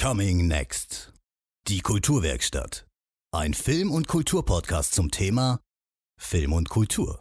Coming 0.00 0.46
Next. 0.46 1.12
Die 1.66 1.80
Kulturwerkstatt. 1.80 2.86
Ein 3.32 3.52
Film- 3.52 3.90
und 3.90 4.06
Kulturpodcast 4.06 4.94
zum 4.94 5.10
Thema 5.10 5.58
Film 6.16 6.52
und 6.52 6.68
Kultur. 6.68 7.18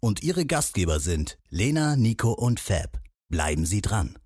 Und 0.00 0.24
ihre 0.24 0.44
Gastgeber 0.44 0.98
sind 0.98 1.38
Lena, 1.50 1.94
Nico 1.94 2.32
und 2.32 2.58
Fab. 2.58 3.00
Bleiben 3.30 3.64
Sie 3.64 3.80
dran. 3.80 4.18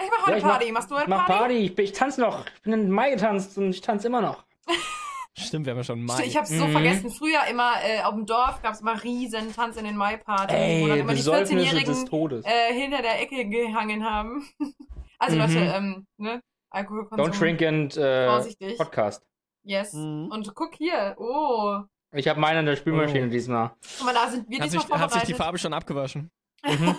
Ich 0.00 0.10
mach 0.10 0.22
heute 0.26 0.30
Ja, 0.32 0.36
ich 0.38 0.42
mach- 0.44 0.50
Party. 0.52 0.72
Machst 0.72 0.90
du 0.90 0.94
heute 0.94 1.04
Ich 1.04 1.08
mach 1.10 1.26
Party? 1.26 1.38
Party, 1.38 1.54
ich, 1.58 1.78
ich 1.78 1.92
tanze 1.92 2.20
noch. 2.20 2.46
Ich 2.56 2.62
bin 2.62 2.72
in 2.72 2.90
Mai 2.90 3.10
getanzt 3.10 3.56
und 3.58 3.70
ich 3.70 3.80
tanze 3.80 4.06
immer 4.08 4.20
noch. 4.20 4.44
Stimmt, 5.38 5.64
wir 5.64 5.70
haben 5.70 5.78
ja 5.78 5.84
schon 5.84 6.02
Mai. 6.04 6.24
Ich 6.26 6.36
hab's 6.36 6.50
so 6.50 6.66
Mhm. 6.66 6.72
vergessen. 6.72 7.10
Früher 7.10 7.40
immer 7.50 7.72
äh, 7.82 8.02
auf 8.02 8.14
dem 8.14 8.26
Dorf 8.26 8.60
gab's 8.62 8.80
immer 8.82 9.02
riesen 9.02 9.54
Tanz 9.54 9.76
in 9.78 9.84
den 9.86 9.96
Mai-Partys, 9.96 10.54
wo 10.54 10.86
dann 10.88 10.98
Ey, 10.98 11.00
immer 11.00 11.12
die 11.12 11.16
Besäufnisse 11.18 11.54
des 11.56 11.64
14-Jährigen 11.72 12.06
Todes. 12.06 12.44
äh, 12.44 12.72
hinter 12.74 13.00
der 13.00 13.20
Ecke 13.22 13.46
gehangen 13.48 14.04
haben. 14.04 14.46
also 15.18 15.36
Mhm. 15.36 15.42
Leute, 15.42 15.58
ähm, 15.58 16.06
ne? 16.18 16.42
Alkoholkonsum. 16.70 17.26
Don't 17.26 17.38
drink 17.38 17.62
and 17.62 17.96
äh, 17.96 18.26
Vorsichtig. 18.28 18.76
Podcast. 18.78 19.22
Yes. 19.64 19.92
Mhm. 19.92 20.28
Und 20.32 20.54
guck 20.54 20.74
hier. 20.74 21.14
Oh. 21.18 21.80
Ich 22.14 22.28
habe 22.28 22.40
meine 22.40 22.60
in 22.60 22.66
der 22.66 22.76
Spülmaschine 22.76 23.26
Oh. 23.26 23.30
diesmal. 23.30 23.74
Guck 23.98 24.06
mal, 24.06 24.14
da 24.14 24.28
sind 24.28 24.48
wir 24.48 24.58
hat, 24.58 24.66
diesmal 24.66 24.82
sich, 24.82 24.90
hat 24.90 24.90
sich 24.90 24.98
vorbereitet. 24.98 25.28
die 25.28 25.34
Farbe 25.34 25.58
schon 25.58 25.72
abgewaschen? 25.72 26.30
Mhm. 26.64 26.96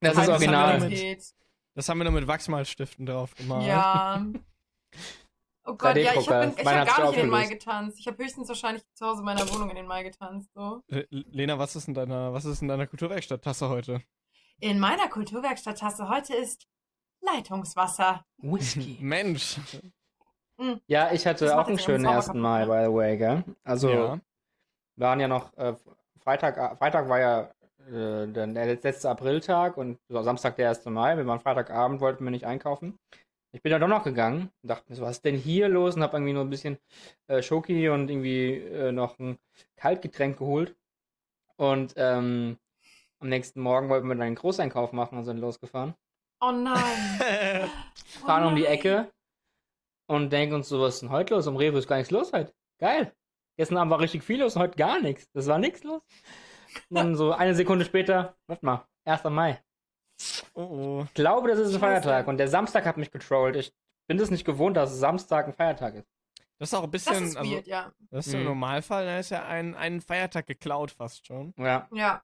Das 0.00 0.12
ist 0.12 0.16
das 0.16 0.16
haben 0.18 0.26
wir 0.26 0.32
original. 0.34 0.66
damit. 0.80 0.88
Qualität. 0.90 1.24
Das 1.74 1.88
haben 1.88 1.98
wir 1.98 2.04
nur 2.04 2.12
mit 2.12 2.26
Wachsmalstiften 2.26 3.06
drauf 3.06 3.34
gemacht. 3.34 3.66
Ja. 3.66 4.24
Oh 5.66 5.76
Gott, 5.76 5.96
ja, 5.96 6.12
ich 6.12 6.28
3D-Drucker. 6.28 6.34
habe 6.34 6.80
hab 6.80 6.86
gar 6.98 7.06
nicht 7.06 7.14
in 7.14 7.20
den 7.22 7.30
Mai 7.30 7.46
getanzt. 7.46 7.98
Ich 7.98 8.06
habe 8.06 8.22
höchstens 8.22 8.48
wahrscheinlich 8.48 8.82
zu 8.92 9.06
Hause 9.06 9.20
in 9.20 9.24
meiner 9.24 9.48
Wohnung 9.50 9.70
in 9.70 9.76
den 9.76 9.86
Mai 9.86 10.02
getanzt. 10.02 10.50
So. 10.54 10.82
Lena, 11.08 11.58
was 11.58 11.74
ist 11.74 11.88
in 11.88 11.94
deiner, 11.94 12.34
was 12.34 12.44
ist 12.44 12.60
in 12.60 12.68
deiner 12.68 12.86
Kulturwerkstatt-Tasse 12.86 13.70
heute? 13.70 14.02
In 14.60 14.78
meiner 14.78 15.08
Kulturwerkstatttasse 15.08 16.10
heute 16.10 16.34
ist 16.34 16.66
Leitungswasser. 17.22 18.26
Whisky. 18.36 18.98
Mensch. 19.00 19.56
Ja, 20.86 21.12
ich 21.12 21.26
hatte 21.26 21.46
Das 21.46 21.54
auch 21.54 21.68
einen 21.68 21.78
schönen 21.78 22.04
ihren 22.04 22.16
1. 22.16 22.26
Zauber 22.26 22.38
Mai, 22.38 22.60
kaputt, 22.60 22.76
by 22.76 22.84
the 22.84 22.94
way, 22.94 23.16
gell? 23.16 23.44
Also, 23.64 23.90
ja. 23.90 24.20
wir 24.96 25.06
waren 25.06 25.20
ja 25.20 25.28
noch, 25.28 25.56
äh, 25.56 25.74
Freitag, 26.22 26.56
äh, 26.56 26.76
Freitag 26.76 27.08
war 27.08 27.20
ja 27.20 27.50
äh, 27.88 28.26
der, 28.28 28.46
der 28.46 28.66
letzte 28.66 29.10
Apriltag 29.10 29.76
und 29.76 29.98
so 30.08 30.22
Samstag 30.22 30.56
der 30.56 30.70
1. 30.70 30.84
Mai. 30.86 31.16
Wir 31.16 31.26
waren 31.26 31.40
Freitagabend, 31.40 32.00
wollten 32.00 32.24
wir 32.24 32.30
nicht 32.30 32.46
einkaufen. 32.46 32.98
Ich 33.52 33.62
bin 33.62 33.70
dann 33.70 33.80
doch 33.80 33.88
noch 33.88 34.04
gegangen 34.04 34.50
und 34.62 34.68
dachte 34.68 34.84
mir 34.88 34.96
so, 34.96 35.02
was 35.02 35.16
ist 35.16 35.24
denn 35.24 35.36
hier 35.36 35.68
los? 35.68 35.94
Und 35.94 36.02
habe 36.02 36.16
irgendwie 36.16 36.32
nur 36.32 36.42
ein 36.42 36.50
bisschen 36.50 36.78
äh, 37.28 37.40
Schoki 37.40 37.88
und 37.88 38.10
irgendwie 38.10 38.54
äh, 38.56 38.90
noch 38.90 39.18
ein 39.18 39.38
Kaltgetränk 39.76 40.38
geholt. 40.38 40.74
Und 41.56 41.94
ähm, 41.96 42.58
am 43.20 43.28
nächsten 43.28 43.60
Morgen 43.60 43.88
wollten 43.88 44.08
wir 44.08 44.14
dann 44.14 44.22
einen 44.22 44.34
Großeinkauf 44.34 44.92
machen 44.92 45.18
und 45.18 45.24
sind 45.24 45.38
losgefahren. 45.38 45.94
Oh 46.40 46.52
nein. 46.52 47.70
Oh 48.22 48.26
Fahren 48.26 48.46
um 48.46 48.54
die. 48.54 48.66
Ecke 48.66 49.08
und 50.06 50.30
denken 50.30 50.54
uns 50.56 50.68
so, 50.68 50.80
was 50.80 50.94
ist 50.94 51.00
denn 51.02 51.10
heute 51.10 51.34
los? 51.34 51.46
Um 51.46 51.56
Rewe 51.56 51.78
ist 51.78 51.88
gar 51.88 51.96
nichts 51.96 52.10
los 52.10 52.32
heute. 52.32 52.52
Geil. 52.78 53.14
Gestern 53.56 53.78
Abend 53.78 53.90
war 53.92 54.00
richtig 54.00 54.22
viel 54.24 54.40
los 54.40 54.56
und 54.56 54.62
heute 54.62 54.76
gar 54.76 55.00
nichts. 55.00 55.30
Das 55.32 55.46
war 55.46 55.58
nichts 55.58 55.82
los. 55.84 56.02
Und 56.90 56.96
dann 56.96 57.14
so 57.16 57.32
eine 57.32 57.54
Sekunde 57.54 57.84
später, 57.84 58.36
warte 58.46 58.64
mal, 58.66 58.86
1. 59.04 59.24
Mai. 59.24 59.62
oh, 60.54 60.62
oh. 60.62 61.02
Ich 61.06 61.14
glaube, 61.14 61.48
das 61.48 61.58
ist 61.58 61.68
ein 61.74 61.80
Scheiße. 61.80 61.80
Feiertag 61.80 62.26
und 62.28 62.38
der 62.38 62.48
Samstag 62.48 62.84
hat 62.86 62.96
mich 62.96 63.10
getrollt. 63.10 63.56
Ich 63.56 63.72
bin 64.08 64.18
es 64.18 64.30
nicht 64.30 64.44
gewohnt, 64.44 64.76
dass 64.76 64.98
Samstag 64.98 65.46
ein 65.46 65.52
Feiertag 65.54 65.94
ist. 65.94 66.08
Das 66.58 66.70
ist 66.70 66.74
auch 66.74 66.84
ein 66.84 66.90
Das 66.90 67.04
bisschen, 67.04 67.24
ist 67.24 67.36
also, 67.36 67.50
weird, 67.50 67.66
ja. 67.66 67.92
das 68.10 68.26
ist 68.26 68.34
im 68.34 68.40
Mhm. 68.40 68.46
Normalfall, 68.46 69.06
da 69.06 69.18
ist 69.18 69.30
ja 69.30 69.44
ein, 69.44 69.74
ein 69.74 70.00
Feiertag 70.00 70.46
geklaut 70.46 70.90
fast 70.92 71.26
schon. 71.26 71.52
Ja. 71.58 71.88
Ja. 71.92 72.22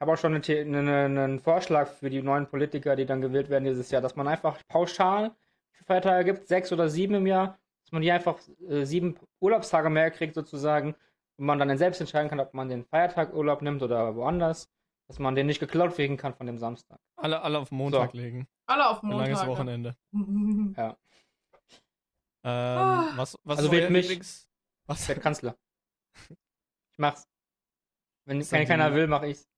habe 0.00 0.12
auch 0.12 0.16
schon 0.18 0.34
eine, 0.34 0.44
eine, 0.44 0.78
eine, 0.78 1.24
einen 1.24 1.40
Vorschlag 1.40 1.88
für 1.88 2.10
die 2.10 2.22
neuen 2.22 2.46
Politiker, 2.48 2.96
die 2.96 3.06
dann 3.06 3.20
gewählt 3.20 3.48
werden 3.50 3.64
dieses 3.64 3.90
Jahr, 3.90 4.02
dass 4.02 4.16
man 4.16 4.28
einfach 4.28 4.58
pauschal 4.68 5.34
Feiertage 5.86 6.24
gibt, 6.32 6.48
sechs 6.48 6.72
oder 6.72 6.88
sieben 6.88 7.14
im 7.14 7.26
Jahr, 7.26 7.58
dass 7.84 7.92
man 7.92 8.02
hier 8.02 8.14
einfach 8.14 8.38
äh, 8.68 8.84
sieben 8.84 9.16
Urlaubstage 9.40 9.90
mehr 9.90 10.10
kriegt 10.10 10.34
sozusagen 10.34 10.94
und 11.36 11.46
man 11.46 11.58
dann 11.58 11.76
selbst 11.78 12.00
entscheiden 12.00 12.28
kann, 12.30 12.40
ob 12.40 12.54
man 12.54 12.68
den 12.68 12.84
Feiertag 12.84 13.34
Urlaub 13.34 13.60
nimmt 13.62 13.82
oder 13.82 14.14
woanders, 14.16 14.70
dass 15.08 15.18
man 15.18 15.34
den 15.34 15.46
nicht 15.46 15.60
geklaut 15.60 15.94
kriegen 15.94 16.16
kann 16.16 16.34
von 16.34 16.46
dem 16.46 16.58
Samstag. 16.58 16.98
Alle, 17.16 17.42
alle 17.42 17.58
auf 17.58 17.70
Montag 17.70 18.12
So. 18.12 18.18
legen. 18.18 18.46
Alle 18.66 18.88
auf 18.88 19.02
Ein 19.02 19.08
Montag. 19.08 19.26
langes 19.28 19.46
Wochenende. 19.46 19.96
Ja, 20.76 20.96
Ähm, 22.46 22.78
Ah. 22.78 23.12
was, 23.16 23.38
was 23.44 23.58
Also 23.58 23.70
ist 23.70 23.72
wählt 23.72 23.90
mich. 23.90 24.08
Lieblings... 24.08 24.48
Was? 24.86 25.08
werde 25.08 25.20
Kanzler. 25.22 25.56
Ich 26.30 26.98
mach's. 26.98 27.26
Wenn 28.26 28.38
dann 28.40 28.48
kein, 28.48 28.66
keiner 28.66 28.90
die- 28.90 28.96
will, 28.96 29.06
mache 29.06 29.28
ich's. 29.28 29.48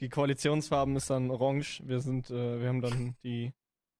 Die 0.00 0.08
Koalitionsfarben 0.08 0.96
ist 0.96 1.08
dann 1.10 1.30
orange. 1.30 1.80
Wir 1.86 2.00
sind, 2.00 2.30
äh, 2.30 2.60
wir 2.60 2.68
haben 2.68 2.80
dann 2.80 3.14
die 3.22 3.52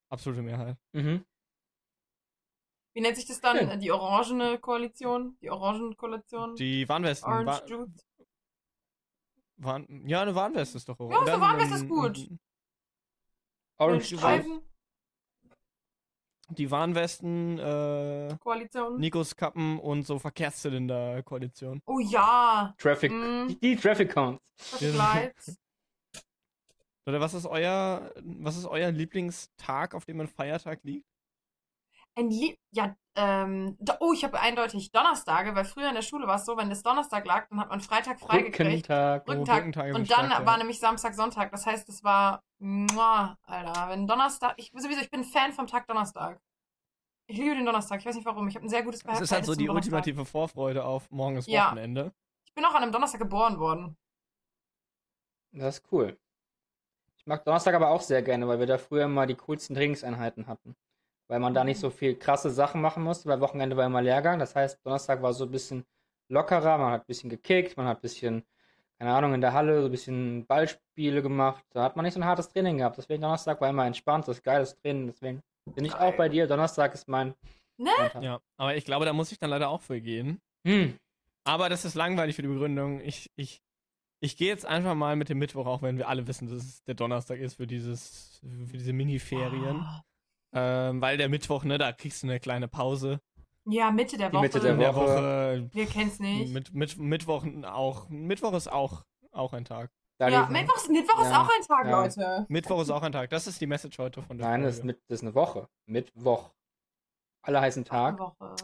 absolute 0.08 0.42
Mehrheit. 0.42 0.76
Mhm. 0.92 1.24
Wie 2.94 3.00
nennt 3.00 3.16
sich 3.16 3.26
das 3.26 3.40
dann? 3.40 3.58
Schön. 3.58 3.80
Die 3.80 3.90
orangene 3.90 4.58
Koalition? 4.58 5.36
Die 5.42 5.50
Orangenkoalition? 5.50 6.54
Die 6.54 6.88
Warnwesten. 6.88 7.30
Orange 7.30 7.46
Wa 7.46 7.66
Juice? 7.66 8.06
Warn 9.56 10.06
ja, 10.06 10.22
eine 10.22 10.34
Warnweste 10.34 10.78
ist 10.78 10.88
doch 10.88 10.98
Ja, 10.98 11.18
so 11.18 11.24
Dann 11.24 11.40
Warnweste 11.40 11.74
ist 11.74 11.88
gut. 11.88 12.28
Orange 13.78 14.08
Die 14.08 14.16
Streifen? 14.16 14.62
Die 16.50 16.70
Warnwesten, 16.70 17.58
äh, 17.58 18.36
Koalition? 18.38 19.00
Nikos 19.00 19.34
Kappen 19.34 19.78
und 19.80 20.06
so 20.06 20.18
Verkehrszylinder-Koalition. 20.18 21.80
Oh 21.86 21.98
ja. 21.98 22.74
Traffic. 22.78 23.10
Mhm. 23.10 23.48
Die, 23.48 23.60
die 23.60 23.76
Traffic 23.76 24.12
Counts. 24.12 24.42
Traffic 24.70 24.94
Lights. 24.94 25.56
Oder 27.06 27.20
was 27.20 27.34
ist 27.34 27.46
euer, 27.46 28.12
was 28.22 28.56
ist 28.56 28.66
euer 28.66 28.90
Lieblingstag, 28.90 29.94
auf 29.94 30.04
dem 30.04 30.20
ein 30.20 30.28
Feiertag 30.28 30.84
liegt? 30.84 31.06
Ein 32.16 32.30
Lieb 32.30 32.56
ja, 32.70 32.96
ähm, 33.16 33.78
oh, 34.00 34.12
ich 34.12 34.24
habe 34.24 34.40
eindeutig 34.40 34.90
Donnerstage, 34.90 35.54
weil 35.54 35.64
früher 35.64 35.88
in 35.88 35.94
der 35.94 36.02
Schule 36.02 36.26
war 36.26 36.36
es 36.36 36.44
so, 36.44 36.56
wenn 36.56 36.70
es 36.70 36.82
Donnerstag 36.82 37.24
lag, 37.26 37.48
dann 37.48 37.60
hat 37.60 37.68
man 37.68 37.80
Freitag 37.80 38.18
freigekriegt. 38.18 38.88
Rückentag. 38.88 39.28
Rückentag. 39.28 39.58
Rückentage 39.58 39.94
Und 39.94 40.02
mit 40.02 40.10
dann 40.10 40.26
Stark, 40.26 40.40
ja. 40.40 40.46
war 40.46 40.58
nämlich 40.58 40.80
Samstag, 40.80 41.14
Sonntag. 41.14 41.52
Das 41.52 41.64
heißt, 41.66 41.88
es 41.88 42.02
war, 42.02 42.42
muah, 42.58 43.38
Alter, 43.44 43.88
wenn 43.90 44.06
Donnerstag, 44.08 44.54
ich 44.56 44.72
sowieso, 44.74 45.00
ich 45.00 45.10
bin 45.10 45.20
ein 45.20 45.24
Fan 45.24 45.52
vom 45.52 45.66
Tag 45.68 45.86
Donnerstag. 45.86 46.40
Ich 47.26 47.38
liebe 47.38 47.54
den 47.54 47.64
Donnerstag, 47.64 48.00
ich 48.00 48.06
weiß 48.06 48.16
nicht 48.16 48.26
warum, 48.26 48.48
ich 48.48 48.56
habe 48.56 48.66
ein 48.66 48.68
sehr 48.68 48.82
gutes 48.82 49.02
Das 49.02 49.20
ist 49.20 49.32
halt 49.32 49.44
so 49.44 49.52
Verhältnis 49.52 49.58
die 49.58 49.66
Donnerstag. 49.66 49.92
ultimative 49.92 50.24
Vorfreude 50.24 50.84
auf 50.84 51.10
morgen 51.10 51.36
ist 51.36 51.48
Ja. 51.48 51.66
Wochenende. 51.66 52.12
Ich 52.44 52.52
bin 52.52 52.64
auch 52.64 52.74
an 52.74 52.82
einem 52.82 52.92
Donnerstag 52.92 53.20
geboren 53.20 53.58
worden. 53.58 53.96
Das 55.52 55.78
ist 55.78 55.92
cool. 55.92 56.18
Ich 57.16 57.26
mag 57.26 57.44
Donnerstag 57.44 57.74
aber 57.74 57.90
auch 57.90 58.02
sehr 58.02 58.22
gerne, 58.22 58.48
weil 58.48 58.58
wir 58.58 58.66
da 58.66 58.76
früher 58.76 59.04
immer 59.04 59.26
die 59.26 59.36
coolsten 59.36 59.74
Trainingseinheiten 59.76 60.48
hatten. 60.48 60.76
Weil 61.34 61.40
man 61.40 61.52
da 61.52 61.64
nicht 61.64 61.80
so 61.80 61.90
viel 61.90 62.14
krasse 62.14 62.50
Sachen 62.50 62.80
machen 62.80 63.02
musste, 63.02 63.28
weil 63.28 63.40
Wochenende 63.40 63.76
war 63.76 63.86
immer 63.86 64.00
Lehrgang. 64.00 64.38
Das 64.38 64.54
heißt, 64.54 64.86
Donnerstag 64.86 65.20
war 65.20 65.32
so 65.32 65.46
ein 65.46 65.50
bisschen 65.50 65.84
lockerer, 66.28 66.78
man 66.78 66.92
hat 66.92 67.02
ein 67.02 67.06
bisschen 67.06 67.28
gekickt, 67.28 67.76
man 67.76 67.88
hat 67.88 67.98
ein 67.98 68.02
bisschen, 68.02 68.44
keine 69.00 69.12
Ahnung, 69.12 69.34
in 69.34 69.40
der 69.40 69.52
Halle 69.52 69.80
so 69.80 69.86
ein 69.86 69.90
bisschen 69.90 70.46
Ballspiele 70.46 71.22
gemacht. 71.22 71.64
Da 71.70 71.82
hat 71.82 71.96
man 71.96 72.04
nicht 72.04 72.14
so 72.14 72.20
ein 72.20 72.24
hartes 72.24 72.50
Training 72.50 72.78
gehabt. 72.78 72.98
Deswegen 72.98 73.20
Donnerstag 73.20 73.60
war 73.60 73.68
immer 73.68 73.84
entspanntes, 73.84 74.44
geiles 74.44 74.76
Training. 74.76 75.08
Deswegen 75.08 75.42
bin 75.74 75.84
ich 75.84 75.94
auch 75.94 76.14
bei 76.14 76.28
dir. 76.28 76.46
Donnerstag 76.46 76.94
ist 76.94 77.08
mein 77.08 77.34
Ne? 77.76 77.90
Ja, 78.20 78.40
aber 78.56 78.76
ich 78.76 78.84
glaube, 78.84 79.04
da 79.04 79.12
muss 79.12 79.32
ich 79.32 79.38
dann 79.38 79.50
leider 79.50 79.68
auch 79.68 79.82
für 79.82 80.00
gehen. 80.00 80.40
Hm. 80.64 80.96
Aber 81.44 81.68
das 81.68 81.84
ist 81.84 81.94
langweilig 81.94 82.36
für 82.36 82.42
die 82.42 82.48
Begründung. 82.48 83.00
Ich, 83.00 83.30
ich, 83.36 83.62
ich 84.20 84.36
gehe 84.36 84.48
jetzt 84.48 84.64
einfach 84.64 84.94
mal 84.94 85.16
mit 85.16 85.28
dem 85.28 85.38
Mittwoch, 85.38 85.66
auch 85.66 85.82
wenn 85.82 85.98
wir 85.98 86.08
alle 86.08 86.26
wissen, 86.26 86.48
dass 86.48 86.58
es 86.58 86.84
der 86.84 86.94
Donnerstag 86.94 87.40
ist 87.40 87.54
für 87.54 87.66
dieses, 87.66 88.40
für 88.66 88.76
diese 88.76 88.92
Mini-Ferien. 88.92 89.80
Ah. 89.80 90.04
Ähm, 90.54 91.00
weil 91.00 91.16
der 91.16 91.28
Mittwoch, 91.28 91.64
ne, 91.64 91.78
da 91.78 91.92
kriegst 91.92 92.22
du 92.22 92.28
eine 92.28 92.38
kleine 92.40 92.68
Pause. 92.68 93.20
Ja, 93.66 93.90
Mitte 93.90 94.16
der 94.16 94.32
Woche. 94.32 94.42
Mitte 94.42 94.60
der 94.60 94.76
der 94.76 94.94
Woche. 94.94 95.06
Woche. 95.06 95.68
Wir 95.72 95.86
kennen's 95.86 96.18
nicht. 96.20 96.52
Mit, 96.52 96.72
mit, 96.74 96.96
Mittwoch 96.98 97.44
auch. 97.64 98.08
Mittwoch 98.08 98.52
ist 98.54 98.70
auch, 98.70 99.04
auch 99.32 99.52
ein 99.52 99.64
Tag. 99.64 99.90
Da 100.18 100.28
ja, 100.28 100.46
Mittwoch, 100.46 100.88
Mittwoch 100.88 101.20
ist 101.22 101.30
Ja, 101.30 101.42
auch 101.42 101.48
ein 101.48 101.66
Tag, 101.66 101.86
ja. 101.86 102.02
Leute. 102.02 102.46
Mittwoch 102.48 102.82
ist 102.82 102.90
auch 102.90 103.02
ein 103.02 103.10
Tag. 103.10 103.30
Das 103.30 103.46
ist 103.48 103.60
die 103.60 103.66
Message 103.66 103.98
heute 103.98 104.22
von 104.22 104.38
der 104.38 104.48
Nein, 104.48 104.62
das 104.62 104.76
ist, 104.76 104.84
mit, 104.84 105.00
das 105.08 105.16
ist 105.20 105.22
eine 105.22 105.34
Woche. 105.34 105.68
Mittwoch. 105.86 106.52
Alle 107.42 107.60
heißen 107.60 107.84
Tag. 107.84 108.18
Woche. 108.18 108.54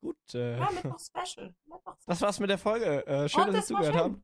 Gut. 0.00 0.16
Äh, 0.34 0.56
Ja, 0.58 0.70
Mittwoch 0.70 0.98
Special. 0.98 1.54
Mittwoch 1.66 1.96
das 2.06 2.22
war's 2.22 2.40
mit 2.40 2.48
der 2.48 2.58
Folge. 2.58 3.06
Äh, 3.06 3.28
schön, 3.28 3.42
Und 3.42 3.48
dass 3.48 3.54
ihr 3.70 3.76
das 3.76 3.86
zugehört 3.86 3.96
habt. 3.96 4.14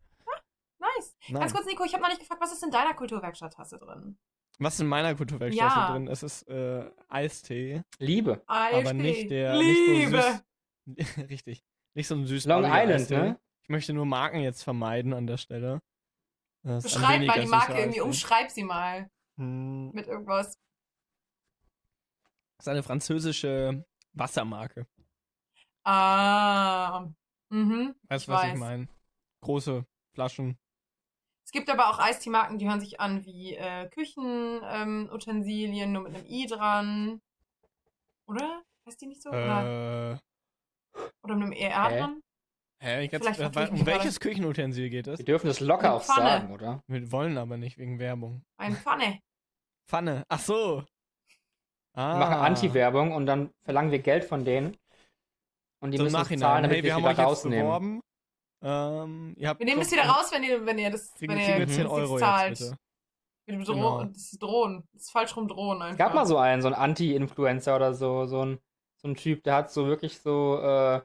nice. 0.79 1.17
Nein. 1.29 1.41
Ganz 1.41 1.53
kurz, 1.53 1.67
Nico, 1.67 1.85
ich 1.85 1.93
habe 1.93 2.03
noch 2.03 2.09
nicht 2.09 2.21
gefragt, 2.21 2.41
was 2.41 2.53
ist 2.53 2.63
in 2.63 2.71
deiner 2.71 2.95
Kulturwerkstatt-Tasse 2.95 3.79
drin? 3.79 4.17
Was 4.63 4.75
ist 4.75 4.81
in 4.81 4.87
meiner 4.89 5.15
Kulturwerkstatt 5.15 5.57
Ja. 5.77 5.91
drin? 5.93 6.07
Es 6.07 6.23
ist 6.23 6.47
äh, 6.49 6.89
Eistee, 7.09 7.83
Liebe. 7.99 8.43
aber 8.47 8.77
Eistee. 8.77 8.93
nicht 8.95 9.31
der. 9.31 9.57
Liebe. 9.57 10.43
Nicht 10.87 11.07
so 11.09 11.15
süß, 11.17 11.29
richtig. 11.31 11.65
Nicht 11.95 12.07
so 12.09 12.15
ein 12.15 12.27
süß 12.27 12.45
Long 12.45 12.65
Island, 12.65 13.11
ne? 13.11 13.41
Ich 13.63 13.69
möchte 13.69 13.93
nur 13.93 14.05
Marken 14.07 14.41
jetzt 14.41 14.63
vermeiden 14.63 15.13
an 15.15 15.27
der 15.27 15.37
Stelle. 15.39 15.81
Ist 16.63 16.83
Beschreib 16.85 17.23
mal 17.27 17.41
die 17.41 17.47
Marke 17.49 17.79
irgendwie, 17.79 18.01
umschreib 18.01 18.51
sie 18.51 18.65
mal 18.65 19.11
Hm, 19.39 19.93
mit 19.93 20.07
irgendwas. 20.07 20.59
Das 22.59 22.67
ist 22.67 22.69
eine 22.69 22.83
französische 22.83 23.87
Wassermarke. 24.13 24.87
Ah. 25.85 27.09
Mhm. 27.49 27.95
Weißt 28.09 28.29
du, 28.29 28.33
Ich 28.33 28.37
was 28.37 28.45
ich 28.45 28.53
weiß. 28.53 28.59
meine? 28.59 28.89
Große 29.43 29.87
Flaschen. 30.15 30.59
Es 31.51 31.53
gibt 31.53 31.69
aber 31.69 31.91
auch 31.91 31.99
Eistee-Marken, 31.99 32.59
die 32.59 32.69
hören 32.69 32.79
sich 32.79 33.01
an 33.01 33.27
wie 33.27 33.57
äh, 33.57 33.89
Küchenutensilien, 33.89 35.89
ähm, 35.89 35.93
nur 35.93 36.03
mit 36.05 36.15
einem 36.15 36.25
I 36.25 36.47
dran. 36.47 37.21
Oder? 38.29 38.63
Heißt 38.87 39.01
die 39.01 39.07
nicht 39.07 39.21
so? 39.21 39.31
Oder, 39.31 40.13
Äh, 40.13 40.99
oder 41.25 41.35
mit 41.35 41.47
einem 41.47 41.53
ER 41.53 41.89
Hä? 41.89 41.99
dran? 41.99 42.21
hä, 42.79 43.03
ich 43.03 43.11
Vielleicht 43.11 43.41
ich 43.41 43.71
um 43.73 43.85
welches 43.85 44.21
Küchenutensil 44.21 44.91
geht 44.91 45.09
es? 45.09 45.19
Wir 45.19 45.25
dürfen 45.25 45.49
das 45.49 45.59
locker 45.59 45.95
auch 45.95 46.05
sagen, 46.05 46.53
oder? 46.53 46.85
Wir 46.87 47.11
wollen 47.11 47.37
aber 47.37 47.57
nicht 47.57 47.79
wegen 47.79 47.99
Werbung. 47.99 48.45
Eine 48.57 48.77
Pfanne. 48.77 49.19
Pfanne. 49.89 50.23
Ach 50.29 50.39
so. 50.39 50.85
Ah. 51.95 52.15
Wir 52.15 52.19
machen 52.21 52.45
Anti-Werbung 52.45 53.11
und 53.11 53.27
dann 53.27 53.51
verlangen 53.65 53.91
wir 53.91 53.99
Geld 53.99 54.25
von 54.25 54.45
denen. 54.45 54.77
Und 55.81 55.91
die 55.91 55.99
So 55.99 56.05
müssen 56.05 56.15
Nachhinein. 56.15 56.41
zahlen, 56.43 56.63
damit 56.63 56.77
hey, 56.77 56.85
wir 56.85 56.91
wir 56.91 56.95
haben 56.95 57.03
wieder 57.03 57.11
euch 57.11 57.19
rausnehmen. 57.19 57.67
beworben. 57.67 58.01
Ähm, 58.63 59.35
ihr 59.37 59.49
habt 59.49 59.61
Wir 59.61 59.67
nehmen 59.67 59.81
das 59.81 59.91
wieder 59.91 60.05
raus, 60.05 60.31
wenn 60.33 60.43
ihr, 60.43 60.65
wenn 60.67 60.79
ihr 60.79 60.91
das, 60.91 61.13
Kriegen, 61.15 61.33
wenn 61.33 61.39
kriegen 61.39 61.61
ihr 61.61 61.69
10 61.69 61.83
das 61.85 61.93
Euro 61.93 62.19
zahlt. 62.19 62.59
jetzt 62.59 62.71
bitte. 62.71 62.79
Wir 63.47 63.65
Dro 63.65 63.75
Genau. 63.75 64.05
Das 64.05 64.33
ist 64.33 64.43
drohen. 64.43 64.89
Das 64.93 65.03
ist 65.03 65.11
falsch 65.11 65.37
rum 65.37 65.49
drohen 65.49 65.83
einfach. 65.83 65.93
Es 65.93 65.99
gab 65.99 66.15
mal 66.15 66.27
so 66.27 66.37
einen, 66.37 66.63
so 66.63 66.69
einen 66.69 66.77
Anti-Influencer 66.77 67.77
oder 67.77 67.95
so, 67.95 68.27
so 68.27 68.45
ein, 68.45 68.59
so 69.03 69.09
ein 69.09 69.15
Typ, 69.17 69.43
der 69.43 69.55
hat 69.55 69.73
so 69.73 69.87
wirklich 69.87 70.21
so, 70.21 70.59
äh, 70.59 71.01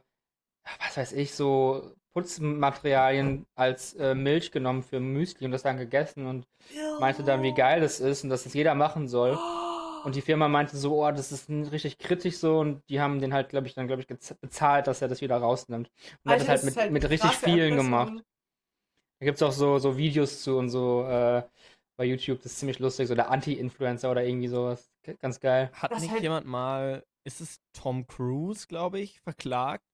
was 0.79 0.97
weiß 0.97 1.13
ich, 1.13 1.33
so 1.33 1.95
Putzmaterialien 2.13 3.45
als 3.55 3.93
äh, 3.95 4.15
Milch 4.15 4.51
genommen 4.51 4.83
für 4.83 4.99
Müsli 4.99 5.45
und 5.45 5.51
das 5.51 5.63
dann 5.63 5.77
gegessen 5.77 6.27
und 6.27 6.47
meinte 6.99 7.23
dann, 7.23 7.41
wie 7.41 7.53
geil 7.53 7.81
das 7.81 7.99
ist 7.99 8.23
und 8.23 8.29
dass 8.29 8.43
das 8.43 8.53
jeder 8.53 8.75
machen 8.75 9.07
soll. 9.07 9.37
Und 10.05 10.15
die 10.15 10.21
Firma 10.21 10.47
meinte 10.47 10.77
so, 10.77 11.03
oh, 11.03 11.11
das 11.11 11.31
ist 11.31 11.49
richtig 11.49 11.97
kritisch 11.97 12.37
so 12.37 12.59
und 12.59 12.87
die 12.89 13.01
haben 13.01 13.19
den 13.19 13.33
halt, 13.33 13.49
glaube 13.49 13.65
ich, 13.67 13.73
dann, 13.73 13.87
glaube 13.87 14.01
ich, 14.03 14.07
bezahlt, 14.07 14.85
dass 14.87 15.01
er 15.01 15.07
das 15.07 15.21
wieder 15.21 15.37
rausnimmt. 15.37 15.89
Und 16.23 16.31
er 16.31 16.39
hat 16.39 16.47
das 16.47 16.77
halt 16.77 16.91
mit, 16.93 17.03
mit 17.03 17.09
richtig 17.09 17.31
vielen 17.31 17.75
gemacht. 17.75 18.23
Da 19.19 19.25
gibt 19.25 19.37
es 19.37 19.43
auch 19.43 19.51
so, 19.51 19.79
so 19.79 19.97
Videos 19.97 20.41
zu 20.43 20.57
und 20.57 20.69
so 20.69 21.03
äh, 21.07 21.41
bei 21.97 22.05
YouTube, 22.05 22.37
das 22.43 22.51
ist 22.51 22.59
ziemlich 22.59 22.79
lustig, 22.79 23.07
so 23.07 23.15
der 23.15 23.31
Anti-Influencer 23.31 24.11
oder 24.11 24.23
irgendwie 24.23 24.47
sowas. 24.47 24.91
Ganz 25.21 25.39
geil. 25.39 25.71
Hat 25.73 25.91
Das 25.91 26.01
nicht 26.01 26.11
halt- 26.11 26.21
jemand 26.21 26.45
mal, 26.45 27.03
ist 27.23 27.41
es 27.41 27.59
Tom 27.73 28.05
Cruise, 28.05 28.67
glaube 28.67 28.99
ich, 28.99 29.21
verklagt, 29.21 29.85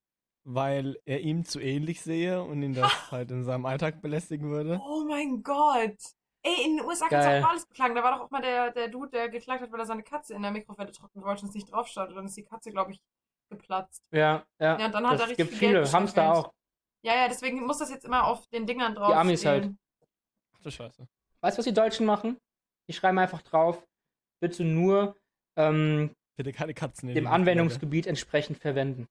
weil 0.43 0.97
er 1.05 1.21
ihm 1.21 1.45
zu 1.45 1.59
ähnlich 1.59 2.01
sehe 2.01 2.43
und 2.43 2.61
ihn 2.63 2.73
das 2.73 2.91
halt 3.11 3.31
in 3.31 3.43
seinem 3.45 3.65
Alltag 3.65 4.01
belästigen 4.01 4.49
würde? 4.49 4.81
Oh 4.83 5.05
mein 5.07 5.41
Gott. 5.43 5.95
Ey, 6.43 6.65
in 6.65 6.77
den 6.77 6.85
USA 6.85 7.07
kannst 7.07 7.27
du 7.27 7.39
auch 7.43 7.49
alles 7.49 7.65
beklagen. 7.67 7.93
Da 7.95 8.03
war 8.03 8.13
doch 8.17 8.25
auch 8.25 8.31
mal 8.31 8.41
der, 8.41 8.71
der 8.71 8.87
Dude, 8.87 9.11
der 9.11 9.29
geklagt 9.29 9.61
hat, 9.61 9.71
weil 9.71 9.79
er 9.79 9.85
seine 9.85 10.03
Katze 10.03 10.33
in 10.33 10.41
der 10.41 10.51
Mikrowelle 10.51 10.91
trocknen 10.91 11.23
wollte 11.23 11.43
und 11.43 11.49
es 11.49 11.55
nicht 11.55 11.71
drauf 11.71 11.87
stand. 11.87 12.09
Und 12.09 12.15
dann 12.15 12.25
ist 12.25 12.35
die 12.37 12.43
Katze, 12.43 12.71
glaube 12.71 12.91
ich, 12.91 13.01
geplatzt. 13.49 14.03
Ja, 14.11 14.43
ja. 14.59 14.79
Ja, 14.79 14.85
und 14.87 14.91
dann 14.93 15.05
hat 15.05 15.13
das 15.13 15.21
er 15.21 15.27
richtig 15.29 15.47
gibt 15.49 15.59
viel 15.59 15.71
Geld 15.71 15.87
viele, 15.87 15.97
Hamster 15.99 16.33
auch. 16.33 16.51
Ja, 17.03 17.15
ja, 17.15 17.27
deswegen 17.27 17.65
muss 17.65 17.77
das 17.79 17.89
jetzt 17.89 18.05
immer 18.05 18.25
auf 18.25 18.47
den 18.47 18.65
Dingern 18.65 18.95
drauf. 18.95 19.13
Amis 19.13 19.45
halt. 19.45 19.65
stehen. 19.65 19.79
Ach 20.55 20.61
du 20.61 20.71
Scheiße. 20.71 21.07
Weißt 21.41 21.57
du, 21.57 21.59
was 21.59 21.65
die 21.65 21.73
Deutschen 21.73 22.05
machen? 22.05 22.37
Die 22.87 22.93
schreiben 22.93 23.19
einfach 23.19 23.41
drauf, 23.41 23.83
bitte 24.39 24.63
nur 24.63 25.15
ähm, 25.55 26.15
Bitte 26.37 26.53
keine 26.53 26.73
Katzen 26.73 27.09
in 27.09 27.15
dem 27.15 27.25
die 27.25 27.29
Anwendungsgebiet 27.29 28.07
entsprechend 28.07 28.57
verwenden. 28.57 29.07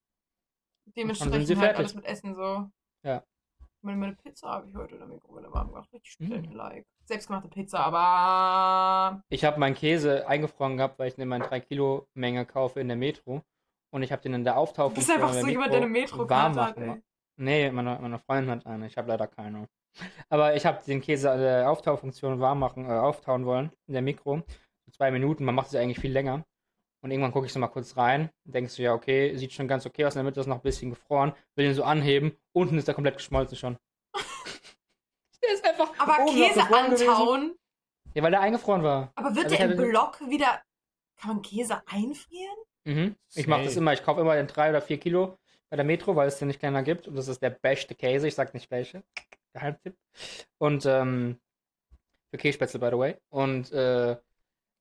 Dementsprechend 0.97 1.35
Dann 1.35 1.47
sind 1.47 1.57
sie 1.57 1.61
halt 1.61 1.77
fertig. 1.77 1.79
alles 1.79 1.95
mit 1.95 2.05
Essen 2.07 2.35
so. 2.35 2.71
Ja. 3.05 3.25
Meine, 3.83 3.99
meine 3.99 4.17
Pizza 4.17 4.49
habe 4.49 4.69
ich 4.69 4.75
heute 4.75 4.95
in 4.95 5.01
der 5.01 5.09
Mikrowelle 5.09 5.53
warm 5.53 5.69
gemacht. 5.69 5.93
Richtig 5.93 6.19
Mhm. 6.19 6.27
schnell, 6.27 6.53
like. 6.55 6.87
Selbstgemachte 7.11 7.49
Pizza, 7.49 7.81
aber. 7.81 9.21
Ich 9.31 9.45
habe 9.45 9.59
meinen 9.59 9.75
Käse 9.75 10.29
eingefroren 10.29 10.77
gehabt, 10.77 10.97
weil 11.01 11.09
ich 11.09 11.21
eine 11.21 11.41
3 11.41 11.59
Kilo 11.59 12.07
Menge 12.15 12.47
kaufe 12.47 12.79
in 12.79 12.87
der 12.87 12.97
Metro. 12.97 13.43
Und 13.93 14.05
ich 14.05 14.13
habe 14.13 14.23
den 14.23 14.35
in 14.35 14.45
der 14.45 14.53
Du 14.53 14.59
Auftauchung 14.61 14.95
bist 14.95 15.11
einfach 15.11 15.33
so 15.33 15.45
jemand, 15.49 15.73
der 15.73 15.79
eine 15.79 15.91
Metro-Karte 15.91 16.65
hat, 16.65 16.77
ey. 16.77 17.03
Nee, 17.37 17.69
meine, 17.73 17.99
meine 18.01 18.21
Freundin 18.21 18.53
hat 18.53 18.65
eine. 18.65 18.87
Ich 18.87 18.97
habe 18.97 19.09
leider 19.09 19.27
keine. 19.27 19.67
Aber 20.29 20.55
ich 20.55 20.65
habe 20.65 20.79
den 20.87 21.01
Käse 21.01 21.33
an 21.33 21.41
der 21.41 21.69
Auftaufunktion 21.69 22.39
warm 22.39 22.61
machen, 22.61 22.85
äh, 22.85 22.93
auftauen 22.93 23.45
wollen 23.45 23.73
in 23.89 23.95
der 23.95 24.03
Mikro. 24.03 24.45
So 24.87 24.93
zwei 24.93 25.11
Minuten, 25.11 25.45
man 25.45 25.57
macht 25.57 25.67
es 25.67 25.73
ja 25.73 25.81
eigentlich 25.81 25.99
viel 25.99 26.13
länger. 26.13 26.45
Und 27.03 27.11
irgendwann 27.11 27.33
gucke 27.33 27.47
ich 27.47 27.53
so 27.53 27.59
mal 27.59 27.67
kurz 27.67 27.97
rein. 27.97 28.31
Denkst 28.45 28.77
du, 28.77 28.83
ja, 28.83 28.95
okay, 28.95 29.35
sieht 29.37 29.53
schon 29.53 29.67
ganz 29.67 29.85
okay 29.85 30.05
aus. 30.05 30.15
In 30.15 30.19
der 30.19 30.25
Mitte 30.25 30.39
ist 30.39 30.47
noch 30.47 30.59
ein 30.59 30.63
bisschen 30.63 30.91
gefroren. 30.91 31.33
Will 31.57 31.65
den 31.65 31.75
so 31.75 31.83
anheben. 31.83 32.37
Unten 32.53 32.79
ist 32.79 32.87
er 32.87 32.95
komplett 32.95 33.17
geschmolzen 33.17 33.57
schon. 33.59 33.79
Der 35.51 35.55
ist 35.55 35.65
einfach. 35.81 35.93
Aber 35.99 36.25
Käse 36.27 36.55
gefroren 36.61 36.87
gewesen. 36.87 37.09
antauen. 37.09 37.55
Ja, 38.15 38.23
weil 38.23 38.31
der 38.31 38.41
eingefroren 38.41 38.83
war. 38.83 39.13
Aber 39.15 39.35
wird 39.35 39.47
Also 39.47 39.57
der 39.57 39.67
im 39.67 39.73
hatte- 39.79 39.89
Block 39.89 40.21
wieder. 40.29 40.63
Kann 41.21 41.29
man 41.35 41.43
Käse 41.43 41.83
einfrieren? 41.87 42.57
Mhm. 42.85 43.17
Ich 43.35 43.47
mache 43.47 43.65
das 43.65 43.77
immer. 43.77 43.93
Ich 43.93 44.03
kaufe 44.03 44.21
immer 44.23 44.35
den 44.37 44.47
3 44.47 44.71
oder 44.71 44.81
4 44.81 44.99
Kilo 44.99 45.37
bei 45.69 45.77
der 45.77 45.85
Metro, 45.85 46.17
weil 46.17 46.29
es 46.29 46.39
den 46.39 46.49
nicht 46.49 46.61
kleiner 46.61 46.83
gibt. 46.83 47.07
Und 47.09 47.15
das 47.17 47.29
ist 47.29 47.43
der 47.43 47.51
beste 47.51 47.95
Käse. 47.95 48.27
Ich 48.27 48.35
sag 48.35 48.55
nicht 48.55 48.71
welche. 48.71 49.03
Geheimtipp. 49.53 49.97
Und 50.59 50.87
ähm, 50.87 51.39
für 52.31 52.39
Kässpätzle, 52.39 52.81
by 52.81 52.87
the 52.87 52.99
way. 52.99 53.17
Und 53.29 53.71
äh, 53.73 54.17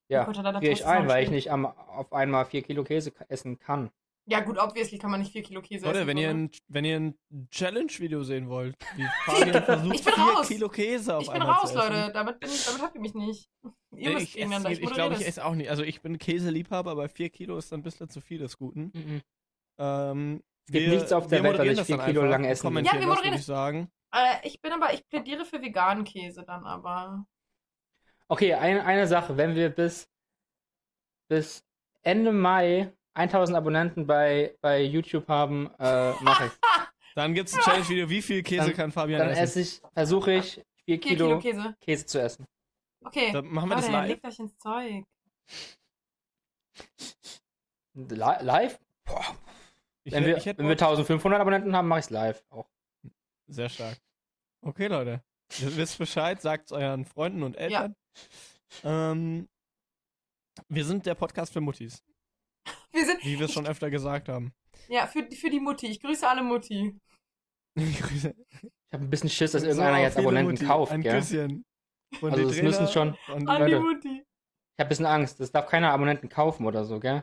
ja, 0.08 0.26
Oh 0.28 0.32
friere 0.32 0.68
ich 0.72 0.86
ein, 0.86 1.08
weil 1.08 1.22
ich 1.24 1.30
nicht 1.30 1.50
am, 1.52 1.66
auf 1.66 2.12
einmal 2.12 2.46
4 2.46 2.62
Kilo 2.62 2.84
Käse 2.84 3.12
essen 3.28 3.58
kann. 3.58 3.90
Ja, 4.30 4.40
gut, 4.40 4.58
obviously 4.58 4.96
kann 4.98 5.10
man 5.10 5.20
nicht 5.20 5.32
4 5.32 5.42
Kilo 5.42 5.60
Käse 5.60 5.84
Leute, 5.86 5.98
essen. 5.98 6.06
wenn 6.08 6.16
ihr, 6.16 6.30
so, 6.30 6.36
ein, 6.36 6.50
wenn 6.68 6.84
ihr 6.84 6.96
ein 7.00 7.18
Challenge-Video 7.50 8.22
sehen 8.22 8.48
wollt, 8.48 8.76
wie 8.96 9.04
Fabian 9.24 9.64
versucht, 9.64 9.94
Ich 9.96 10.04
bin 10.04 10.14
4 10.14 10.22
raus. 10.24 10.48
Kilo 10.48 10.68
Käse 10.68 11.16
auf 11.16 11.22
Ich 11.24 11.30
bin 11.30 11.40
einmal 11.42 11.56
raus, 11.56 11.72
zu 11.72 11.78
essen. 11.78 11.92
Leute. 11.92 12.12
Damit, 12.12 12.40
bin 12.40 12.48
ich, 12.50 12.64
damit 12.64 12.82
habt 12.82 12.94
ihr 12.94 13.00
mich 13.00 13.14
nicht. 13.14 13.50
Ihr 13.96 14.10
müsst 14.12 14.24
ich 14.26 14.32
gegeneinander. 14.34 14.70
esse, 14.70 14.80
Ich, 14.80 14.86
ich 14.88 14.94
glaube, 14.94 15.14
ich 15.16 15.26
esse 15.26 15.44
auch 15.44 15.54
nicht. 15.54 15.68
Also 15.70 15.82
ich 15.82 16.00
bin 16.00 16.16
Käseliebhaber, 16.18 16.92
aber 16.92 17.08
4 17.08 17.30
Kilo 17.30 17.58
ist 17.58 17.72
dann 17.72 17.80
ein 17.80 17.82
bisschen 17.82 18.08
zu 18.08 18.20
viel 18.20 18.38
des 18.38 18.56
Guten. 18.56 18.92
Mhm. 18.94 19.20
Ähm, 19.78 20.42
Es 20.66 20.72
gibt 20.72 20.88
nichts 20.88 21.12
auf 21.12 21.26
der 21.26 21.42
wir 21.42 21.50
Welt, 21.50 21.52
was 21.54 21.58
moderieren 21.58 21.72
ich 21.72 21.78
das 21.78 21.86
vier 21.88 21.96
dann 21.96 22.06
Kilo 22.06 22.20
einfach 22.22 22.30
lang 22.30 22.44
essen 22.44 22.66
Ja, 22.68 22.74
wir 22.74 22.82
das, 22.82 22.92
moderieren 23.06 23.24
würde 23.24 23.36
ich 23.40 23.44
sagen. 23.46 23.90
Äh, 24.14 24.46
ich 24.46 24.60
bin 24.60 24.72
aber, 24.72 24.94
ich 24.94 25.08
plädiere 25.08 25.44
für 25.44 25.60
veganen 25.60 26.04
Käse 26.04 26.44
dann 26.44 26.64
aber. 26.64 27.26
Okay, 28.28 28.54
ein, 28.54 28.78
eine 28.80 29.08
Sache. 29.08 29.36
Wenn 29.36 29.56
wir 29.56 29.70
bis, 29.70 30.08
bis 31.28 31.64
Ende 32.02 32.30
Mai 32.32 32.92
1000 33.14 33.56
Abonnenten 33.56 34.06
bei, 34.06 34.56
bei 34.60 34.82
YouTube 34.82 35.26
haben, 35.28 35.70
äh, 35.78 36.12
mache 36.22 36.46
ich. 36.46 36.52
Dann 37.14 37.34
gibt 37.34 37.48
es 37.48 37.54
ein 37.56 37.60
Challenge-Video, 37.62 38.08
wie 38.08 38.22
viel 38.22 38.42
Käse 38.42 38.66
Dann- 38.68 38.76
kann 38.76 38.92
Fabian 38.92 39.18
Dann 39.18 39.30
essen? 39.30 39.42
esse 39.42 39.60
ich, 39.60 39.82
versuche 39.92 40.32
ich 40.34 40.54
4 40.54 40.64
4 40.84 41.00
Kilo, 41.00 41.38
Kilo 41.38 41.38
Käse. 41.40 41.76
Käse 41.80 42.06
zu 42.06 42.20
essen. 42.22 42.46
Okay. 43.04 43.32
Dann 43.32 43.46
machen 43.46 43.68
wir 43.68 43.76
das 43.76 43.86
Leute, 43.86 43.96
live. 43.98 44.08
legt 44.08 44.24
euch 44.26 44.38
ins 44.38 44.58
Zeug. 44.58 45.04
Li 47.94 48.14
live? 48.16 48.78
Boah, 49.04 49.36
Ich, 50.04 50.12
wenn, 50.12 50.24
wir, 50.24 50.36
ich 50.36 50.46
hätte 50.46 50.58
wenn 50.58 50.68
wir 50.68 50.76
Bock. 50.76 50.88
1500 50.88 51.40
Abonnenten 51.40 51.74
haben, 51.76 51.88
mache 51.88 52.00
ich 52.00 52.04
es 52.06 52.10
live 52.10 52.44
auch. 52.50 52.68
Sehr 53.48 53.68
stark. 53.68 53.98
Okay, 54.62 54.86
Leute. 54.86 55.22
Ihr 55.60 55.76
wisst 55.76 55.98
Bescheid, 55.98 56.40
sagt 56.40 56.70
euren 56.70 57.04
Freunden 57.04 57.42
und 57.42 57.56
Eltern. 57.56 57.96
Ähm, 58.84 59.48
wir 60.68 60.84
sind 60.84 61.06
der 61.06 61.14
Podcast 61.16 61.52
für 61.52 61.60
Muttis, 61.60 62.04
Wir 62.92 63.04
sind. 63.06 63.24
wie 63.24 63.38
wir 63.38 63.46
es 63.46 63.52
schon 63.52 63.66
öfter 63.66 63.90
gesagt 63.90 64.28
haben. 64.28 64.52
Ja, 64.88 65.06
für, 65.06 65.24
für 65.30 65.50
die 65.50 65.60
Mutti. 65.60 65.86
Ich 65.86 66.00
grüße 66.00 66.28
alle 66.28 66.42
Mutti. 66.42 66.98
Grüße. 67.76 68.34
Ich 68.62 68.92
habe 68.92 69.04
ein 69.04 69.10
bisschen 69.10 69.30
Schiss, 69.30 69.52
dass 69.52 69.62
So, 69.62 69.68
irgendeiner 69.68 70.00
jetzt 70.00 70.18
Abonnenten 70.18 70.52
Mutti. 70.54 70.66
kauft, 70.66 70.92
Ein 70.92 71.02
gell? 71.02 71.20
Küsschen. 71.20 71.64
Von 72.18 72.32
Also 72.32 72.48
die 72.50 72.56
es 72.56 72.62
müssen 72.62 72.88
schon- 72.88 73.16
und 73.32 73.48
An 73.48 73.64
die 73.66 73.72
Leute. 73.72 73.80
Mutti. 73.80 74.08
Ich 74.08 74.80
habe 74.82 74.86
ein 74.86 74.88
bisschen 74.88 75.06
Angst. 75.06 75.38
Das 75.38 75.52
darf 75.52 75.66
keiner 75.68 75.92
Abonnenten 75.92 76.28
kaufen 76.28 76.66
oder 76.66 76.84
so, 76.84 76.98
gell? 76.98 77.22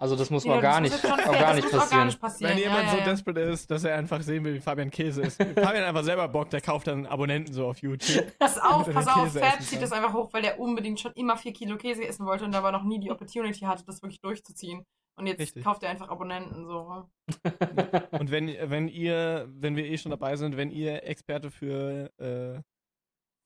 Also 0.00 0.16
das 0.16 0.30
muss 0.30 0.44
Ja, 0.44 0.58
das 0.58 0.90
jetzt 0.90 1.00
schon 1.02 1.10
fair- 1.10 1.28
organisch 1.28 1.64
das 1.64 1.72
muss 1.72 1.80
passieren. 1.82 2.18
passieren. 2.18 2.50
Wenn 2.52 2.58
ja, 2.58 2.68
jemand 2.70 2.84
ja, 2.86 2.90
so 2.90 2.96
ja. 2.96 3.04
desperate 3.04 3.40
ist, 3.40 3.70
dass 3.70 3.84
er 3.84 3.96
einfach 3.96 4.22
sehen 4.22 4.42
will, 4.44 4.54
wie 4.54 4.60
Fabian 4.60 4.90
Käse 4.90 5.20
ist. 5.20 5.36
Fabian 5.54 5.84
einfach 5.84 6.02
selber 6.04 6.26
Bock, 6.26 6.48
der 6.48 6.62
kauft 6.62 6.86
dann 6.86 7.04
Abonnenten 7.04 7.52
so 7.52 7.66
auf 7.66 7.78
YouTube. 7.82 8.32
Pass 8.38 8.56
auf, 8.56 8.86
damit 8.86 8.88
er 8.88 8.94
pass 8.94 9.08
auf, 9.08 9.24
Käse 9.24 9.40
Fab 9.40 9.60
zieht 9.60 9.82
das 9.82 9.92
einfach 9.92 10.14
hoch, 10.14 10.32
weil 10.32 10.40
der 10.40 10.58
unbedingt 10.58 11.00
schon 11.00 11.12
immer 11.12 11.36
4 11.36 11.52
Kilo 11.52 11.76
Käse 11.76 12.02
essen 12.06 12.24
wollte 12.24 12.46
und 12.46 12.54
aber 12.54 12.72
noch 12.72 12.82
nie 12.82 12.98
die 12.98 13.10
Opportunity 13.10 13.60
hatte, 13.60 13.84
das 13.84 14.00
wirklich 14.00 14.22
durchzuziehen. 14.22 14.86
Und 15.16 15.26
jetzt 15.26 15.40
Richtig. 15.40 15.64
kauft 15.64 15.82
er 15.82 15.90
einfach 15.90 16.08
Abonnenten 16.08 16.64
so. 16.66 17.04
Und 18.18 18.30
wenn, 18.30 18.48
wenn 18.70 18.88
ihr, 18.88 19.48
wenn 19.50 19.76
wir 19.76 19.84
eh 19.84 19.98
schon 19.98 20.10
dabei 20.10 20.36
sind, 20.36 20.56
wenn 20.56 20.70
ihr 20.70 21.04
Experte 21.04 21.50
für, 21.50 22.10
äh, 22.18 22.62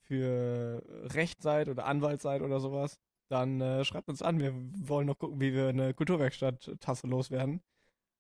für 0.02 0.84
Recht 1.14 1.42
seid 1.42 1.68
oder 1.68 1.86
Anwalt 1.86 2.20
seid 2.22 2.42
oder 2.42 2.60
sowas, 2.60 3.00
dann 3.28 3.60
äh, 3.60 3.84
schreibt 3.84 4.08
uns 4.08 4.22
an. 4.22 4.40
Wir 4.40 4.52
wollen 4.54 5.06
noch 5.06 5.18
gucken, 5.18 5.40
wie 5.40 5.54
wir 5.54 5.68
eine 5.68 5.94
Kulturwerkstatt-Tasse 5.94 7.06
loswerden. 7.06 7.62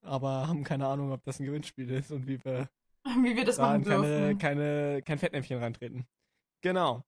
Aber 0.02 0.48
haben 0.48 0.64
keine 0.64 0.86
Ahnung, 0.86 1.12
ob 1.12 1.24
das 1.24 1.40
ein 1.40 1.46
Gewinnspiel 1.46 1.90
ist 1.90 2.10
und 2.10 2.26
wie 2.26 2.44
wir 2.44 2.68
Wie 3.22 3.36
wir 3.36 3.44
das 3.44 3.56
da 3.56 3.62
machen 3.62 3.82
in 3.82 3.88
keine, 3.88 4.06
dürfen. 4.06 4.38
keine, 4.38 5.02
kein 5.02 5.18
Fettnäpfchen 5.18 5.58
reintreten. 5.58 6.06
Genau. 6.62 7.04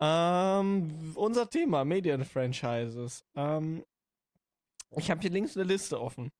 Ähm, 0.00 1.12
unser 1.14 1.48
Thema, 1.50 1.84
Medienfranchises. 1.84 3.22
Ähm, 3.34 3.84
ich 4.96 5.10
habe 5.10 5.20
hier 5.20 5.30
links 5.30 5.56
eine 5.56 5.66
Liste 5.66 6.00
offen. 6.00 6.32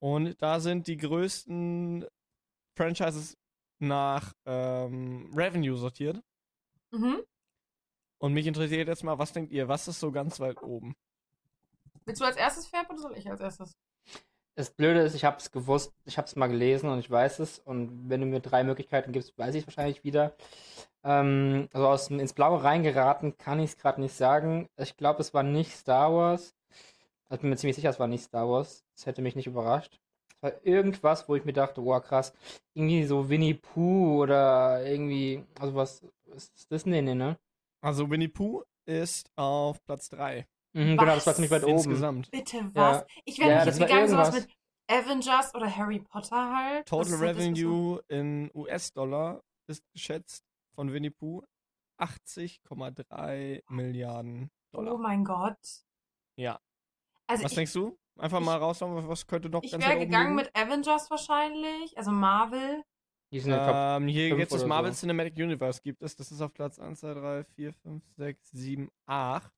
Und 0.00 0.40
da 0.42 0.58
sind 0.58 0.88
die 0.88 0.96
größten 0.96 2.04
Franchises 2.76 3.36
nach 3.78 4.34
ähm, 4.44 5.30
Revenue 5.34 5.76
sortiert. 5.76 6.20
Mhm. 6.90 7.22
Und 8.18 8.32
mich 8.32 8.46
interessiert 8.46 8.88
jetzt 8.88 9.04
mal, 9.04 9.18
was 9.18 9.32
denkt 9.32 9.52
ihr, 9.52 9.68
was 9.68 9.88
ist 9.88 10.00
so 10.00 10.10
ganz 10.10 10.40
weit 10.40 10.62
oben? 10.62 10.96
Willst 12.04 12.20
du 12.20 12.24
als 12.24 12.36
erstes 12.36 12.66
Fab 12.66 12.90
oder 12.90 12.98
soll 12.98 13.16
ich 13.16 13.30
als 13.30 13.40
erstes? 13.40 13.76
Das 14.56 14.70
Blöde 14.70 15.00
ist, 15.02 15.14
ich 15.14 15.24
habe 15.24 15.36
es 15.36 15.52
gewusst, 15.52 15.92
ich 16.04 16.18
habe 16.18 16.26
es 16.26 16.34
mal 16.34 16.48
gelesen 16.48 16.90
und 16.90 16.98
ich 16.98 17.10
weiß 17.10 17.38
es. 17.38 17.60
Und 17.60 18.08
wenn 18.08 18.20
du 18.20 18.26
mir 18.26 18.40
drei 18.40 18.64
Möglichkeiten 18.64 19.12
gibst, 19.12 19.38
weiß 19.38 19.54
ich 19.54 19.62
es 19.62 19.66
wahrscheinlich 19.68 20.02
wieder. 20.02 20.34
Ähm, 21.04 21.68
also 21.72 21.86
aus 21.86 22.10
ins 22.10 22.32
Blaue 22.32 22.64
reingeraten 22.64 23.38
kann 23.38 23.60
ich 23.60 23.70
es 23.70 23.76
gerade 23.76 24.00
nicht 24.00 24.14
sagen. 24.14 24.68
Ich 24.76 24.96
glaube, 24.96 25.20
es 25.20 25.32
war 25.32 25.44
nicht 25.44 25.76
Star 25.76 26.12
Wars. 26.12 26.56
Ich 27.30 27.40
bin 27.40 27.50
mir 27.50 27.56
ziemlich 27.56 27.76
sicher, 27.76 27.90
es 27.90 28.00
war 28.00 28.08
nicht 28.08 28.24
Star 28.24 28.48
Wars. 28.48 28.84
Das 28.96 29.06
hätte 29.06 29.22
mich 29.22 29.36
nicht 29.36 29.46
überrascht. 29.46 30.00
Es 30.30 30.42
war 30.42 30.52
irgendwas, 30.64 31.28
wo 31.28 31.36
ich 31.36 31.44
mir 31.44 31.52
dachte, 31.52 31.84
wow, 31.84 32.02
krass. 32.02 32.32
Irgendwie 32.74 33.04
so 33.04 33.28
Winnie 33.28 33.54
Pooh 33.54 34.22
oder 34.22 34.84
irgendwie, 34.84 35.44
also 35.60 35.74
was 35.76 36.02
ist 36.34 36.70
Disney, 36.70 37.02
ne? 37.02 37.38
Also 37.80 38.10
Winnie 38.10 38.28
Pooh 38.28 38.62
ist 38.86 39.30
auf 39.36 39.82
Platz 39.84 40.08
3. 40.10 40.46
Mhm, 40.74 40.96
genau, 40.96 41.04
das 41.14 41.26
war 41.26 41.34
ziemlich 41.34 41.50
weit 41.50 41.64
oben. 41.64 41.72
Insgesamt. 41.76 42.30
Bitte 42.30 42.70
was? 42.74 43.04
Ich 43.24 43.38
wäre 43.38 43.50
Ja, 43.50 43.64
nicht 43.64 43.78
gegangen, 43.78 44.08
sowas 44.08 44.32
mit 44.32 44.48
Avengers 44.90 45.54
oder 45.54 45.74
Harry 45.74 46.00
Potter 46.00 46.54
halt. 46.56 46.86
Total 46.86 47.14
Revenue 47.14 48.00
in 48.08 48.50
US-Dollar 48.54 49.42
ist 49.68 49.82
geschätzt 49.92 50.44
von 50.74 50.92
Winnie 50.92 51.10
Pooh 51.10 51.42
80,3 52.00 53.62
Milliarden 53.68 54.50
Oh 54.72 54.78
Dollar. 54.78 54.98
mein 54.98 55.24
Gott. 55.24 55.58
Ja. 56.36 56.58
Also 57.26 57.44
Was 57.44 57.52
ich, 57.52 57.56
denkst 57.56 57.72
du? 57.72 57.98
Einfach 58.18 58.40
ich- 58.40 58.46
mal 58.46 58.56
raushauen, 58.58 59.08
was 59.08 59.26
könnte 59.26 59.48
noch 59.48 59.62
ich 59.62 59.72
ganz 59.72 59.82
wäre 59.84 59.92
weit 59.94 59.98
oben 60.02 60.10
gegangen 60.10 60.36
liegen? 60.36 60.50
mit 60.52 60.56
Avengers 60.56 61.10
wahrscheinlich, 61.10 61.96
also 61.98 62.10
Marvel. 62.10 62.82
Die 63.30 63.40
sind. 63.40 63.54
Ähm, 63.58 64.08
hier 64.08 64.28
fünf 64.30 64.40
jetzt 64.40 64.52
das 64.52 64.60
oder 64.60 64.68
Marvel 64.68 64.92
so. 64.92 65.00
Cinematic 65.00 65.34
Universe 65.36 65.80
gibt 65.82 66.02
es. 66.02 66.16
Das 66.16 66.30
ist 66.32 66.40
auf 66.40 66.52
Platz 66.54 66.78
1, 66.78 67.00
2, 67.00 67.14
3, 67.14 67.44
4, 67.44 67.72
5, 67.72 68.02
6, 68.16 68.50
7, 68.52 68.90
8 69.06 69.52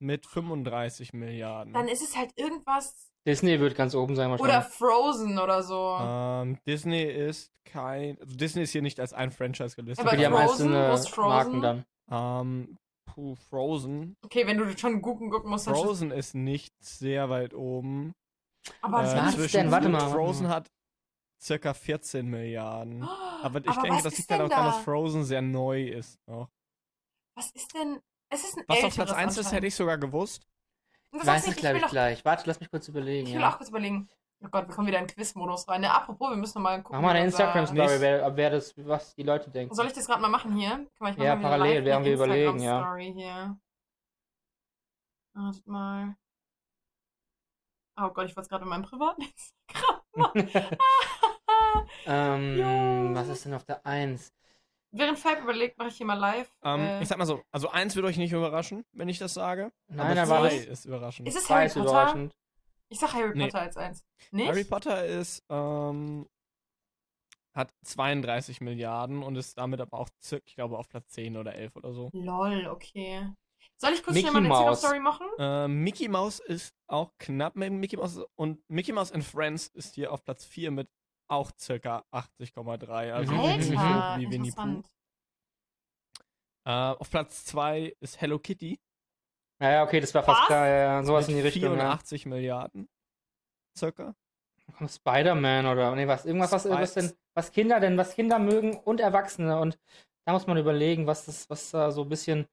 mit 0.00 0.26
35 0.26 1.12
Milliarden. 1.14 1.72
Dann 1.72 1.88
ist 1.88 2.02
es 2.02 2.16
halt 2.16 2.30
irgendwas. 2.36 3.10
Disney 3.26 3.58
wird 3.58 3.74
ganz 3.74 3.94
oben 3.94 4.16
sein 4.16 4.30
Oder 4.32 4.40
wahrscheinlich. 4.42 4.72
Frozen 4.74 5.38
oder 5.38 5.62
so. 5.62 5.96
ähm, 6.00 6.58
Disney 6.66 7.02
ist 7.04 7.50
kein. 7.64 8.18
Also 8.20 8.36
Disney 8.36 8.62
ist 8.62 8.70
hier 8.72 8.82
nicht 8.82 9.00
als 9.00 9.12
ein 9.14 9.30
Franchise 9.32 9.74
gelistet. 9.76 10.06
Aber 10.06 10.16
die 10.16 10.26
haben 10.26 10.34
Frozen, 10.34 10.74
einzelne 10.74 10.96
Frozen? 11.08 11.28
Marken 11.28 11.62
dann. 11.62 11.84
ähm, 12.10 12.78
puh, 13.06 13.34
Frozen. 13.48 14.16
Okay, 14.22 14.46
wenn 14.46 14.58
du 14.58 14.76
schon 14.76 15.00
gucken, 15.00 15.30
gucken 15.30 15.50
musst, 15.50 15.66
dann 15.66 15.74
Frozen 15.74 16.10
ist 16.10 16.34
nicht 16.34 16.74
sehr 16.84 17.30
weit 17.30 17.54
oben. 17.54 18.12
Aber 18.82 19.02
das 19.02 19.14
Äh, 19.14 19.16
war 19.16 19.26
Was 19.26 19.34
zwischen- 19.36 19.56
denn? 19.56 19.70
Warte 19.70 19.88
mal, 19.88 20.00
Frozen 20.10 20.48
hat 20.48 20.70
circa 21.44 21.74
14 21.74 22.26
Milliarden. 22.26 23.02
Aber 23.42 23.60
ich 23.60 23.68
Aber 23.68 23.82
denke, 23.82 24.02
das 24.02 24.16
liegt 24.16 24.30
halt 24.30 24.40
auch 24.42 24.48
daran, 24.48 24.66
da? 24.66 24.72
dass 24.72 24.84
Frozen 24.84 25.24
sehr 25.24 25.42
neu 25.42 25.82
ist 25.88 26.18
noch. 26.26 26.48
Was 27.36 27.50
ist 27.50 27.74
denn. 27.74 28.00
Es 28.30 28.42
ist 28.44 28.56
ein 28.56 28.64
Was 28.66 28.84
auf 28.84 28.94
Platz 28.94 29.12
1 29.12 29.38
ist, 29.38 29.52
hätte 29.52 29.66
ich 29.66 29.74
sogar 29.74 29.98
gewusst. 29.98 30.46
Das 31.12 31.26
Weiß 31.26 31.46
ich, 31.48 31.56
glaube 31.56 31.78
ich, 31.78 31.84
auch- 31.84 31.90
gleich. 31.90 32.24
Warte, 32.24 32.44
lass 32.46 32.58
mich 32.58 32.70
kurz 32.70 32.88
überlegen. 32.88 33.26
Ich 33.28 33.34
will 33.34 33.40
ja. 33.40 33.50
auch 33.52 33.56
kurz 33.58 33.68
überlegen. 33.68 34.08
Oh 34.44 34.48
Gott, 34.50 34.66
wir 34.68 34.74
kommen 34.74 34.88
wieder 34.88 34.98
in 34.98 35.06
Quiz-Modus 35.06 35.68
rein. 35.68 35.80
Ne, 35.82 35.90
apropos, 35.92 36.30
wir 36.30 36.36
müssen 36.36 36.58
noch 36.58 36.62
mal 36.70 36.82
gucken. 36.82 36.96
Mach 37.00 37.08
mal 37.08 37.16
eine 37.16 37.24
Instagram-Story, 37.26 38.00
wer, 38.00 38.36
wer 38.36 38.50
das, 38.50 38.74
was 38.78 39.14
die 39.14 39.22
Leute 39.22 39.50
denken. 39.50 39.74
Soll 39.74 39.86
ich 39.86 39.92
das 39.92 40.06
gerade 40.06 40.20
mal 40.20 40.28
machen 40.28 40.56
hier? 40.56 40.70
Kann 40.70 40.88
man, 41.00 41.12
ich 41.12 41.18
mach 41.18 41.24
Ja, 41.24 41.34
mal 41.36 41.38
wieder 41.40 41.48
parallel, 41.50 41.84
während 41.84 42.04
wir 42.06 42.14
überlegen, 42.14 42.58
ja. 42.60 42.96
Hier. 42.96 43.58
Wartet 45.34 45.66
mal. 45.66 46.16
Oh 47.96 48.08
Gott, 48.10 48.26
ich 48.26 48.36
wollte 48.36 48.40
es 48.42 48.48
gerade 48.48 48.64
in 48.64 48.70
meinem 48.70 48.82
privaten 48.82 49.22
Instagram 49.66 50.02
machen. 50.16 50.50
ähm, 52.06 52.58
Jo. 52.58 53.14
was 53.14 53.28
ist 53.28 53.44
denn 53.44 53.54
auf 53.54 53.64
der 53.64 53.84
1? 53.86 54.32
Während 54.96 55.18
Fab 55.18 55.40
überlegt, 55.42 55.76
mache 55.76 55.88
ich 55.88 55.96
hier 55.96 56.06
mal 56.06 56.14
live. 56.14 56.48
Ähm, 56.62 56.80
äh, 56.80 57.02
ich 57.02 57.08
sag 57.08 57.18
mal 57.18 57.26
so, 57.26 57.42
also 57.50 57.68
eins 57.70 57.96
wird 57.96 58.06
euch 58.06 58.16
nicht 58.16 58.30
überraschen, 58.32 58.84
wenn 58.92 59.08
ich 59.08 59.18
das 59.18 59.34
sage. 59.34 59.72
Nein, 59.88 59.98
aber 60.06 60.14
da 60.14 60.28
war 60.28 60.40
zwei 60.48 60.56
das 60.56 60.66
ist 60.66 60.84
überraschend. 60.84 61.26
ist 61.28 61.36
es 61.36 61.50
Harry 61.50 61.66
ist 61.66 61.74
Potter? 61.74 61.88
überraschend. 61.90 62.36
Ich 62.90 63.00
sag 63.00 63.12
Harry 63.14 63.32
Nee. 63.36 63.46
Potter 63.46 63.60
als 63.60 63.76
eins. 63.76 64.04
Nicht? 64.30 64.46
Harry 64.48 64.62
Potter 64.62 65.04
ist, 65.04 65.42
ähm, 65.48 66.28
hat 67.54 67.72
32 67.82 68.60
Milliarden 68.60 69.24
und 69.24 69.34
ist 69.34 69.58
damit 69.58 69.80
aber 69.80 69.98
auch 69.98 70.08
circa, 70.22 70.44
ich 70.46 70.54
glaube, 70.54 70.78
auf 70.78 70.88
Platz 70.88 71.08
10 71.10 71.36
oder 71.38 71.54
11 71.56 71.74
oder 71.74 71.92
so. 71.92 72.10
Lol, 72.12 72.68
okay. 72.68 73.28
Soll 73.78 73.94
ich 73.94 74.02
kurz 74.04 74.14
Mickey 74.14 74.28
schnell 74.28 74.42
mal 74.42 74.58
eine. 74.62 74.70
Instagram-Story 74.70 75.00
machen? 75.00 75.26
Ähm, 75.38 75.82
Mickey 75.82 76.06
Mouse 76.08 76.38
ist 76.38 76.72
auch 76.86 77.10
knapp 77.18 77.56
mit 77.56 77.72
Mickey 77.72 77.96
Mouse 77.96 78.20
und 78.36 78.60
Mickey 78.68 78.92
Mouse 78.92 79.10
and 79.10 79.24
Friends 79.24 79.66
ist 79.68 79.96
hier 79.96 80.12
auf 80.12 80.22
Platz 80.24 80.44
4 80.44 80.70
mit 80.70 80.88
auch 81.28 81.50
circa 81.58 82.04
80,3. 82.12 83.12
Also 83.12 83.32
Mhm. 83.32 83.40
Alter, 83.40 84.20
wie 84.20 84.30
Winnie 84.30 84.52
Pooh. 84.52 84.82
Äh, 86.66 86.70
auf 86.70 87.10
Platz 87.10 87.44
2 87.44 87.94
ist 88.00 88.20
Hello 88.20 88.38
Kitty 88.38 88.78
Ja, 89.60 89.70
ja, 89.70 89.82
okay, 89.84 90.00
das 90.00 90.14
war 90.14 90.22
fast 90.22 90.40
Was? 90.42 90.46
klar, 90.46 90.66
ja, 90.66 90.74
ja, 90.76 91.04
sowas 91.04 91.28
in 91.28 91.36
die 91.36 91.42
Richtung. 91.42 91.62
Ja. 91.64 91.70
84 91.98 92.26
Milliarden. 92.26 92.88
Circa. 93.76 94.14
Spider-Man 94.86 95.66
oder 95.66 95.94
nee, 95.94 96.08
was, 96.08 96.24
irgendwas, 96.24 96.50
was, 96.52 96.68
was 96.68 96.94
denn, 96.94 97.12
was 97.34 97.52
Kinder 97.52 97.80
denn, 97.80 97.98
was 97.98 98.14
Kinder 98.14 98.38
mögen 98.38 98.76
und 98.78 98.98
Erwachsene 99.00 99.60
und 99.60 99.78
da 100.26 100.32
muss 100.32 100.46
man 100.46 100.56
überlegen, 100.56 101.06
was 101.06 101.26
das, 101.26 101.48
was 101.50 101.70
da 101.70 101.90
so 101.90 102.02
ein 102.02 102.08
bisschen, 102.08 102.46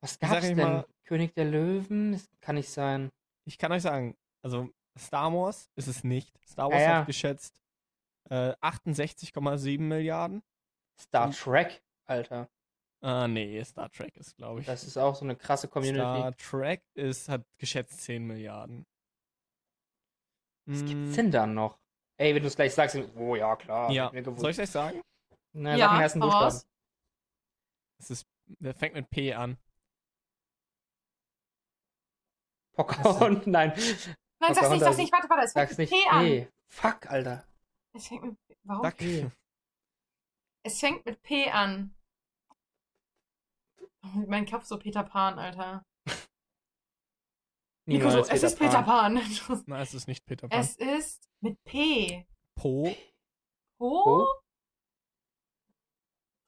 was 0.00 0.18
gab's 0.18 0.44
ich 0.44 0.56
denn? 0.56 0.58
mal- 0.58 0.86
König 1.04 1.32
der 1.34 1.44
Löwen? 1.44 2.12
Das 2.12 2.28
kann 2.40 2.56
nicht 2.56 2.68
sein. 2.70 3.10
Ich 3.46 3.56
kann 3.58 3.70
euch 3.72 3.82
sagen, 3.82 4.16
also 4.44 4.68
Star 4.98 5.32
Wars 5.32 5.70
ist 5.76 5.86
es 5.88 6.04
nicht. 6.04 6.38
Star 6.46 6.70
Wars 6.70 6.80
Ja, 6.82 6.88
ja. 6.88 6.98
hat 6.98 7.06
geschätzt 7.06 7.60
äh, 8.28 8.52
68,7 8.60 9.80
Milliarden. 9.80 10.42
Star 11.00 11.26
Hm. 11.26 11.32
Trek, 11.32 11.82
Alter. 12.06 12.48
Ah, 13.02 13.26
nee, 13.26 13.62
Star 13.64 13.90
Trek 13.90 14.16
ist, 14.18 14.36
glaube 14.36 14.60
ich. 14.60 14.66
Das 14.66 14.84
ist 14.84 14.96
auch 14.98 15.14
so 15.14 15.24
eine 15.24 15.34
krasse 15.36 15.68
Community. 15.68 15.98
Star 16.00 16.36
Trek 16.36 16.82
ist, 16.94 17.28
hat 17.28 17.44
geschätzt 17.58 18.00
10 18.02 18.26
Milliarden. 18.26 18.86
Was 20.66 20.84
gibt's 20.84 21.16
denn 21.16 21.30
da 21.30 21.46
noch? 21.46 21.78
Ey, 22.18 22.34
wenn 22.34 22.42
du 22.42 22.48
es 22.48 22.56
gleich 22.56 22.74
sagst, 22.74 22.96
oh 23.16 23.34
ja, 23.34 23.56
klar. 23.56 23.90
Ja, 23.90 24.12
soll 24.36 24.50
ich 24.50 24.60
euch 24.60 24.70
sagen? 24.70 25.00
Na, 25.52 25.70
sag 25.70 25.78
ja, 25.78 25.92
den 25.94 26.02
ersten 26.02 26.20
Buchstaben. 26.20 26.60
Es 27.98 28.10
ist, 28.10 28.26
der 28.46 28.74
fängt 28.74 28.94
mit 28.94 29.08
P 29.08 29.32
an. 29.32 29.56
Pocahontas, 32.76 33.46
nein. 33.46 33.72
Nein, 34.40 34.54
sag's 34.54 34.70
nicht, 34.70 34.80
sag's 34.80 34.96
nicht, 34.96 35.12
warte, 35.12 35.28
warte, 35.28 35.44
es 35.44 35.52
fängt 35.52 35.78
mit. 35.78 35.90
P 35.90 35.96
an. 36.08 36.24
Nee. 36.24 36.48
Fuck, 36.68 37.06
Alter. 37.10 37.44
Es 37.92 38.08
fängt 38.08 38.24
mit 38.24 38.42
P. 38.46 38.56
Warum? 38.64 38.82
Sag. 38.82 38.96
P. 38.96 39.30
Es 40.62 40.80
fängt 40.80 41.04
mit 41.06 41.22
P 41.22 41.50
an. 41.50 41.94
Oh, 44.02 44.24
mein 44.26 44.46
Kopf 44.46 44.64
so 44.64 44.78
Peter 44.78 45.02
Pan, 45.02 45.38
Alter. 45.38 45.84
Nico 47.86 48.10
so, 48.10 48.20
es 48.20 48.42
ist 48.42 48.58
Peter 48.58 48.82
Pan. 48.82 49.14
Nein, 49.66 49.82
es 49.82 49.94
ist 49.94 50.08
nicht 50.08 50.24
Peter 50.24 50.48
Pan. 50.48 50.58
es 50.58 50.76
ist 50.76 51.28
mit 51.40 51.62
P. 51.64 52.26
Po. 52.54 52.94
Po? 53.78 54.04
Po? 54.04 54.40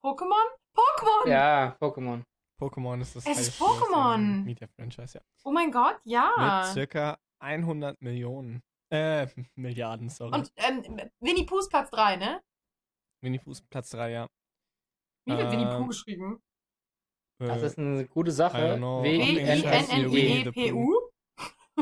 Pokémon? 0.03 0.47
Pokémon! 0.75 1.29
Ja, 1.29 1.77
Pokémon. 1.79 2.25
Pokémon 2.59 3.01
ist 3.01 3.17
das 3.17 3.27
Es 3.27 3.33
ist 3.33 3.39
heißeste 3.39 3.65
Pokémon. 3.65 4.45
Media-Franchise, 4.45 5.19
ja. 5.19 5.25
Oh 5.45 5.53
mein 5.53 5.71
Gott, 5.71 6.01
ja. 6.05 6.33
Mit 6.65 6.73
circa 6.73 7.19
100 7.43 8.01
Millionen. 8.01 8.63
Äh, 8.91 9.27
Milliarden, 9.57 10.09
sorry. 10.09 10.35
Und 10.35 10.53
ähm, 10.57 10.83
Winnie 11.21 11.45
Poohs 11.47 11.69
Platz 11.69 11.91
3, 11.91 12.17
ne? 12.17 12.41
Winnie 13.23 13.39
Pooh 13.39 13.53
ist 13.53 13.69
Platz 13.71 13.91
3, 13.91 14.11
ja. 14.11 14.27
Wie 15.27 15.37
wird 15.37 15.53
Winnie 15.53 15.67
Pooh 15.67 15.83
Ähm, 15.83 15.89
geschrieben? 15.89 16.43
Das 17.41 17.63
Äh, 17.63 17.67
ist 17.67 17.79
eine 17.79 18.07
gute 18.07 18.31
Sache. 18.33 18.81
W 18.81 19.17
I 19.17 19.39
Englisch 19.39 19.65
heißt 19.65 19.91
sie 19.91 19.97
Winnie 20.13 20.45
the 20.45 20.55
W-I-N-N-I-E-P-U? 20.55 21.11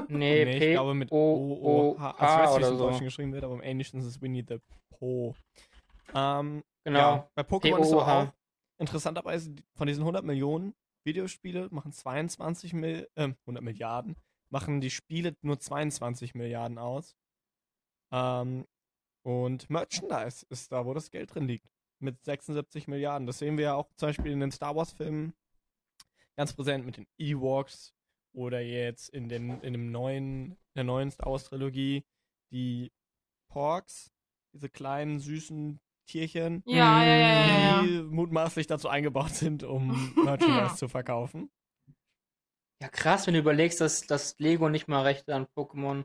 Nee, 0.09 0.45
nee, 0.45 0.59
P 0.59 0.67
ich 0.69 0.73
glaube 0.75 0.95
mit 0.95 1.11
O 1.11 1.17
O, 1.17 1.95
O 1.95 1.99
H. 1.99 2.13
Also 2.13 2.23
ich 2.23 2.39
weiß 2.39 2.51
nicht, 2.51 2.51
wie 2.51 2.57
oder 2.57 2.67
es 2.67 2.71
im. 2.73 2.79
Deutschen 2.79 3.05
geschrieben 3.05 3.33
wird, 3.33 3.45
aber 3.45 3.55
im 3.55 3.61
Englischen 3.61 3.99
ist 3.99 4.07
es 4.07 4.21
Winnie 4.23 4.45
the 4.49 4.59
Pooh. 4.99 5.35
Ähm, 6.15 6.63
Genau. 6.85 6.99
Ja, 6.99 7.31
bei 7.35 7.43
Pokémon 7.43 7.81
ist 7.81 7.91
P-O-O-H. 7.91 8.23
auch 8.23 8.33
interessanterweise 8.81 9.55
von 9.77 9.87
diesen 9.87 10.01
100 10.03 10.25
Millionen 10.25 10.75
Videospiele 11.05 11.69
machen 11.71 11.93
22 11.93 12.73
Mil 12.73 13.07
äh, 13.17 13.33
100 13.47 13.63
Milliarden 13.63 14.17
machen 14.51 14.81
die 14.81 14.91
Spiele 14.91 15.37
nur 15.43 15.59
22 15.59 16.35
Milliarden 16.35 16.79
aus. 16.79 17.17
Ähm, 18.13 18.67
und 19.23 19.71
Merchandise 19.71 20.47
ist 20.49 20.73
da, 20.73 20.85
wo 20.87 20.95
das 20.95 21.11
Geld 21.11 21.35
drin 21.35 21.47
liegt. 21.47 21.71
Mit 21.99 22.23
76 22.25 22.89
Milliarden. 22.89 23.27
Das 23.27 23.39
sehen 23.39 23.59
wir 23.59 23.65
ja 23.65 23.75
auch 23.75 23.89
zum 23.97 24.09
Beispiel 24.09 24.33
in 24.33 24.41
den 24.41 24.51
Star 24.51 24.75
Wars-Filmen 24.75 25.35
ganz 26.37 26.55
präsent 26.55 26.87
mit 26.87 26.97
den 26.97 27.07
Ewoks 27.19 27.93
oder 28.33 28.61
jetzt 28.61 29.11
in, 29.11 29.29
den, 29.29 29.61
in 29.61 29.75
dem 29.75 29.91
neuen, 29.91 30.57
der 30.75 30.85
neuen 30.85 31.11
Star 31.11 31.31
Wars-Trilogie 31.31 32.05
die 32.51 32.91
Porks, 33.49 34.11
diese 34.55 34.69
kleinen 34.69 35.19
süßen 35.19 35.81
Tierchen, 36.07 36.63
Ja, 36.67 37.05
ja, 37.05 37.17
ja, 37.17 37.47
ja, 37.47 37.59
ja. 37.59 37.83
die 37.83 38.03
mutmaßlich 38.03 38.67
dazu 38.67 38.89
eingebaut 38.89 39.31
sind, 39.31 39.63
um 39.63 40.13
Merchandise 40.25 40.77
zu 40.77 40.89
verkaufen. 40.89 41.51
Ja, 42.83 42.89
krass, 42.89 43.27
wenn 43.27 43.35
du 43.35 43.41
überlegst, 43.41 43.81
dass, 43.81 44.07
dass 44.07 44.39
Lego 44.39 44.69
nicht 44.69 44.89
mal 44.89 45.03
Rechte 45.03 45.35
an 45.35 45.47
Pokémon 45.55 46.05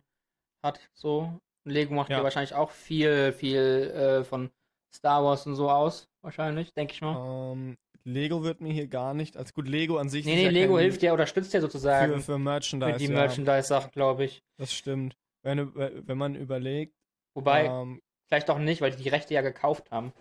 hat, 0.62 0.80
so. 0.94 1.40
Und 1.64 1.72
Lego 1.72 1.94
macht 1.94 2.10
ja, 2.10 2.18
Ja. 2.18 2.24
wahrscheinlich 2.24 2.54
auch 2.54 2.72
viel, 2.72 3.32
viel 3.32 3.60
äh, 3.60 4.24
von 4.24 4.52
Star 4.94 5.24
Wars 5.24 5.48
und 5.48 5.56
so 5.56 5.70
aus, 5.70 6.08
wahrscheinlich, 6.22 6.74
denke 6.74 6.94
ich 6.94 7.02
mal. 7.02 7.54
Ähm, 7.54 7.78
Lego 8.04 8.44
wird 8.44 8.62
mir 8.62 8.72
hier 8.72 8.88
gar 8.88 9.14
nicht, 9.14 9.36
als 9.36 9.54
gut 9.54 9.68
Lego 9.68 9.98
an 9.98 10.10
sich 10.10 10.26
nee, 10.26 10.36
nee, 10.36 10.50
Lego 10.50 10.78
hilft 10.78 11.02
ja 11.02 11.12
oder 11.12 11.26
stützt 11.26 11.54
ja 11.54 11.62
sozusagen 11.62 12.14
für, 12.14 12.20
für, 12.20 12.24
für 12.34 12.38
Merchandise. 12.38 12.98
die 13.00 13.06
ja, 13.06 13.12
Merchandise-Sachen, 13.12 13.92
glaube 13.92 14.26
ich. 14.26 14.44
Das 14.58 14.74
stimmt. 14.74 15.18
Wenn, 15.42 15.74
wenn 15.76 16.18
man 16.18 16.36
überlegt, 16.36 16.96
Wobei, 17.34 17.66
ähm, 17.66 18.02
vielleicht 18.28 18.50
auch 18.50 18.60
nicht, 18.60 18.82
weil 18.82 18.92
die 18.92 19.04
die 19.04 19.10
Rechte 19.10 19.34
ja 19.34 19.42
gekauft 19.42 19.92
haben. 19.92 20.14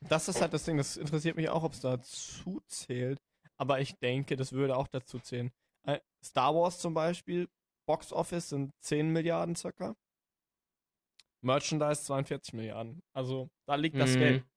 das 0.00 0.28
ist 0.28 0.40
halt 0.40 0.52
das 0.52 0.64
Ding, 0.64 0.76
das 0.76 0.96
interessiert 0.96 1.36
mich 1.36 1.48
auch, 1.48 1.62
ob 1.62 1.72
es 1.72 1.80
dazu 1.80 2.60
zählt. 2.66 3.18
Aber 3.56 3.80
ich 3.80 3.94
denke, 3.98 4.36
das 4.36 4.52
würde 4.52 4.76
auch 4.76 4.88
dazu 4.88 5.18
zählen. 5.18 5.50
Äh, 5.88 6.00
Star 6.22 6.54
Wars 6.54 6.78
zum 6.78 6.92
Beispiel, 6.94 7.48
Box 7.86 8.12
Office 8.12 8.50
sind 8.50 8.72
10 8.80 9.10
Milliarden 9.10 9.56
circa. 9.56 9.96
Merchandise 11.40 12.02
42 12.04 12.52
Milliarden. 12.52 13.00
Also 13.12 13.48
da 13.66 13.76
liegt 13.76 13.98
das 13.98 14.14
Mhm. 14.14 14.18
Geld. 14.18 14.42
Ähm, 14.42 14.48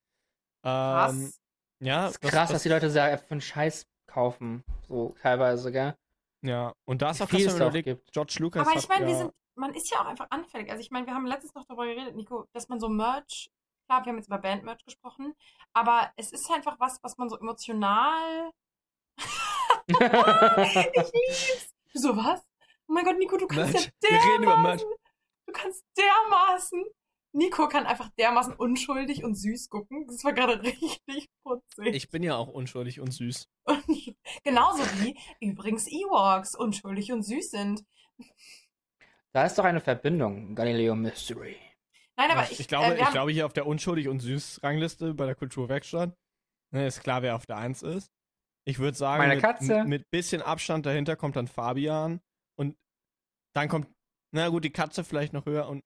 Krass. 0.63 1.41
ja, 1.79 2.01
Das 2.05 2.11
ist 2.13 2.21
krass, 2.21 2.51
dass 2.51 2.63
die 2.63 2.69
Leute 2.69 2.89
sehr 2.89 3.17
für 3.17 3.31
einen 3.31 3.41
Scheiß 3.41 3.87
kaufen, 4.07 4.63
so 4.87 5.15
teilweise, 5.21 5.71
gell? 5.71 5.95
Ja, 6.41 6.73
und 6.85 7.01
da 7.01 7.11
ist 7.11 7.21
auch 7.21 7.29
viel 7.29 7.45
krass, 7.45 7.53
es 7.53 7.59
wenn 7.59 7.59
man 7.59 7.67
überlegt, 7.69 7.85
gibt. 7.85 8.11
George 8.11 8.35
Lucas 8.39 8.67
Aber 8.67 8.77
ich 8.77 8.89
meine, 8.89 9.05
wir 9.05 9.13
ja, 9.13 9.17
sind, 9.19 9.33
man 9.55 9.73
ist 9.73 9.89
ja 9.91 10.01
auch 10.01 10.05
einfach 10.07 10.27
anfällig. 10.31 10.69
Also 10.69 10.81
ich 10.81 10.91
meine, 10.91 11.05
wir 11.05 11.13
haben 11.13 11.25
letztens 11.27 11.53
noch 11.53 11.65
darüber 11.65 11.85
geredet, 11.85 12.15
Nico, 12.15 12.47
dass 12.51 12.67
man 12.67 12.79
so 12.79 12.89
Merch, 12.89 13.51
klar, 13.85 14.03
wir 14.03 14.09
haben 14.11 14.17
jetzt 14.17 14.27
über 14.27 14.39
Band-Merch 14.39 14.83
gesprochen, 14.83 15.33
aber 15.73 16.11
es 16.17 16.31
ist 16.31 16.49
einfach 16.51 16.79
was, 16.79 17.01
was 17.03 17.17
man 17.17 17.29
so 17.29 17.37
emotional. 17.39 18.51
ich 19.87 21.11
lieb's. 21.13 21.69
So 21.93 22.15
was? 22.15 22.41
Oh 22.87 22.93
mein 22.93 23.03
Gott, 23.05 23.17
Nico, 23.17 23.37
du 23.37 23.47
kannst 23.47 23.73
Merch. 23.73 23.85
ja 23.85 24.09
Wir 24.09 24.17
reden 24.33 24.43
über 24.43 24.53
dermaßen. 24.53 24.87
Du 25.47 25.53
kannst 25.53 25.83
dermaßen. 25.97 26.85
Nico 27.33 27.67
kann 27.69 27.85
einfach 27.85 28.09
dermaßen 28.17 28.53
unschuldig 28.55 29.23
und 29.23 29.35
süß 29.35 29.69
gucken. 29.69 30.05
Das 30.07 30.23
war 30.23 30.33
gerade 30.33 30.61
richtig 30.63 31.29
putzig. 31.43 31.95
ich 31.95 32.09
bin 32.09 32.23
ja 32.23 32.35
auch 32.35 32.47
unschuldig 32.49 32.99
und 32.99 33.11
süß. 33.11 33.47
Und 33.65 34.15
genauso 34.43 34.83
wie 35.01 35.17
übrigens 35.39 35.87
Ewoks 35.87 36.55
unschuldig 36.55 37.11
und 37.13 37.23
süß 37.23 37.51
sind. 37.51 37.85
Da 39.33 39.45
ist 39.45 39.57
doch 39.57 39.63
eine 39.63 39.79
Verbindung, 39.79 40.55
Galileo 40.55 40.93
Mystery. 40.95 41.55
Nein, 42.17 42.31
aber 42.31 42.43
ich, 42.51 42.59
ich, 42.59 42.67
glaube, 42.67 42.87
äh, 42.87 42.95
ich 42.97 43.01
haben- 43.05 43.13
glaube, 43.13 43.31
hier 43.31 43.45
auf 43.45 43.53
der 43.53 43.65
unschuldig 43.65 44.09
und 44.09 44.19
süß 44.19 44.61
Rangliste 44.61 45.13
bei 45.13 45.25
der 45.25 45.35
Kulturwerkstatt 45.35 46.13
ne, 46.71 46.85
ist 46.87 47.01
klar, 47.01 47.21
wer 47.21 47.35
auf 47.35 47.45
der 47.45 47.57
1 47.57 47.81
ist. 47.83 48.11
Ich 48.67 48.79
würde 48.79 48.97
sagen, 48.97 49.19
Meine 49.21 49.35
mit, 49.35 49.43
Katze. 49.43 49.83
mit, 49.85 50.09
bisschen 50.11 50.41
Abstand 50.41 50.85
dahinter 50.85 51.15
kommt 51.15 51.35
dann 51.35 51.47
Fabian 51.47 52.21
und 52.57 52.77
dann 53.55 53.69
kommt, 53.69 53.87
na 54.33 54.49
gut, 54.49 54.63
die 54.63 54.69
Katze 54.71 55.03
vielleicht 55.03 55.33
noch 55.33 55.45
höher 55.45 55.67
und 55.67 55.81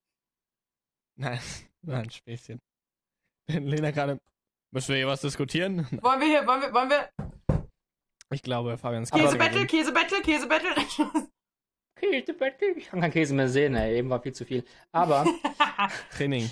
nein, 1.19 1.39
nein, 1.81 2.09
Späßchen. 2.09 2.59
Lena 3.47 3.91
gerade, 3.91 4.19
müssen 4.73 4.89
wir 4.89 4.97
hier 4.97 5.07
was 5.07 5.21
diskutieren? 5.21 5.87
Wollen 6.01 6.19
wir 6.19 6.27
hier, 6.27 6.45
wollen 6.47 6.61
wir, 6.61 6.73
wollen 6.73 6.89
wir 6.89 7.09
Ich 8.33 8.41
glaube, 8.41 8.77
Fabian 8.77 9.03
ist 9.03 9.11
Käsebattle, 9.11 9.65
Käsebattle, 9.65 10.21
Käsebattle? 10.23 10.83
Käse, 11.95 12.79
ich 12.79 12.87
kann 12.87 12.99
keinen 12.99 13.11
Käse 13.11 13.33
mehr 13.33 13.47
sehen, 13.47 13.75
ey. 13.75 13.97
Eben 13.97 14.09
war 14.09 14.21
viel 14.21 14.33
zu 14.33 14.43
viel. 14.45 14.65
Aber 14.91 15.25
Training. 16.11 16.49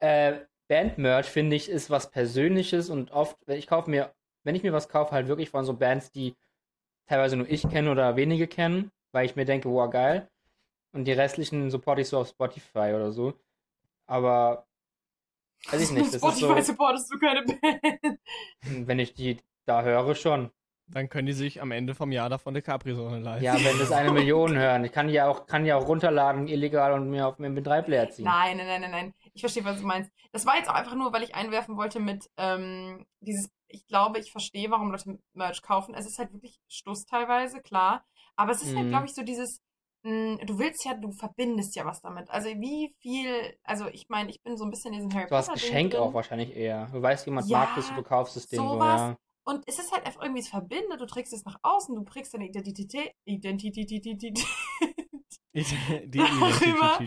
äh, 0.00 0.40
Bandmerch, 0.68 1.26
finde 1.26 1.56
ich, 1.56 1.68
ist 1.70 1.88
was 1.88 2.10
Persönliches 2.10 2.90
und 2.90 3.10
oft, 3.12 3.36
wenn 3.46 3.58
ich 3.58 3.66
kaufe 3.66 3.88
mir, 3.90 4.12
wenn 4.44 4.54
ich 4.54 4.62
mir 4.62 4.72
was 4.72 4.88
kaufe, 4.88 5.12
halt 5.12 5.28
wirklich 5.28 5.50
von 5.50 5.64
so 5.64 5.74
Bands, 5.74 6.10
die 6.10 6.34
teilweise 7.06 7.36
nur 7.36 7.48
ich 7.48 7.68
kenne 7.68 7.90
oder 7.90 8.16
wenige 8.16 8.46
kennen, 8.46 8.90
weil 9.12 9.26
ich 9.26 9.36
mir 9.36 9.44
denke, 9.44 9.70
wow, 9.70 9.90
geil. 9.90 10.28
Und 10.92 11.04
die 11.04 11.12
restlichen 11.12 11.70
support 11.70 11.98
ich 11.98 12.08
so 12.08 12.18
auf 12.18 12.28
Spotify 12.28 12.92
oder 12.94 13.12
so. 13.12 13.34
Aber 14.06 14.66
weiß 15.70 15.80
ich 15.82 15.90
nicht, 15.90 16.06
das 16.06 16.14
ist 16.14 16.20
Spotify 16.38 16.60
so, 16.62 16.72
supportest 16.72 17.12
du 17.12 17.18
keine 17.18 17.42
Band. 17.44 18.20
wenn 18.88 18.98
ich 18.98 19.14
die 19.14 19.38
da 19.64 19.82
höre, 19.82 20.14
schon. 20.14 20.50
Dann 20.92 21.08
können 21.08 21.26
die 21.26 21.32
sich 21.32 21.62
am 21.62 21.70
Ende 21.70 21.94
vom 21.94 22.12
Jahr 22.12 22.28
davon 22.28 22.52
eine 22.54 22.60
Capri-Sonne 22.62 23.20
leisten. 23.20 23.44
Ja, 23.44 23.54
wenn 23.54 23.78
das 23.78 23.90
eine 23.92 24.10
Million 24.12 24.56
hören. 24.56 24.84
Ich 24.84 24.92
kann 24.92 25.08
die 25.08 25.14
ja 25.14 25.26
auch, 25.26 25.46
kann 25.46 25.64
die 25.64 25.72
auch 25.72 25.86
runterladen, 25.88 26.48
illegal 26.48 26.92
und 26.92 27.08
mir 27.10 27.26
auf 27.26 27.36
dem 27.36 27.46
MP3-Player 27.56 28.10
ziehen. 28.10 28.26
Nein, 28.26 28.58
nein, 28.58 28.66
nein, 28.66 28.80
nein, 28.82 28.90
nein. 28.90 29.14
Ich 29.32 29.40
verstehe, 29.40 29.64
was 29.64 29.80
du 29.80 29.86
meinst. 29.86 30.10
Das 30.32 30.44
war 30.44 30.56
jetzt 30.56 30.68
auch 30.68 30.74
einfach 30.74 30.94
nur, 30.94 31.12
weil 31.12 31.22
ich 31.22 31.34
einwerfen 31.34 31.76
wollte 31.76 31.98
mit 31.98 32.28
ähm, 32.36 33.06
dieses, 33.20 33.50
ich 33.68 33.86
glaube, 33.86 34.18
ich 34.18 34.30
verstehe, 34.32 34.70
warum 34.70 34.90
Leute 34.90 35.18
Merch 35.34 35.62
kaufen. 35.62 35.94
Es 35.94 36.06
ist 36.06 36.18
halt 36.18 36.32
wirklich 36.32 36.58
Stuss 36.68 37.06
teilweise, 37.06 37.60
klar. 37.62 38.04
Aber 38.36 38.52
es 38.52 38.62
ist 38.62 38.76
halt, 38.76 38.86
Mhm. 38.86 38.90
glaube 38.90 39.06
ich, 39.06 39.14
so 39.14 39.22
dieses, 39.22 39.60
mh, 40.02 40.44
du 40.44 40.58
willst 40.58 40.84
ja, 40.84 40.92
du 40.94 41.10
verbindest 41.12 41.74
ja 41.74 41.86
was 41.86 42.02
damit. 42.02 42.28
Also 42.30 42.48
wie 42.50 42.94
viel, 43.00 43.56
also 43.64 43.88
ich 43.88 44.08
meine, 44.10 44.28
ich 44.30 44.42
bin 44.42 44.58
so 44.58 44.64
ein 44.64 44.70
bisschen 44.70 44.92
in 44.92 44.98
diesem 45.00 45.14
Harry 45.14 45.28
So 45.28 45.36
als 45.36 45.46
Potter 45.46 45.58
Geschenk 45.58 45.92
drin. 45.92 46.00
auch 46.02 46.12
wahrscheinlich 46.12 46.54
eher. 46.54 46.88
Du 46.92 47.00
weißt, 47.00 47.24
jemand 47.26 47.48
Ja, 47.48 47.60
mag 47.60 47.76
das 47.76 47.88
und 47.90 47.96
du 47.96 48.02
kaufst 48.02 48.36
es 48.36 48.46
dem 48.48 48.58
so, 48.58 48.78
ja. 48.78 49.16
Und 49.44 49.64
es 49.66 49.78
ist 49.78 49.92
halt 49.92 50.06
einfach 50.06 50.22
irgendwie, 50.22 50.40
es 50.40 50.48
verbindet, 50.48 51.00
du 51.00 51.06
trägst 51.06 51.32
es 51.32 51.44
nach 51.44 51.58
außen, 51.62 51.94
du 51.94 52.04
prägst 52.04 52.32
deine 52.34 52.46
Identität, 52.48 53.12
Identität, 53.24 53.90
Die 55.52 56.18
Darüber. 56.18 56.98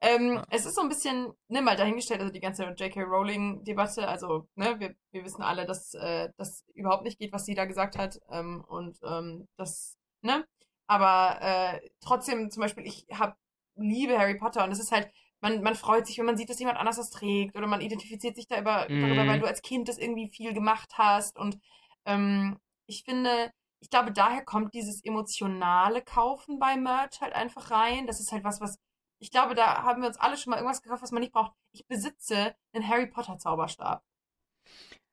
Ähm, 0.00 0.34
Ja. 0.34 0.44
Es 0.50 0.64
ist 0.64 0.76
so 0.76 0.82
ein 0.82 0.88
bisschen, 0.88 1.32
ne, 1.48 1.60
mal 1.62 1.76
dahingestellt, 1.76 2.20
also 2.20 2.32
die 2.32 2.40
ganze 2.40 2.64
J.K. 2.64 3.02
Rowling-Debatte, 3.02 4.08
also, 4.08 4.48
ne, 4.54 4.78
wir, 4.78 4.94
wir 5.10 5.24
wissen 5.24 5.42
alle, 5.42 5.66
dass 5.66 5.94
äh, 5.94 6.30
das 6.36 6.64
überhaupt 6.74 7.04
nicht 7.04 7.18
geht, 7.18 7.32
was 7.32 7.44
sie 7.44 7.54
da 7.54 7.64
gesagt 7.64 7.98
hat. 7.98 8.18
Ähm, 8.30 8.64
und 8.66 8.98
ähm, 9.04 9.48
das, 9.56 9.98
ne? 10.22 10.46
Aber 10.86 11.38
äh, 11.40 11.80
trotzdem, 12.00 12.50
zum 12.50 12.60
Beispiel, 12.62 12.86
ich 12.86 13.06
hab, 13.12 13.36
liebe 13.74 14.18
Harry 14.18 14.36
Potter 14.38 14.64
und 14.64 14.70
es 14.70 14.78
ist 14.78 14.92
halt, 14.92 15.10
man, 15.46 15.62
man 15.62 15.74
freut 15.74 16.06
sich, 16.06 16.18
wenn 16.18 16.26
man 16.26 16.36
sieht, 16.36 16.50
dass 16.50 16.58
jemand 16.58 16.78
anders 16.78 16.96
das 16.96 17.10
trägt 17.10 17.56
oder 17.56 17.66
man 17.66 17.80
identifiziert 17.80 18.36
sich 18.36 18.46
da 18.48 18.58
über, 18.60 18.86
Mhm. 18.90 19.00
darüber, 19.02 19.26
weil 19.26 19.38
du 19.40 19.46
als 19.46 19.62
Kind 19.62 19.88
das 19.88 19.98
irgendwie 19.98 20.28
viel 20.28 20.52
gemacht 20.54 20.90
hast. 20.98 21.38
Und 21.38 21.58
ähm, 22.04 22.58
ich 22.86 23.04
finde, 23.04 23.50
ich 23.80 23.90
glaube, 23.90 24.12
daher 24.12 24.44
kommt 24.44 24.74
dieses 24.74 25.04
emotionale 25.04 26.02
Kaufen 26.02 26.58
bei 26.58 26.76
Merch 26.76 27.20
halt 27.20 27.32
einfach 27.34 27.70
rein. 27.70 28.06
Das 28.06 28.20
ist 28.20 28.32
halt 28.32 28.44
was, 28.44 28.60
was 28.60 28.76
ich 29.18 29.30
glaube, 29.30 29.54
da 29.54 29.82
haben 29.82 30.02
wir 30.02 30.08
uns 30.08 30.18
alle 30.18 30.36
schon 30.36 30.50
mal 30.50 30.56
irgendwas 30.58 30.82
gekauft, 30.82 31.02
was 31.02 31.10
man 31.12 31.22
nicht 31.22 31.32
braucht. 31.32 31.52
Ich 31.72 31.86
besitze 31.86 32.54
einen 32.74 32.86
Harry 32.88 33.06
Potter 33.06 33.38
Zauberstab. 33.38 34.02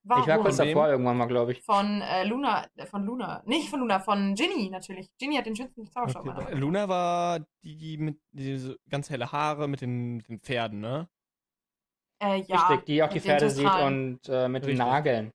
Warum? 0.06 0.22
Ich 0.24 0.28
war 0.28 0.40
kurz 0.40 0.58
davor 0.58 0.88
irgendwann 0.90 1.18
mal, 1.18 1.26
glaube 1.28 1.54
ich. 1.54 1.64
von 1.66 2.02
äh, 2.02 2.26
Luna, 2.26 2.68
äh, 2.76 2.86
von 2.86 3.06
Luna, 3.06 3.42
nicht 3.46 3.70
von 3.70 3.80
Luna, 3.80 4.00
von 4.00 4.36
Ginny 4.36 4.70
natürlich. 4.70 5.10
Ginny 5.18 5.36
hat 5.38 5.46
den 5.46 5.56
schönsten 5.56 5.88
Zauberstab. 5.88 6.28
Okay. 6.28 6.56
Luna 6.56 6.90
war 6.90 7.46
die 7.64 7.98
mit 7.98 8.20
diese 8.32 8.78
ganz 8.90 9.10
helle 9.10 9.32
Haare 9.32 9.68
mit 9.68 9.82
den, 9.82 10.18
mit 10.18 10.28
den 10.28 10.40
Pferden, 10.40 10.82
ne? 10.82 11.08
Äh, 12.22 12.42
ja, 12.48 12.70
Richtig, 12.70 12.86
die 12.86 13.04
auch 13.04 13.10
die 13.10 13.16
den 13.16 13.22
Pferde 13.22 13.50
sieht 13.50 13.76
und 13.76 14.20
äh, 14.28 14.48
mit 14.48 14.64
den 14.64 14.70
Richtig. 14.70 14.78
Nageln. 14.78 15.32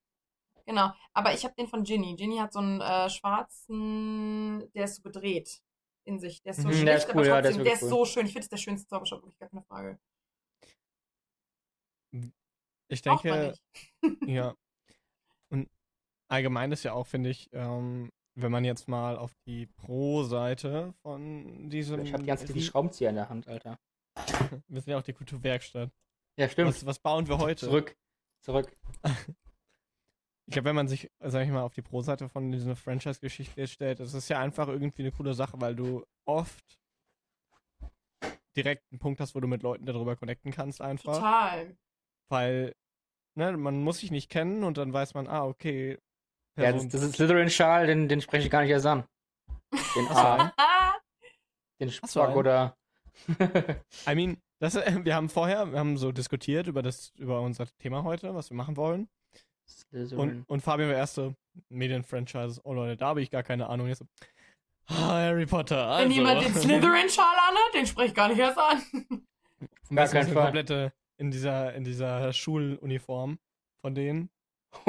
Genau, 0.66 0.90
aber 1.14 1.32
ich 1.32 1.44
habe 1.44 1.54
den 1.58 1.66
von 1.66 1.82
Ginny. 1.82 2.14
Ginny 2.16 2.36
hat 2.36 2.52
so 2.52 2.58
einen 2.58 2.80
äh, 2.82 3.08
schwarzen, 3.08 4.70
der 4.74 4.84
ist 4.84 4.96
so 4.96 5.02
gedreht 5.02 5.62
in 6.04 6.18
sich. 6.18 6.42
Der 6.42 6.50
ist 6.52 6.62
so 6.62 6.68
Mhm, 6.68 6.72
schlicht, 6.72 6.86
der 6.86 6.96
ist 6.96 7.08
aber 7.08 7.14
cool, 7.14 7.24
trotzdem, 7.24 7.34
ja, 7.34 7.40
der 7.42 7.50
ist 7.50 7.64
der 7.64 7.72
ist 7.74 7.82
cool. 7.82 7.88
so 7.88 8.04
schön. 8.04 8.26
Ich 8.26 8.32
finde, 8.32 8.40
das 8.40 8.44
ist 8.46 8.52
der 8.52 8.56
schönste 8.58 8.88
Zauberstab, 8.88 9.22
wirklich 9.22 9.38
gar 9.38 9.48
keine 9.48 9.62
Frage. 9.64 9.98
Ich 12.88 13.02
denke, 13.02 13.54
ja. 14.26 14.54
Und 15.50 15.68
allgemein 16.28 16.72
ist 16.72 16.84
ja 16.84 16.92
auch, 16.92 17.06
finde 17.06 17.30
ich, 17.30 17.48
ähm, 17.52 18.10
wenn 18.34 18.52
man 18.52 18.64
jetzt 18.64 18.88
mal 18.88 19.16
auf 19.16 19.34
die 19.46 19.66
Pro-Seite 19.66 20.94
von 21.02 21.68
diesem. 21.68 22.00
Ich 22.00 22.12
habe 22.12 22.22
die 22.22 22.28
ganze 22.28 22.46
Zeit 22.46 22.56
die 22.56 22.62
Schraubenzieher 22.62 23.10
in 23.10 23.16
der 23.16 23.28
Hand, 23.28 23.48
Alter. 23.48 23.78
Wir 24.68 24.80
sind 24.80 24.90
ja 24.90 24.98
auch 24.98 25.02
die 25.02 25.12
Kulturwerkstatt. 25.12 25.90
Ja, 26.38 26.48
stimmt. 26.48 26.68
Was, 26.68 26.86
was 26.86 26.98
bauen 27.00 27.26
wir 27.26 27.38
heute? 27.38 27.66
Zurück. 27.66 27.96
Zurück. 28.40 28.72
Ich 30.46 30.52
glaube, 30.52 30.70
wenn 30.70 30.76
man 30.76 30.88
sich, 30.88 31.10
sag 31.20 31.44
ich 31.44 31.50
mal, 31.50 31.60
auf 31.60 31.74
die 31.74 31.82
Pro-Seite 31.82 32.30
von 32.30 32.50
dieser 32.50 32.74
Franchise-Geschichte 32.74 33.66
stellt, 33.66 34.00
das 34.00 34.14
ist 34.14 34.30
ja 34.30 34.40
einfach 34.40 34.66
irgendwie 34.66 35.02
eine 35.02 35.12
coole 35.12 35.34
Sache, 35.34 35.60
weil 35.60 35.76
du 35.76 36.06
oft 36.24 36.80
direkt 38.56 38.90
einen 38.90 38.98
Punkt 38.98 39.20
hast, 39.20 39.34
wo 39.34 39.40
du 39.40 39.46
mit 39.46 39.62
Leuten 39.62 39.84
darüber 39.84 40.16
connecten 40.16 40.50
kannst 40.50 40.80
einfach. 40.80 41.16
Total. 41.16 41.76
Weil, 42.28 42.74
ne, 43.34 43.56
man 43.56 43.82
muss 43.82 43.98
sich 43.98 44.10
nicht 44.10 44.30
kennen 44.30 44.64
und 44.64 44.78
dann 44.78 44.92
weiß 44.92 45.14
man, 45.14 45.26
ah, 45.26 45.44
okay. 45.44 45.98
Ja, 46.58 46.72
das, 46.72 46.88
das 46.88 47.02
ist 47.02 47.14
Slytherin-Schal, 47.14 47.86
den, 47.86 48.08
den 48.08 48.20
spreche 48.20 48.46
ich 48.46 48.50
gar 48.50 48.62
nicht 48.62 48.70
erst 48.70 48.86
an. 48.86 49.04
Den? 49.94 50.08
A, 50.08 50.52
den 51.80 51.90
Spock 51.90 52.34
oder. 52.34 52.76
I 54.08 54.14
mean, 54.14 54.38
das, 54.58 54.74
wir 55.04 55.14
haben 55.14 55.28
vorher, 55.28 55.70
wir 55.72 55.78
haben 55.78 55.96
so 55.96 56.12
diskutiert 56.12 56.66
über 56.66 56.82
das, 56.82 57.12
über 57.16 57.40
unser 57.40 57.66
Thema 57.78 58.02
heute, 58.02 58.34
was 58.34 58.50
wir 58.50 58.56
machen 58.56 58.76
wollen. 58.76 59.08
Und, 59.92 60.44
und 60.48 60.60
Fabian 60.62 60.88
war 60.88 60.96
erste 60.96 61.34
Medien-Franchises. 61.68 62.60
Oh 62.64 62.72
Leute, 62.72 62.96
da 62.96 63.08
habe 63.08 63.22
ich 63.22 63.30
gar 63.30 63.42
keine 63.42 63.68
Ahnung. 63.68 63.86
Jetzt 63.86 63.98
so, 63.98 64.06
ah, 64.86 65.20
Harry 65.20 65.46
Potter. 65.46 65.86
Also. 65.86 66.04
Wenn 66.04 66.12
jemand 66.12 66.42
den 66.42 66.54
Slytherin-Schal 66.54 67.24
anhat, 67.24 67.74
den 67.74 67.86
spreche 67.86 68.08
ich 68.08 68.14
gar 68.14 68.28
nicht 68.28 68.38
erst 68.38 68.58
an. 68.58 68.82
Gar 69.90 70.06
so 70.06 70.12
Fall. 70.12 70.34
komplette 70.34 70.92
in 71.18 71.30
dieser, 71.30 71.74
in 71.74 71.84
dieser 71.84 72.32
Schuluniform 72.32 73.38
von 73.80 73.94
denen. 73.94 74.30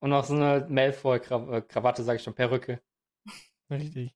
Und 0.00 0.10
noch 0.10 0.24
so 0.24 0.34
eine 0.34 0.66
Malfoy-Krawatte, 0.68 2.02
sag 2.02 2.16
ich 2.16 2.22
schon, 2.22 2.34
Perücke. 2.34 2.80
Richtig. 3.70 4.14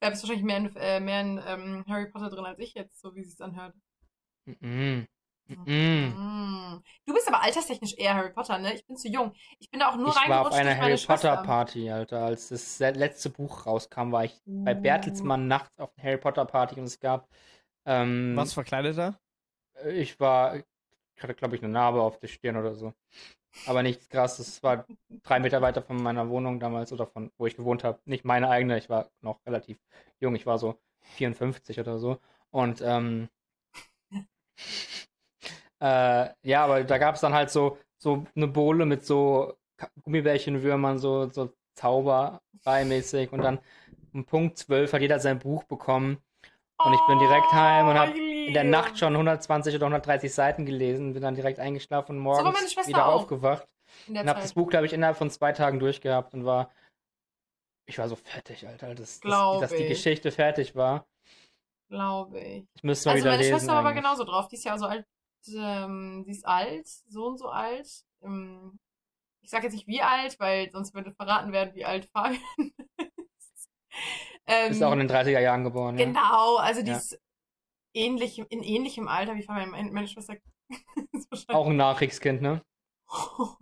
Da 0.00 0.10
bist 0.10 0.22
wahrscheinlich 0.22 0.44
mehr 0.44 0.58
in, 0.58 0.76
äh, 0.76 1.00
mehr 1.00 1.20
in 1.20 1.42
ähm, 1.44 1.84
Harry 1.88 2.08
Potter 2.10 2.30
drin 2.30 2.44
als 2.44 2.58
ich 2.60 2.74
jetzt, 2.74 3.00
so 3.00 3.14
wie 3.14 3.20
es 3.20 3.32
sich 3.32 3.40
anhört. 3.40 3.74
Mm. 4.46 5.02
Mm. 5.48 5.64
Mm. 5.66 6.82
Du 7.06 7.14
bist 7.14 7.26
aber 7.26 7.42
alterstechnisch 7.42 7.94
eher 7.96 8.14
Harry 8.14 8.32
Potter, 8.32 8.58
ne? 8.58 8.74
Ich 8.74 8.86
bin 8.86 8.96
zu 8.96 9.08
jung. 9.08 9.32
Ich 9.58 9.70
bin 9.70 9.80
da 9.80 9.90
auch 9.90 9.96
nur 9.96 10.08
Ich 10.08 10.14
war 10.28 10.42
auf 10.46 10.52
reingerutscht 10.52 10.58
einer 10.58 10.76
Harry 10.76 10.96
Potter. 10.96 11.36
Party, 11.42 11.90
Alter. 11.90 12.24
Als 12.24 12.48
das 12.48 12.78
letzte 12.78 13.30
Buch 13.30 13.66
rauskam, 13.66 14.12
war 14.12 14.24
ich 14.24 14.40
bei 14.44 14.76
Uh. 14.76 14.80
Bertelsmann 14.80 15.48
nachts 15.48 15.78
auf 15.80 15.90
einer 15.96 16.04
Harry 16.04 16.18
Potter 16.18 16.44
Party 16.44 16.78
und 16.78 16.86
es 16.86 17.00
gab. 17.00 17.28
Ähm, 17.88 18.36
Was 18.36 18.52
verkleidet 18.52 18.98
da? 18.98 19.18
Ich 19.88 20.20
war. 20.20 20.56
Ich 20.56 21.22
hatte, 21.22 21.34
glaube 21.34 21.56
ich, 21.56 21.62
eine 21.62 21.72
Narbe 21.72 22.02
auf 22.02 22.18
der 22.18 22.28
Stirn 22.28 22.56
oder 22.56 22.74
so. 22.74 22.92
Aber 23.66 23.82
nichts 23.82 24.08
krasses. 24.08 24.48
Es 24.48 24.62
war 24.62 24.86
drei 25.24 25.40
Meter 25.40 25.62
weiter 25.62 25.82
von 25.82 26.00
meiner 26.00 26.28
Wohnung 26.28 26.60
damals 26.60 26.92
oder 26.92 27.06
von 27.06 27.32
wo 27.38 27.46
ich 27.46 27.56
gewohnt 27.56 27.84
habe. 27.84 27.98
Nicht 28.04 28.24
meine 28.24 28.50
eigene, 28.50 28.76
ich 28.78 28.90
war 28.90 29.10
noch 29.22 29.40
relativ 29.46 29.78
jung. 30.20 30.34
Ich 30.36 30.46
war 30.46 30.58
so 30.58 30.78
54 31.16 31.80
oder 31.80 31.98
so. 31.98 32.18
Und 32.50 32.82
ähm, 32.84 33.28
äh, 35.80 36.28
ja, 36.42 36.64
aber 36.64 36.84
da 36.84 36.98
gab 36.98 37.14
es 37.14 37.22
dann 37.22 37.32
halt 37.34 37.50
so, 37.50 37.78
so 37.96 38.26
eine 38.36 38.48
Bohle 38.48 38.84
mit 38.86 39.04
so 39.06 39.56
Gummibärchenwürmern, 40.04 40.98
so, 40.98 41.30
so 41.30 41.52
Zaubereimäßig. 41.74 43.32
Und 43.32 43.42
dann 43.42 43.60
um 44.12 44.24
Punkt 44.26 44.58
12 44.58 44.92
hat 44.92 45.00
jeder 45.00 45.20
sein 45.20 45.38
Buch 45.38 45.64
bekommen. 45.64 46.18
Und 46.84 46.92
ich 46.94 47.00
bin 47.08 47.18
direkt 47.18 47.52
heim 47.52 47.88
und 47.88 47.96
Oh, 47.96 47.98
habe 47.98 48.18
in 48.18 48.54
der. 48.54 48.64
Nacht 48.64 48.98
schon 48.98 49.12
120 49.14 49.74
oder 49.74 49.86
130 49.86 50.32
Seiten 50.32 50.64
gelesen, 50.64 51.12
bin 51.12 51.22
dann 51.22 51.34
direkt 51.34 51.58
eingeschlafen 51.58 52.16
und 52.16 52.22
morgens 52.22 52.44
meine 52.54 52.68
Schwester 52.68 52.88
wieder 52.88 53.06
auch. 53.06 53.22
aufgewacht. 53.22 53.66
Und 54.06 54.16
habe 54.18 54.40
das 54.40 54.52
Buch, 54.54 54.68
glaube 54.70 54.86
ich, 54.86 54.92
innerhalb 54.92 55.16
von 55.16 55.30
zwei 55.30 55.52
Tagen 55.52 55.78
durchgehabt 55.78 56.34
und 56.34 56.44
war. 56.44 56.70
Ich 57.86 57.98
war 57.98 58.08
so 58.08 58.16
fertig, 58.16 58.66
Alter, 58.68 58.94
dass, 58.94 59.18
dass, 59.20 59.60
dass 59.60 59.70
die 59.70 59.76
ich. 59.84 59.88
Geschichte 59.88 60.30
fertig 60.30 60.76
war. 60.76 61.06
Glaube 61.88 62.38
ich. 62.38 62.66
Ich 62.74 62.82
müsste 62.82 63.08
mal 63.08 63.12
Also 63.12 63.24
wieder 63.24 63.30
meine 63.32 63.42
lesen. 63.42 63.54
Schwester 63.58 63.72
war 63.72 63.78
aber 63.80 63.94
genauso 63.94 64.24
drauf. 64.24 64.46
Die 64.48 64.56
ist 64.56 64.64
ja 64.64 64.76
so 64.78 64.86
alt. 64.86 65.06
Ähm, 65.48 66.22
sie 66.26 66.32
ist 66.32 66.46
alt, 66.46 66.86
so 66.86 67.26
und 67.26 67.38
so 67.38 67.48
alt. 67.48 67.88
Ähm, 68.22 68.78
ich 69.40 69.48
sage 69.50 69.64
jetzt 69.64 69.72
nicht 69.72 69.86
wie 69.86 70.02
alt, 70.02 70.38
weil 70.38 70.70
sonst 70.70 70.94
würde 70.94 71.12
verraten 71.12 71.50
werden, 71.52 71.74
wie 71.74 71.86
alt 71.86 72.04
Fabian 72.12 72.42
ist. 73.38 73.70
Ähm, 74.50 74.72
Ist 74.72 74.82
auch 74.82 74.92
in 74.92 75.00
den 75.00 75.10
30er 75.10 75.40
Jahren 75.40 75.62
geboren. 75.62 75.98
Ja. 75.98 76.06
Genau, 76.06 76.56
also 76.56 76.82
die 76.82 76.90
Ja. 76.90 76.96
ist 76.96 77.20
ähnlich, 77.94 78.38
in 78.38 78.62
ähnlichem 78.62 79.06
Alter 79.06 79.34
wie 79.36 79.42
Fabian. 79.42 79.70
Meine, 79.70 79.90
meine 79.92 80.08
Schwester 80.08 80.36
Auch 81.48 81.66
ein 81.66 81.76
Nachkriegskind, 81.76 82.40
ne? 82.42 82.62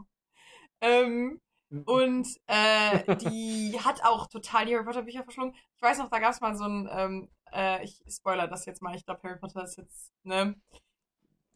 ähm, 0.80 1.40
und 1.84 2.28
äh, 2.46 3.16
die 3.16 3.78
hat 3.84 4.04
auch 4.04 4.28
total 4.28 4.66
die 4.66 4.74
Harry 4.74 4.84
Potter 4.84 5.02
Bücher 5.02 5.24
verschlungen. 5.24 5.54
Ich 5.74 5.82
weiß 5.82 5.98
noch, 5.98 6.08
da 6.08 6.18
gab 6.20 6.32
es 6.32 6.40
mal 6.40 6.56
so 6.56 6.64
ein, 6.64 6.88
ähm, 6.90 7.28
äh, 7.52 7.84
ich 7.84 8.00
spoiler 8.08 8.46
das 8.46 8.64
jetzt 8.66 8.82
mal, 8.82 8.94
ich 8.94 9.04
glaube 9.04 9.20
Harry 9.24 9.38
Potter 9.38 9.64
ist 9.64 9.76
jetzt, 9.76 10.12
ne? 10.22 10.54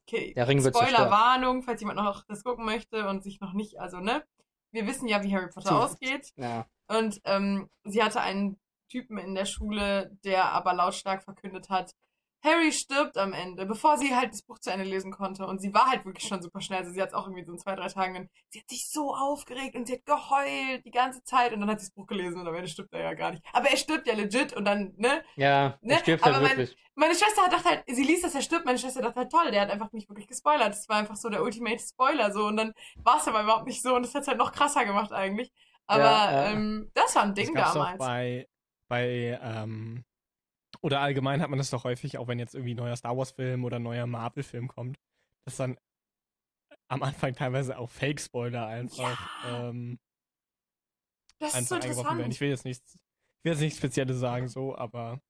Okay, 0.06 0.34
Der 0.34 0.48
Ring 0.48 0.64
wird 0.64 0.74
zerstört. 0.74 0.96
Spoilerwarnung, 0.96 1.62
falls 1.62 1.80
jemand 1.80 1.98
noch 1.98 2.24
das 2.26 2.42
gucken 2.42 2.64
möchte 2.64 3.08
und 3.08 3.22
sich 3.22 3.40
noch 3.40 3.52
nicht, 3.52 3.78
also 3.78 3.98
ne? 4.00 4.24
Wir 4.72 4.86
wissen 4.86 5.08
ja, 5.08 5.22
wie 5.22 5.34
Harry 5.34 5.48
Potter 5.48 5.76
ausgeht. 5.78 6.32
Ja. 6.36 6.66
Und 6.88 7.20
ähm, 7.24 7.68
sie 7.84 8.02
hatte 8.02 8.20
einen 8.20 8.59
Typen 8.90 9.16
in 9.18 9.34
der 9.34 9.46
Schule, 9.46 10.10
der 10.24 10.52
aber 10.52 10.74
lautstark 10.74 11.22
verkündet 11.22 11.70
hat, 11.70 11.92
Harry 12.42 12.72
stirbt 12.72 13.18
am 13.18 13.34
Ende, 13.34 13.66
bevor 13.66 13.98
sie 13.98 14.16
halt 14.16 14.32
das 14.32 14.40
Buch 14.40 14.58
zu 14.58 14.70
Ende 14.72 14.86
lesen 14.86 15.12
konnte. 15.12 15.46
Und 15.46 15.60
sie 15.60 15.74
war 15.74 15.90
halt 15.90 16.06
wirklich 16.06 16.26
schon 16.26 16.40
super 16.40 16.62
schnell. 16.62 16.78
Also 16.78 16.90
sie 16.90 17.02
hat 17.02 17.10
es 17.10 17.14
auch 17.14 17.26
irgendwie 17.26 17.44
so 17.44 17.52
in 17.52 17.58
zwei, 17.58 17.74
drei 17.76 17.86
Tagen. 17.88 18.30
Sie 18.48 18.60
hat 18.60 18.68
sich 18.70 18.88
so 18.88 19.14
aufgeregt 19.14 19.74
und 19.76 19.86
sie 19.86 19.92
hat 19.96 20.06
geheult 20.06 20.86
die 20.86 20.90
ganze 20.90 21.22
Zeit. 21.22 21.52
Und 21.52 21.60
dann 21.60 21.68
hat 21.68 21.80
sie 21.80 21.88
das 21.88 21.94
Buch 21.94 22.06
gelesen 22.06 22.40
und 22.40 22.48
am 22.48 22.54
Ende 22.54 22.68
stirbt 22.70 22.94
er 22.94 23.02
ja 23.02 23.12
gar 23.12 23.32
nicht. 23.32 23.44
Aber 23.52 23.68
er 23.68 23.76
stirbt 23.76 24.06
ja 24.06 24.14
legit 24.14 24.54
und 24.54 24.64
dann, 24.64 24.94
ne? 24.96 25.22
Ja, 25.36 25.76
Ne, 25.82 25.92
er 25.92 25.98
stirbt 25.98 26.24
aber 26.24 26.36
halt 26.36 26.42
mein- 26.48 26.56
wirklich. 26.56 26.78
Meine 26.94 27.14
Schwester 27.14 27.42
hat 27.42 27.52
dachte 27.52 27.68
halt, 27.68 27.84
sie 27.86 28.04
liest, 28.04 28.24
dass 28.24 28.34
er 28.34 28.40
stirbt. 28.40 28.64
Meine 28.64 28.78
Schwester 28.78 29.02
dachte 29.02 29.20
halt, 29.20 29.30
toll, 29.30 29.50
der 29.50 29.60
hat 29.60 29.70
einfach 29.70 29.92
mich 29.92 30.08
wirklich 30.08 30.26
gespoilert. 30.26 30.70
Das 30.70 30.88
war 30.88 30.96
einfach 30.96 31.16
so 31.16 31.28
der 31.28 31.42
ultimate 31.42 31.78
Spoiler 31.78 32.32
so. 32.32 32.46
Und 32.46 32.56
dann 32.56 32.72
war 33.04 33.18
es 33.18 33.28
aber 33.28 33.42
überhaupt 33.42 33.66
nicht 33.66 33.82
so. 33.82 33.94
Und 33.94 34.06
das 34.06 34.14
hat 34.14 34.22
es 34.22 34.28
halt 34.28 34.38
noch 34.38 34.52
krasser 34.52 34.86
gemacht 34.86 35.12
eigentlich. 35.12 35.52
Aber 35.86 36.04
Ja, 36.04 36.32
ja. 36.32 36.50
Ähm, 36.52 36.90
das 36.94 37.14
war 37.16 37.24
ein 37.24 37.34
Das 37.34 37.44
Ding 37.44 37.54
doch 37.54 37.74
damals. 37.74 37.98
bei, 37.98 38.48
bei 38.90 39.38
ähm, 39.40 40.04
oder 40.82 41.00
allgemein 41.00 41.40
hat 41.40 41.48
man 41.48 41.58
das 41.58 41.70
doch 41.70 41.84
häufig, 41.84 42.18
auch 42.18 42.28
wenn 42.28 42.38
jetzt 42.38 42.54
irgendwie 42.54 42.74
ein 42.74 42.78
neuer 42.78 42.96
Star 42.96 43.16
Wars-Film 43.16 43.64
oder 43.64 43.76
ein 43.78 43.82
neuer 43.82 44.06
Marvel-Film 44.06 44.68
kommt, 44.68 44.98
dass 45.46 45.56
dann 45.56 45.78
am 46.88 47.02
Anfang 47.02 47.34
teilweise 47.34 47.78
auch 47.78 47.88
Fake-Spoiler 47.88 48.66
einfach, 48.66 49.44
ähm, 49.46 49.98
Das 51.38 51.54
ist 51.58 51.68
so 51.68 51.76
einfach 51.76 51.88
eingeworfen 51.88 52.18
werden. 52.18 52.32
interessant. 52.32 52.34
Ich 52.34 52.40
will 52.40 52.48
jetzt 52.50 52.64
nichts, 52.64 52.94
ich 52.94 53.44
will 53.44 53.52
jetzt 53.52 53.60
nichts 53.60 53.78
Spezielles 53.78 54.18
sagen, 54.18 54.48
so, 54.48 54.76
aber 54.76 55.20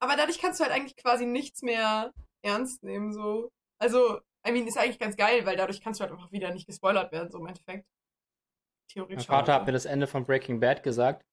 Aber 0.00 0.16
dadurch 0.16 0.38
kannst 0.38 0.60
du 0.60 0.64
halt 0.64 0.74
eigentlich 0.74 0.96
quasi 0.96 1.26
nichts 1.26 1.62
mehr 1.62 2.12
ernst 2.42 2.82
nehmen, 2.82 3.12
so. 3.12 3.50
Also, 3.78 4.18
I 4.46 4.52
mean, 4.52 4.66
ist 4.66 4.76
eigentlich 4.76 4.98
ganz 4.98 5.16
geil, 5.16 5.46
weil 5.46 5.56
dadurch 5.56 5.80
kannst 5.80 6.00
du 6.00 6.02
halt 6.02 6.12
einfach 6.12 6.30
wieder 6.32 6.52
nicht 6.52 6.66
gespoilert 6.66 7.12
werden, 7.12 7.30
so 7.30 7.38
im 7.38 7.46
Endeffekt. 7.46 7.86
Mein 7.86 8.88
Theoretisch. 8.88 9.26
Vater 9.26 9.54
hat 9.54 9.66
mir 9.66 9.72
das 9.72 9.86
Ende 9.86 10.06
von 10.06 10.26
Breaking 10.26 10.60
Bad 10.60 10.82
gesagt. 10.82 11.24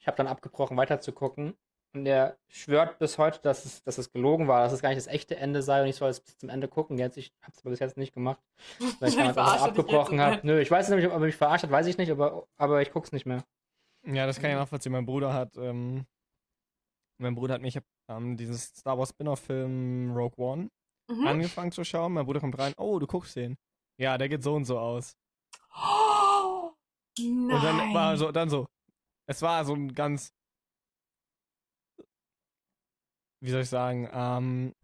Ich 0.00 0.06
habe 0.06 0.16
dann 0.16 0.26
abgebrochen, 0.26 0.76
weiterzugucken. 0.76 1.54
Und 1.92 2.06
er 2.06 2.36
schwört 2.48 2.98
bis 2.98 3.18
heute, 3.18 3.40
dass 3.42 3.64
es, 3.64 3.82
dass 3.82 3.98
es 3.98 4.12
gelogen 4.12 4.46
war, 4.48 4.62
dass 4.62 4.72
es 4.72 4.80
gar 4.80 4.90
nicht 4.90 4.98
das 4.98 5.08
echte 5.08 5.36
Ende 5.36 5.60
sei 5.60 5.82
und 5.82 5.88
ich 5.88 5.96
soll 5.96 6.08
es 6.08 6.20
bis 6.20 6.38
zum 6.38 6.48
Ende 6.48 6.68
gucken. 6.68 6.98
Jetzt, 6.98 7.16
ich 7.16 7.34
habe 7.42 7.52
es 7.52 7.60
aber 7.62 7.70
bis 7.70 7.80
jetzt 7.80 7.96
nicht 7.96 8.14
gemacht. 8.14 8.40
Weil 9.00 9.08
ich 9.08 9.16
damals 9.16 9.34
dich 9.52 9.60
abgebrochen 9.62 10.20
habe. 10.20 10.40
Nö, 10.44 10.60
ich 10.60 10.70
weiß 10.70 10.88
nicht, 10.90 11.06
ob 11.06 11.12
er 11.12 11.18
mich 11.18 11.34
verarscht 11.36 11.64
hat, 11.64 11.70
weiß 11.70 11.86
ich 11.86 11.98
nicht, 11.98 12.10
aber, 12.12 12.46
aber 12.56 12.80
ich 12.80 12.92
guck's 12.92 13.10
nicht 13.12 13.26
mehr. 13.26 13.44
ja, 14.06 14.24
das 14.26 14.40
kann 14.40 14.50
ich 14.50 14.56
nachvollziehen. 14.56 14.92
Mein 14.92 15.04
Bruder 15.04 15.34
hat, 15.34 15.56
ähm, 15.56 16.06
mein 17.18 17.34
Bruder 17.34 17.54
hat 17.54 17.60
mich, 17.62 17.76
ich 17.76 17.82
hab, 18.08 18.16
ähm, 18.16 18.36
dieses 18.36 18.66
Star 18.66 18.96
Wars 18.96 19.10
Spin-off-Film 19.10 20.12
Rogue 20.16 20.38
One 20.38 20.70
Mhm. 21.10 21.26
angefangen 21.26 21.72
zu 21.72 21.82
schauen. 21.82 22.12
Mein 22.12 22.24
Bruder 22.24 22.38
kommt 22.38 22.56
rein, 22.56 22.72
oh, 22.76 23.00
du 23.00 23.06
guckst 23.08 23.34
den. 23.34 23.56
Ja, 23.98 24.16
der 24.16 24.28
geht 24.28 24.44
so 24.44 24.54
und 24.54 24.64
so 24.64 24.78
aus. 24.78 25.16
Oh, 25.74 26.70
nein. 27.18 27.50
Und 27.50 27.64
dann 27.64 27.94
war 27.94 28.16
so, 28.16 28.30
dann 28.30 28.48
so. 28.48 28.68
Es 29.30 29.42
war 29.42 29.64
so 29.64 29.74
ein 29.74 29.94
ganz. 29.94 30.34
Wie 33.40 33.50
soll 33.50 33.60
ich 33.60 33.68
sagen? 33.68 34.08
Ähm, 34.12 34.74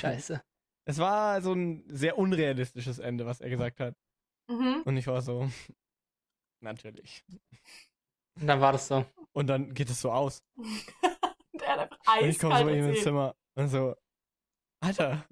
Scheiße. 0.00 0.42
es 0.88 0.98
war 0.98 1.40
so 1.40 1.52
ein 1.52 1.84
sehr 1.86 2.18
unrealistisches 2.18 2.98
Ende, 2.98 3.26
was 3.26 3.40
er 3.40 3.48
gesagt 3.48 3.78
hat. 3.78 3.94
Mhm. 4.50 4.82
Und 4.84 4.96
ich 4.96 5.06
war 5.06 5.22
so. 5.22 5.48
Natürlich. 6.64 7.24
Und 8.40 8.48
dann 8.48 8.60
war 8.60 8.72
das 8.72 8.88
so. 8.88 9.06
Und 9.32 9.46
dann 9.46 9.72
geht 9.72 9.88
es 9.88 10.00
so 10.00 10.10
aus. 10.10 10.42
Und 10.56 11.62
er 11.62 11.76
hat 11.76 11.92
einfach 11.92 12.22
Und 12.22 12.28
ich 12.28 12.38
komme 12.40 12.58
so 12.58 12.68
ihm 12.68 12.88
ins. 12.88 13.02
Zimmer 13.04 13.36
und 13.54 13.68
so. 13.68 13.94
Alter. 14.80 15.26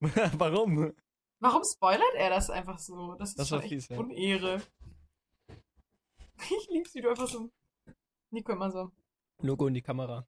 Warum? 0.00 0.92
Warum 1.40 1.62
spoilert 1.62 2.14
er 2.16 2.30
das 2.30 2.50
einfach 2.50 2.78
so? 2.78 3.14
Das 3.14 3.30
ist 3.30 3.38
Das 3.38 3.48
schon 3.48 3.58
war 3.58 3.64
echt 3.64 3.72
fies, 3.72 3.88
ja. 3.88 3.98
Unehre. 3.98 4.60
Ich 6.60 6.68
lieb's, 6.70 6.94
wie 6.94 7.00
du 7.00 7.10
einfach 7.10 7.28
so. 7.28 7.50
Nico 8.30 8.52
immer 8.52 8.70
so. 8.70 8.90
Logo 9.42 9.66
in 9.66 9.74
die 9.74 9.82
Kamera. 9.82 10.26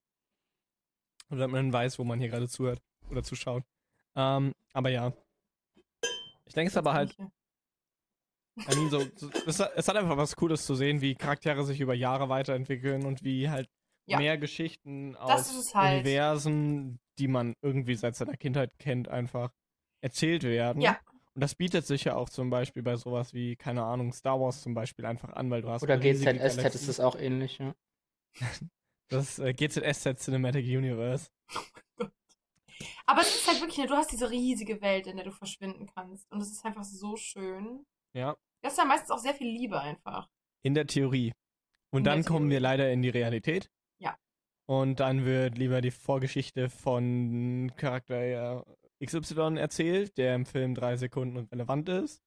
Und 1.28 1.38
damit 1.38 1.54
man 1.54 1.72
weiß, 1.72 1.98
wo 1.98 2.04
man 2.04 2.20
hier 2.20 2.28
gerade 2.28 2.48
zuhört 2.48 2.80
oder 3.10 3.22
zuschaut. 3.22 3.64
Ähm, 4.14 4.52
aber 4.72 4.90
ja. 4.90 5.12
Ich 6.44 6.54
denke, 6.54 6.68
es 6.68 6.74
ist 6.74 6.78
aber 6.78 6.94
halt 6.94 7.16
I 7.18 8.74
mean, 8.74 8.88
so, 8.88 9.04
so, 9.16 9.28
es, 9.46 9.60
hat- 9.60 9.72
es 9.76 9.86
hat 9.86 9.96
einfach 9.96 10.16
was 10.16 10.34
Cooles 10.36 10.64
zu 10.64 10.74
sehen, 10.74 11.00
wie 11.02 11.14
Charaktere 11.14 11.62
sich 11.64 11.80
über 11.80 11.92
Jahre 11.94 12.28
weiterentwickeln 12.30 13.04
und 13.04 13.22
wie 13.22 13.50
halt 13.50 13.68
Ja. 14.06 14.18
mehr 14.18 14.38
Geschichten 14.38 15.14
aus 15.16 15.74
halt. 15.74 16.00
Universen, 16.00 16.98
die 17.18 17.28
man 17.28 17.54
irgendwie 17.60 17.96
seit 17.96 18.16
seiner 18.16 18.36
Kindheit 18.36 18.78
kennt, 18.78 19.08
einfach 19.08 19.52
erzählt 20.00 20.44
werden. 20.44 20.80
Ja. 20.80 20.98
Und 21.36 21.42
das 21.42 21.54
bietet 21.54 21.86
sich 21.86 22.04
ja 22.04 22.16
auch 22.16 22.30
zum 22.30 22.48
Beispiel 22.48 22.82
bei 22.82 22.96
sowas 22.96 23.34
wie, 23.34 23.56
keine 23.56 23.84
Ahnung, 23.84 24.10
Star 24.14 24.40
Wars 24.40 24.62
zum 24.62 24.72
Beispiel 24.72 25.04
einfach 25.04 25.34
an, 25.34 25.50
weil 25.50 25.60
du 25.60 25.68
hast 25.68 25.82
Oder 25.82 25.98
GZSZ 25.98 26.74
ist 26.74 26.88
das 26.88 26.98
auch 26.98 27.14
ähnlich, 27.14 27.58
ja. 27.58 27.74
Das 29.08 29.38
äh, 29.38 29.52
GZSZ 29.52 30.18
Cinematic 30.18 30.64
Universe. 30.64 31.28
Aber 33.04 33.20
es 33.20 33.36
ist 33.36 33.46
halt 33.46 33.60
wirklich, 33.60 33.86
du 33.86 33.94
hast 33.94 34.10
diese 34.12 34.30
riesige 34.30 34.80
Welt, 34.80 35.06
in 35.06 35.16
der 35.16 35.26
du 35.26 35.30
verschwinden 35.30 35.86
kannst. 35.94 36.32
Und 36.32 36.40
es 36.40 36.50
ist 36.50 36.64
einfach 36.64 36.84
so 36.84 37.16
schön. 37.16 37.84
Ja. 38.14 38.34
Das 38.62 38.72
ist 38.72 38.78
ja 38.78 38.86
meistens 38.86 39.10
auch 39.10 39.18
sehr 39.18 39.34
viel 39.34 39.46
Liebe 39.46 39.78
einfach. 39.78 40.30
In 40.62 40.72
der 40.72 40.86
Theorie. 40.86 41.34
Und 41.90 42.00
In 42.00 42.04
dann 42.04 42.24
kommen 42.24 42.48
wir 42.48 42.60
leider 42.60 42.90
in 42.90 43.02
die 43.02 43.10
Realität. 43.10 43.70
Ja. 43.98 44.16
Und 44.64 45.00
dann 45.00 45.26
wird 45.26 45.58
lieber 45.58 45.82
die 45.82 45.90
Vorgeschichte 45.90 46.70
von 46.70 47.70
Charakter 47.76 48.64
XY 49.04 49.56
erzählt, 49.58 50.16
der 50.18 50.34
im 50.34 50.46
Film 50.46 50.74
drei 50.74 50.96
Sekunden 50.96 51.38
relevant 51.52 51.88
ist. 51.88 52.22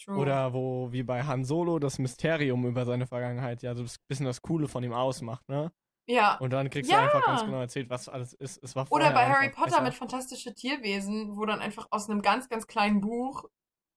True. 0.00 0.16
Oder 0.18 0.52
wo, 0.52 0.92
wie 0.92 1.02
bei 1.02 1.24
Han 1.24 1.44
Solo, 1.44 1.78
das 1.78 1.98
Mysterium 1.98 2.66
über 2.66 2.84
seine 2.84 3.06
Vergangenheit 3.06 3.62
ja 3.62 3.74
so 3.74 3.82
ein 3.82 3.88
bisschen 4.08 4.26
das 4.26 4.42
Coole 4.42 4.68
von 4.68 4.84
ihm 4.84 4.92
ausmacht, 4.92 5.48
ne? 5.48 5.72
Ja. 6.06 6.36
Und 6.38 6.52
dann 6.52 6.70
kriegst 6.70 6.90
Ja. 6.90 6.98
du 6.98 7.02
einfach 7.04 7.26
ganz 7.26 7.44
genau 7.44 7.60
erzählt, 7.60 7.90
was 7.90 8.08
alles 8.08 8.32
ist. 8.32 8.62
Es 8.62 8.76
war 8.76 8.86
Oder 8.90 9.12
bei 9.12 9.26
Harry 9.28 9.50
Potter 9.50 9.70
besser. 9.70 9.82
mit 9.82 9.94
fantastische 9.94 10.54
Tierwesen, 10.54 11.36
wo 11.36 11.44
dann 11.44 11.60
einfach 11.60 11.88
aus 11.90 12.08
einem 12.08 12.22
ganz, 12.22 12.48
ganz 12.48 12.66
kleinen 12.66 13.00
Buch 13.00 13.44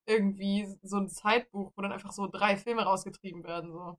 irgendwie 0.08 0.68
so 0.82 0.98
ein 0.98 1.08
Zeitbuch, 1.08 1.72
wo 1.76 1.82
dann 1.82 1.92
einfach 1.92 2.12
so 2.12 2.28
drei 2.28 2.58
Filme 2.58 2.84
rausgetrieben 2.84 3.44
werden. 3.44 3.72
So. 3.72 3.98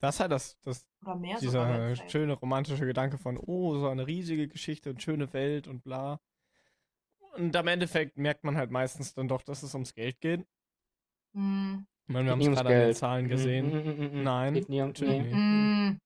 Das 0.00 0.14
ist 0.14 0.20
halt 0.20 0.32
das, 0.32 0.58
das 0.62 0.86
Oder 1.02 1.16
mehr 1.16 1.38
dieser 1.40 1.96
schöne 2.08 2.34
romantische 2.34 2.86
Gedanke 2.86 3.18
von, 3.18 3.36
oh, 3.36 3.76
so 3.76 3.88
eine 3.88 4.06
riesige 4.06 4.46
Geschichte 4.48 4.90
und 4.90 5.02
schöne 5.02 5.32
Welt 5.32 5.66
und 5.66 5.82
bla. 5.82 6.20
Und 7.38 7.54
am 7.56 7.68
Endeffekt 7.68 8.16
merkt 8.16 8.44
man 8.44 8.56
halt 8.56 8.70
meistens 8.70 9.14
dann 9.14 9.28
doch, 9.28 9.42
dass 9.42 9.62
es 9.62 9.74
ums 9.74 9.94
Geld 9.94 10.20
geht. 10.20 10.46
Hm. 11.34 11.86
Ich 12.08 12.12
meine, 12.14 12.26
wir 12.26 12.32
haben 12.32 12.40
es 12.40 12.46
gerade 12.48 12.68
an 12.68 12.74
den. 12.74 12.94
Zahlen 12.94 13.28
gesehen. 13.28 13.66
Mm, 13.70 13.88
mm, 13.88 14.00
mm, 14.00 14.20
mm. 14.20 14.22
Nein, 14.22 14.54
Geht 14.54 14.68
nie 14.68 14.80
um, 14.82 14.92
nee. 14.98 15.20
nicht. 15.20 15.32
Hm. 15.32 16.00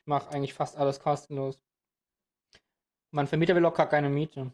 Ich 0.00 0.06
mache 0.06 0.30
eigentlich 0.30 0.54
fast 0.54 0.76
alles 0.76 1.00
kostenlos. 1.00 1.60
Mein 3.10 3.26
Vermieter 3.26 3.54
will 3.54 3.64
auch 3.64 3.74
gar 3.74 3.88
keine 3.88 4.08
Miete. 4.10 4.52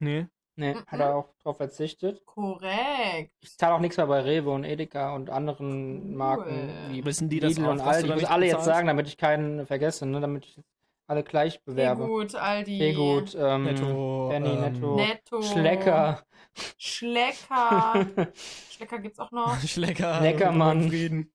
Nee. 0.00 0.26
Nee, 0.56 0.74
Mhm. 0.74 0.86
hat 0.86 1.00
er 1.00 1.16
auch 1.16 1.34
drauf 1.42 1.56
verzichtet. 1.56 2.24
Korrekt. 2.26 3.32
Ich 3.40 3.56
zahle 3.58 3.74
auch 3.74 3.80
nichts 3.80 3.96
mehr 3.96 4.06
bei 4.06 4.20
Rewe 4.20 4.50
und 4.50 4.62
Edeka 4.62 5.12
und 5.14 5.28
anderen 5.30 6.14
Marken 6.14 6.68
Cool. 6.68 6.92
wie 6.92 7.04
Wissen 7.04 7.28
die 7.28 7.40
das 7.40 7.54
Lidl 7.56 7.66
auch, 7.66 7.70
und 7.72 7.80
Aldi. 7.80 8.08
Ich 8.08 8.14
muss 8.14 8.24
alle 8.24 8.46
jetzt 8.46 8.64
sagen, 8.64 8.86
damit 8.86 9.08
ich 9.08 9.16
keinen 9.16 9.66
vergesse, 9.66 10.06
ne? 10.06 10.20
damit 10.20 10.44
ich 10.44 10.60
alle 11.06 11.22
gleich 11.22 11.54
Sehr 11.54 11.62
bewerbe. 11.64 12.06
gut, 12.06 12.34
Aldi. 12.34 12.78
Sehr 12.78 12.94
gut. 12.94 13.34
Ähm, 13.34 13.64
Netto. 13.64 14.28
Penny, 14.30 14.48
ähm, 14.50 14.60
Netto. 14.60 14.96
Netto. 14.96 15.42
Schlecker. 15.42 16.24
Schlecker. 16.78 18.06
Schlecker 18.70 18.98
gibt's 18.98 19.18
auch 19.18 19.30
noch. 19.30 19.58
Schlecker. 19.60 20.20
Lecker, 20.20 20.52
Mann. 20.52 20.88
Frieden. 20.88 21.32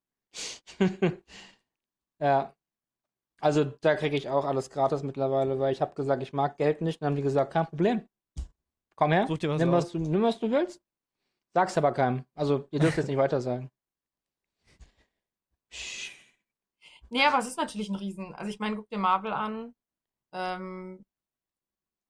ja. 2.19 2.55
Also 3.41 3.63
da 3.63 3.95
kriege 3.95 4.17
ich 4.17 4.29
auch 4.29 4.43
alles 4.45 4.69
gratis 4.69 5.03
mittlerweile, 5.03 5.60
weil 5.60 5.71
ich 5.71 5.82
habe 5.82 5.93
gesagt, 5.95 6.21
ich 6.23 6.34
mag 6.34 6.58
Geld 6.58 6.82
nicht. 6.82 6.97
Und 6.97 7.01
dann 7.03 7.12
haben 7.12 7.15
die 7.17 7.21
gesagt, 7.21 7.53
kein 7.53 7.65
Problem. 7.67 8.08
Komm 8.95 9.13
her, 9.13 9.27
Such 9.27 9.38
dir 9.38 9.49
was 9.49 9.60
nimm, 9.60 9.73
aus. 9.73 9.86
was 9.86 9.91
du, 9.93 9.99
nimm 9.99 10.21
was 10.23 10.39
du 10.39 10.51
willst. 10.51 10.82
Sag's 11.53 11.77
aber 11.77 11.93
keinem. 11.93 12.25
Also 12.36 12.67
ihr 12.71 12.79
dürft 12.79 12.97
jetzt 12.97 13.08
nicht 13.08 13.17
weiter 13.17 13.39
sagen. 13.39 13.69
Nee, 17.10 17.26
aber 17.26 17.39
es 17.39 17.48
ist 17.48 17.58
natürlich 17.58 17.89
ein 17.89 17.95
Riesen. 17.95 18.34
Also 18.36 18.50
ich 18.50 18.60
meine, 18.60 18.76
guck 18.76 18.89
dir 18.89 18.98
Marvel 19.00 19.34
an. 19.34 19.74
Ähm, 20.34 21.04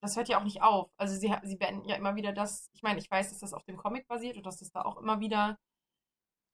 das 0.02 0.16
hört 0.16 0.30
ja 0.30 0.40
auch 0.40 0.44
nicht 0.44 0.62
auf. 0.62 0.90
Also 0.98 1.16
sie, 1.16 1.34
sie 1.44 1.58
beenden 1.58 1.88
ja 1.88 1.96
immer 1.96 2.16
wieder 2.16 2.32
das. 2.34 2.70
Ich 2.74 2.84
meine, 2.84 3.00
ich 3.00 3.10
weiß, 3.12 3.30
dass 3.30 3.40
das 3.40 3.54
auf 3.54 3.64
dem 3.66 3.78
Comic 3.78 4.08
basiert 4.08 4.38
und 4.38 4.46
dass 4.46 4.58
das 4.60 4.72
da 4.72 4.82
auch 4.84 4.98
immer 4.98 5.20
wieder 5.20 5.58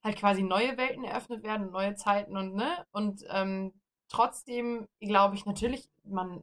halt 0.04 0.16
quasi 0.16 0.42
neue 0.42 0.76
Welten 0.76 1.04
eröffnet 1.04 1.42
werden, 1.42 1.70
neue 1.70 1.94
Zeiten 1.96 2.36
und 2.36 2.54
ne. 2.54 2.86
Und 2.92 3.24
ähm, 3.30 3.72
trotzdem 4.08 4.86
glaube 5.00 5.34
ich 5.36 5.46
natürlich, 5.46 5.88
man, 6.04 6.42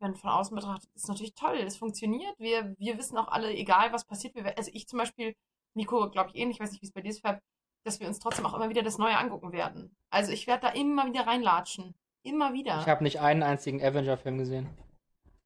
wenn 0.00 0.14
von 0.16 0.30
außen 0.30 0.54
betrachtet, 0.56 0.90
ist 0.94 1.08
natürlich 1.08 1.34
toll. 1.34 1.56
Es 1.58 1.76
funktioniert. 1.78 2.38
Wir, 2.38 2.74
wir 2.78 2.98
wissen 2.98 3.18
auch 3.18 3.28
alle, 3.28 3.52
egal 3.54 3.92
was 3.92 4.04
passiert, 4.06 4.34
wir, 4.34 4.56
also 4.58 4.70
ich 4.74 4.88
zum 4.88 4.98
Beispiel, 4.98 5.34
Nico, 5.74 6.10
glaube 6.10 6.30
ich 6.30 6.36
ähnlich, 6.36 6.56
ich 6.56 6.60
weiß 6.60 6.72
nicht, 6.72 6.82
wie 6.82 6.86
es 6.86 6.92
bei 6.92 7.00
dir 7.02 7.10
ist, 7.10 7.20
Fab, 7.22 7.40
dass 7.84 8.00
wir 8.00 8.06
uns 8.08 8.18
trotzdem 8.18 8.46
auch 8.46 8.54
immer 8.54 8.68
wieder 8.68 8.82
das 8.82 8.98
Neue 8.98 9.16
angucken 9.16 9.52
werden. 9.52 9.94
Also 10.10 10.32
ich 10.32 10.46
werde 10.46 10.62
da 10.66 10.68
immer 10.72 11.06
wieder 11.06 11.26
reinlatschen. 11.26 11.94
Immer 12.22 12.52
wieder. 12.52 12.80
Ich 12.80 12.86
habe 12.86 13.02
nicht 13.02 13.20
einen 13.20 13.42
einzigen 13.42 13.82
Avenger-Film 13.82 14.36
gesehen. 14.38 14.68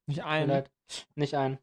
Nicht 0.07 0.19
Tut 0.19 0.25
mir 0.25 0.31
ein. 0.31 0.47
leid. 0.49 0.71
Nicht 1.15 1.35
einen. 1.35 1.57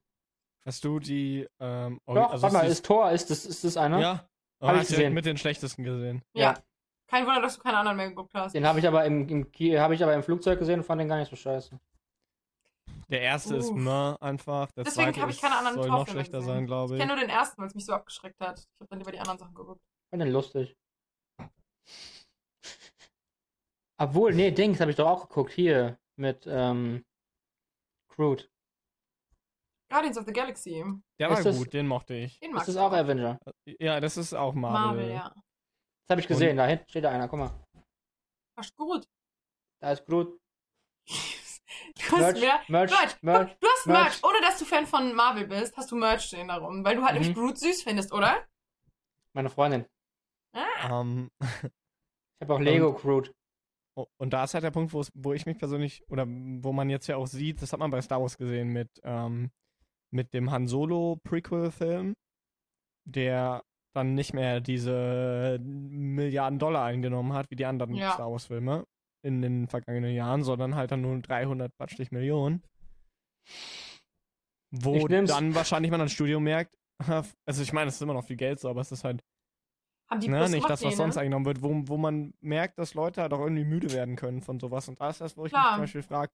Hast 0.64 0.84
du 0.84 0.98
die. 1.00 1.46
Ähm, 1.60 2.00
Doch, 2.06 2.30
also 2.30 2.42
warte 2.42 2.56
mal, 2.56 2.66
ist 2.66 2.86
Thor, 2.86 3.10
ist 3.10 3.30
das, 3.30 3.44
ist 3.44 3.62
das 3.64 3.76
einer? 3.76 4.00
Ja. 4.00 4.28
Hab 4.60 4.68
Hab 4.76 4.82
ich 4.82 4.88
gesehen. 4.88 5.12
mit 5.12 5.26
den 5.26 5.36
schlechtesten 5.36 5.84
gesehen. 5.84 6.22
ja. 6.34 6.52
ja. 6.52 6.58
Kein 7.08 7.26
Wunder, 7.26 7.42
dass 7.42 7.56
du 7.58 7.62
keine 7.62 7.76
anderen 7.76 7.98
mehr 7.98 8.08
geguckt 8.08 8.32
hast. 8.32 8.54
Den 8.54 8.66
habe 8.66 8.78
ich 8.78 8.88
aber 8.88 9.04
im, 9.04 9.28
im 9.28 9.42
habe 9.78 9.94
ich 9.94 10.02
aber 10.02 10.14
im 10.14 10.22
Flugzeug 10.22 10.58
gesehen 10.58 10.80
und 10.80 10.86
fand 10.86 10.98
den 10.98 11.08
gar 11.08 11.18
nicht 11.18 11.28
so 11.28 11.36
scheiße. 11.36 11.78
Der 13.10 13.20
erste 13.20 13.56
ist 13.56 13.68
Uff. 13.68 13.76
meh 13.76 14.14
einfach. 14.18 14.70
Der 14.72 14.84
Deswegen 14.84 15.08
zweite 15.12 15.20
hab 15.20 15.28
ich 15.28 15.34
ist- 15.36 15.42
keine 15.42 15.56
anderen 15.58 15.76
soll 15.76 15.88
noch 15.90 16.08
schlechter 16.08 16.38
gesehen. 16.38 16.54
sein, 16.54 16.66
glaube 16.66 16.94
Ich 16.94 17.00
ich. 17.02 17.06
kenne 17.06 17.12
nur 17.14 17.20
den 17.22 17.28
ersten, 17.28 17.60
weil 17.60 17.68
es 17.68 17.74
mich 17.74 17.84
so 17.84 17.92
abgeschreckt 17.92 18.40
hat. 18.40 18.60
Ich 18.60 18.80
habe 18.80 18.88
dann 18.88 18.98
lieber 19.00 19.12
die 19.12 19.18
anderen 19.20 19.38
Sachen 19.38 19.54
geguckt. 19.54 19.82
Fand 20.12 20.22
den 20.22 20.30
lustig. 20.32 20.76
Obwohl, 23.98 24.34
nee, 24.34 24.50
Dings 24.50 24.78
habe 24.80 24.90
ich 24.90 24.96
doch 24.98 25.08
auch 25.08 25.28
geguckt. 25.28 25.52
Hier, 25.52 25.98
mit, 26.16 26.46
ähm, 26.46 27.04
Groot. 28.10 28.50
Guardians 29.90 30.18
of 30.18 30.26
the 30.26 30.32
Galaxy. 30.32 30.84
Der 31.18 31.30
war 31.30 31.38
Ist 31.38 31.46
das- 31.46 31.56
gut, 31.56 31.72
den 31.72 31.86
mochte 31.86 32.14
ich. 32.14 32.38
Den 32.40 32.54
Ist 32.54 32.68
das 32.68 32.76
auch 32.76 32.92
Avenger? 32.92 33.38
Ja, 33.78 34.00
das 34.00 34.16
ist 34.18 34.34
auch 34.34 34.52
Marvel. 34.54 34.80
Marvel, 35.02 35.10
ja. 35.12 35.28
Das 35.30 36.10
habe 36.10 36.20
ich 36.20 36.28
gesehen, 36.28 36.56
da 36.58 36.66
hinten 36.66 36.88
steht 36.90 37.04
da 37.04 37.10
einer, 37.10 37.28
guck 37.28 37.38
mal. 37.38 37.64
Hast 38.58 38.76
gut. 38.76 39.06
Da 39.80 39.92
ist 39.92 40.04
Groot. 40.06 40.38
Du 41.94 42.16
hast 42.16 42.38
mehr. 42.40 42.60
Merch, 42.68 42.90
Merch. 42.90 43.22
Merch. 43.22 43.58
Du 43.58 43.66
hast 43.66 43.86
Merch. 43.86 43.98
Merch. 44.20 44.24
Ohne 44.24 44.40
dass 44.42 44.58
du 44.58 44.64
Fan 44.64 44.86
von 44.86 45.14
Marvel 45.14 45.46
bist, 45.46 45.76
hast 45.76 45.90
du 45.90 45.96
Merch 45.96 46.22
stehen 46.24 46.48
darum. 46.48 46.84
Weil 46.84 46.96
du 46.96 47.02
halt 47.02 47.14
Mhm. 47.16 47.20
nämlich 47.20 47.36
Groot 47.36 47.58
süß 47.58 47.82
findest, 47.82 48.12
oder? 48.12 48.46
Meine 49.34 49.50
Freundin. 49.50 49.86
Ähm, 50.54 51.30
Ich 52.40 52.48
habe 52.48 52.54
auch 52.54 52.60
Lego 52.60 52.92
Groot. 52.92 53.32
oh, 53.96 54.06
und 54.20 54.32
da 54.32 54.42
ist 54.44 54.54
halt 54.54 54.64
der 54.64 54.72
Punkt, 54.72 54.92
wo 54.92 55.00
es- 55.00 55.12
wo 55.14 55.32
ich 55.32 55.46
mich 55.46 55.58
persönlich, 55.58 56.02
oder 56.10 56.26
wo 56.26 56.72
man 56.72 56.90
jetzt 56.90 57.06
ja 57.06 57.16
auch 57.16 57.28
sieht, 57.28 57.62
das 57.62 57.72
hat 57.72 57.78
man 57.78 57.90
bei 57.92 58.00
Star 58.02 58.20
Wars 58.20 58.36
gesehen 58.36 58.68
mit, 58.70 58.88
ähm, 59.04 59.50
mit 60.12 60.34
dem 60.34 60.50
Han 60.50 60.66
Solo 60.66 61.18
Prequel-Film, 61.22 62.14
der 63.04 63.62
dann 63.94 64.14
nicht 64.14 64.32
mehr 64.34 64.60
diese 64.60 65.58
Milliarden 65.62 66.58
Dollar 66.58 66.84
eingenommen 66.86 67.32
hat, 67.32 67.46
wie 67.50 67.56
die 67.56 67.66
anderen 67.66 67.94
Ja. 67.94 68.12
Star 68.12 68.30
Wars-Filme 68.30 68.84
in 69.24 69.40
den 69.40 69.68
vergangenen 69.68 70.12
Jahren, 70.14 70.42
sondern 70.42 70.74
halt 70.74 70.90
dann 70.90 71.02
nur 71.02 71.16
300 71.20 71.70
Quatschlich 71.76 72.10
Millionen. 72.10 72.64
Wo 74.74 75.06
dann 75.06 75.54
wahrscheinlich 75.54 75.90
man 75.90 76.00
als 76.00 76.12
Studio 76.12 76.40
merkt, 76.40 76.74
also 77.46 77.62
ich 77.62 77.72
meine, 77.72 77.88
es 77.88 77.96
ist 77.96 78.02
immer 78.02 78.14
noch 78.14 78.24
viel 78.24 78.36
Geld 78.36 78.58
so, 78.58 78.68
aber 78.68 78.80
es 78.80 78.90
ist 78.90 79.04
halt 79.04 79.22
Haben 80.12 80.20
die 80.20 80.28
ne, 80.28 80.36
bloß 80.36 80.50
nicht 80.50 80.68
das, 80.68 80.84
was 80.84 80.96
sonst 80.96 81.14
ne? 81.14 81.22
eingenommen 81.22 81.46
wird, 81.46 81.62
wo, 81.62 81.70
wo 81.86 81.96
man 81.96 82.34
merkt, 82.42 82.78
dass 82.78 82.92
Leute 82.92 83.22
halt 83.22 83.32
auch 83.32 83.40
irgendwie 83.40 83.64
müde 83.64 83.92
werden 83.92 84.14
können 84.14 84.42
von 84.42 84.60
sowas. 84.60 84.86
Und 84.86 85.00
da 85.00 85.08
ist 85.08 85.22
das, 85.22 85.38
wo 85.38 85.46
ich 85.46 85.52
mich 85.52 85.58
Klar. 85.58 85.72
zum 85.72 85.82
Beispiel 85.84 86.02
frage, 86.02 86.30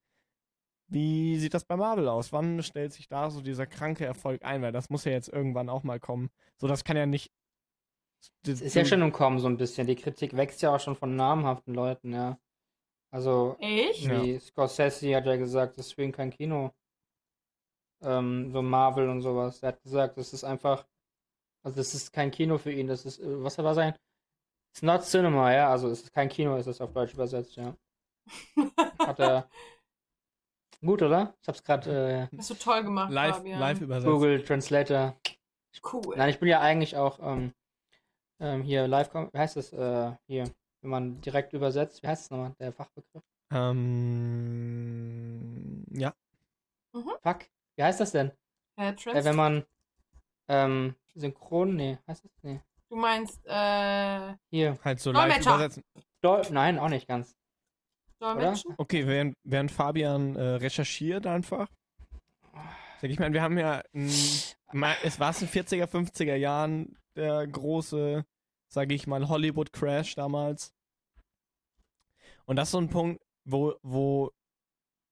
wie 0.89 1.37
sieht 1.37 1.53
das 1.53 1.63
bei 1.63 1.77
Marvel 1.77 2.09
aus? 2.09 2.33
Wann 2.33 2.61
stellt 2.61 2.91
sich 2.91 3.07
da 3.07 3.29
so 3.29 3.39
dieser 3.39 3.65
kranke 3.65 4.05
Erfolg 4.05 4.43
ein? 4.43 4.61
Weil 4.61 4.73
das 4.73 4.89
muss 4.89 5.05
ja 5.05 5.13
jetzt 5.13 5.29
irgendwann 5.29 5.69
auch 5.69 5.83
mal 5.83 5.97
kommen. 5.97 6.29
So, 6.57 6.67
das 6.67 6.83
kann 6.83 6.97
ja 6.97 7.05
nicht. 7.05 7.31
Es 8.45 8.59
ist 8.59 8.75
ja 8.75 8.83
schon 8.83 9.01
im 9.01 9.13
Kommen 9.13 9.39
so 9.39 9.47
ein 9.47 9.55
bisschen. 9.55 9.87
Die 9.87 9.95
Kritik 9.95 10.35
wächst 10.35 10.61
ja 10.61 10.75
auch 10.75 10.79
schon 10.81 10.97
von 10.97 11.15
namhaften 11.15 11.73
Leuten, 11.73 12.11
ja. 12.11 12.37
Also, 13.11 13.55
Echt? 13.59 14.03
Ja. 14.03 14.21
wie 14.21 14.39
Scorsese 14.39 15.15
hat 15.15 15.25
ja 15.25 15.37
gesagt, 15.37 15.77
das 15.77 15.87
ist 15.87 15.93
für 15.93 16.03
ihn 16.03 16.11
kein 16.11 16.31
Kino. 16.31 16.71
Ähm, 18.01 18.51
so 18.51 18.61
Marvel 18.61 19.07
und 19.07 19.21
sowas. 19.21 19.63
Er 19.63 19.69
hat 19.69 19.81
gesagt, 19.83 20.17
das 20.17 20.33
ist 20.33 20.43
einfach, 20.43 20.85
also 21.63 21.77
das 21.77 21.93
ist 21.93 22.11
kein 22.13 22.31
Kino 22.31 22.57
für 22.57 22.71
ihn, 22.71 22.87
das 22.87 23.05
ist, 23.05 23.19
äh, 23.19 23.43
was 23.43 23.57
war 23.57 23.73
sein? 23.75 23.93
It's 24.71 24.81
not 24.81 25.03
cinema, 25.03 25.53
ja, 25.53 25.69
also 25.69 25.89
es 25.89 26.01
ist 26.03 26.13
kein 26.13 26.29
Kino, 26.29 26.55
ist 26.57 26.67
das 26.67 26.79
auf 26.81 26.93
Deutsch 26.93 27.13
übersetzt, 27.13 27.55
ja. 27.55 27.75
Hat 28.99 29.19
er. 29.19 29.49
Gut, 30.81 31.01
oder? 31.01 31.33
Ich 31.41 31.47
hab's 31.47 31.63
gerade 31.63 32.29
Hast 32.37 32.49
du 32.51 32.53
toll 32.53 32.83
gemacht, 32.83 33.11
live, 33.11 33.37
Fabian. 33.37 33.59
live 33.59 33.81
äh, 33.81 33.83
übersetzt. 33.83 34.07
Google 34.11 34.43
Translator. 34.43 35.15
Cool. 35.91 36.15
Nein, 36.17 36.29
ich 36.29 36.39
bin 36.39 36.47
ja 36.49 36.61
eigentlich 36.61 36.95
auch 36.95 37.19
ähm, 37.21 37.53
ähm, 38.39 38.61
hier 38.63 38.87
live, 38.87 39.13
wie 39.13 39.37
heißt 39.37 39.55
das, 39.57 39.73
äh, 39.73 40.11
hier, 40.27 40.45
wenn 40.81 40.89
man 40.89 41.19
direkt 41.21 41.53
übersetzt, 41.53 42.01
wie 42.03 42.07
heißt 42.07 42.23
es 42.25 42.29
nochmal, 42.31 42.53
der 42.59 42.71
Fachbegriff? 42.71 43.23
Ähm, 43.51 43.83
ja. 45.91 46.13
Fuck, 46.93 47.39
wie 47.75 47.83
heißt 47.83 47.99
das 47.99 48.11
denn? 48.11 48.31
Äh, 48.77 48.91
Äh, 48.93 49.23
wenn 49.25 49.35
man 49.35 49.65
ähm, 50.47 50.95
synchron, 51.19 51.75
nee, 51.75 51.97
heißt 52.07 52.25
das? 52.25 52.31
Nee. 52.41 52.61
du 52.89 52.95
meinst, 52.95 53.39
äh, 53.45 54.35
Hier. 54.49 54.77
Halt 54.83 54.99
so 54.99 55.11
live 55.11 55.23
Dolmetscher. 55.23 55.55
übersetzen. 55.55 55.83
Dol 56.21 56.41
Nein, 56.51 56.79
auch 56.79 56.89
nicht 56.89 57.07
ganz. 57.07 57.35
Dolmetschen? 58.19 58.73
Okay, 58.77 59.07
während, 59.07 59.35
während 59.43 59.71
Fabian 59.71 60.35
äh, 60.35 60.41
recherchiert 60.41 61.25
einfach. 61.25 61.69
Sag 63.01 63.09
ich 63.09 63.19
meine, 63.19 63.33
wir 63.33 63.41
haben 63.41 63.57
ja, 63.57 63.81
ein, 63.93 64.11
mal, 64.73 64.95
es 65.03 65.19
war 65.19 65.29
es 65.31 65.41
in 65.41 65.47
40er, 65.47 65.85
50er 65.85 66.35
Jahren 66.35 66.97
der 67.15 67.47
große, 67.47 68.25
sage 68.67 68.93
ich 68.93 69.07
mal, 69.07 69.29
Hollywood-Crash 69.29 70.15
damals. 70.15 70.73
Und 72.45 72.57
das 72.57 72.67
ist 72.67 72.71
so 72.71 72.79
ein 72.79 72.89
Punkt, 72.89 73.21
wo, 73.45 73.75
wo, 73.83 74.31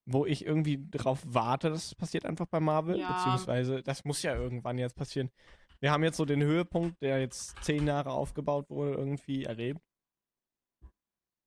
wo 0.05 0.25
ich 0.25 0.45
irgendwie 0.45 0.85
drauf 0.89 1.21
warte, 1.25 1.69
dass 1.69 1.85
es 1.85 1.95
passiert 1.95 2.25
einfach 2.25 2.47
bei 2.47 2.59
Marvel. 2.59 2.99
Ja. 2.99 3.13
Beziehungsweise, 3.13 3.81
das 3.83 4.03
muss 4.03 4.21
ja 4.21 4.35
irgendwann 4.35 4.77
jetzt 4.77 4.95
passieren. 4.95 5.31
Wir 5.79 5.91
haben 5.91 6.03
jetzt 6.03 6.17
so 6.17 6.25
den 6.25 6.41
Höhepunkt, 6.41 7.01
der 7.01 7.19
jetzt 7.19 7.55
zehn 7.63 7.85
Jahre 7.87 8.11
aufgebaut 8.11 8.69
wurde, 8.69 8.93
irgendwie 8.93 9.43
erlebt. 9.43 9.81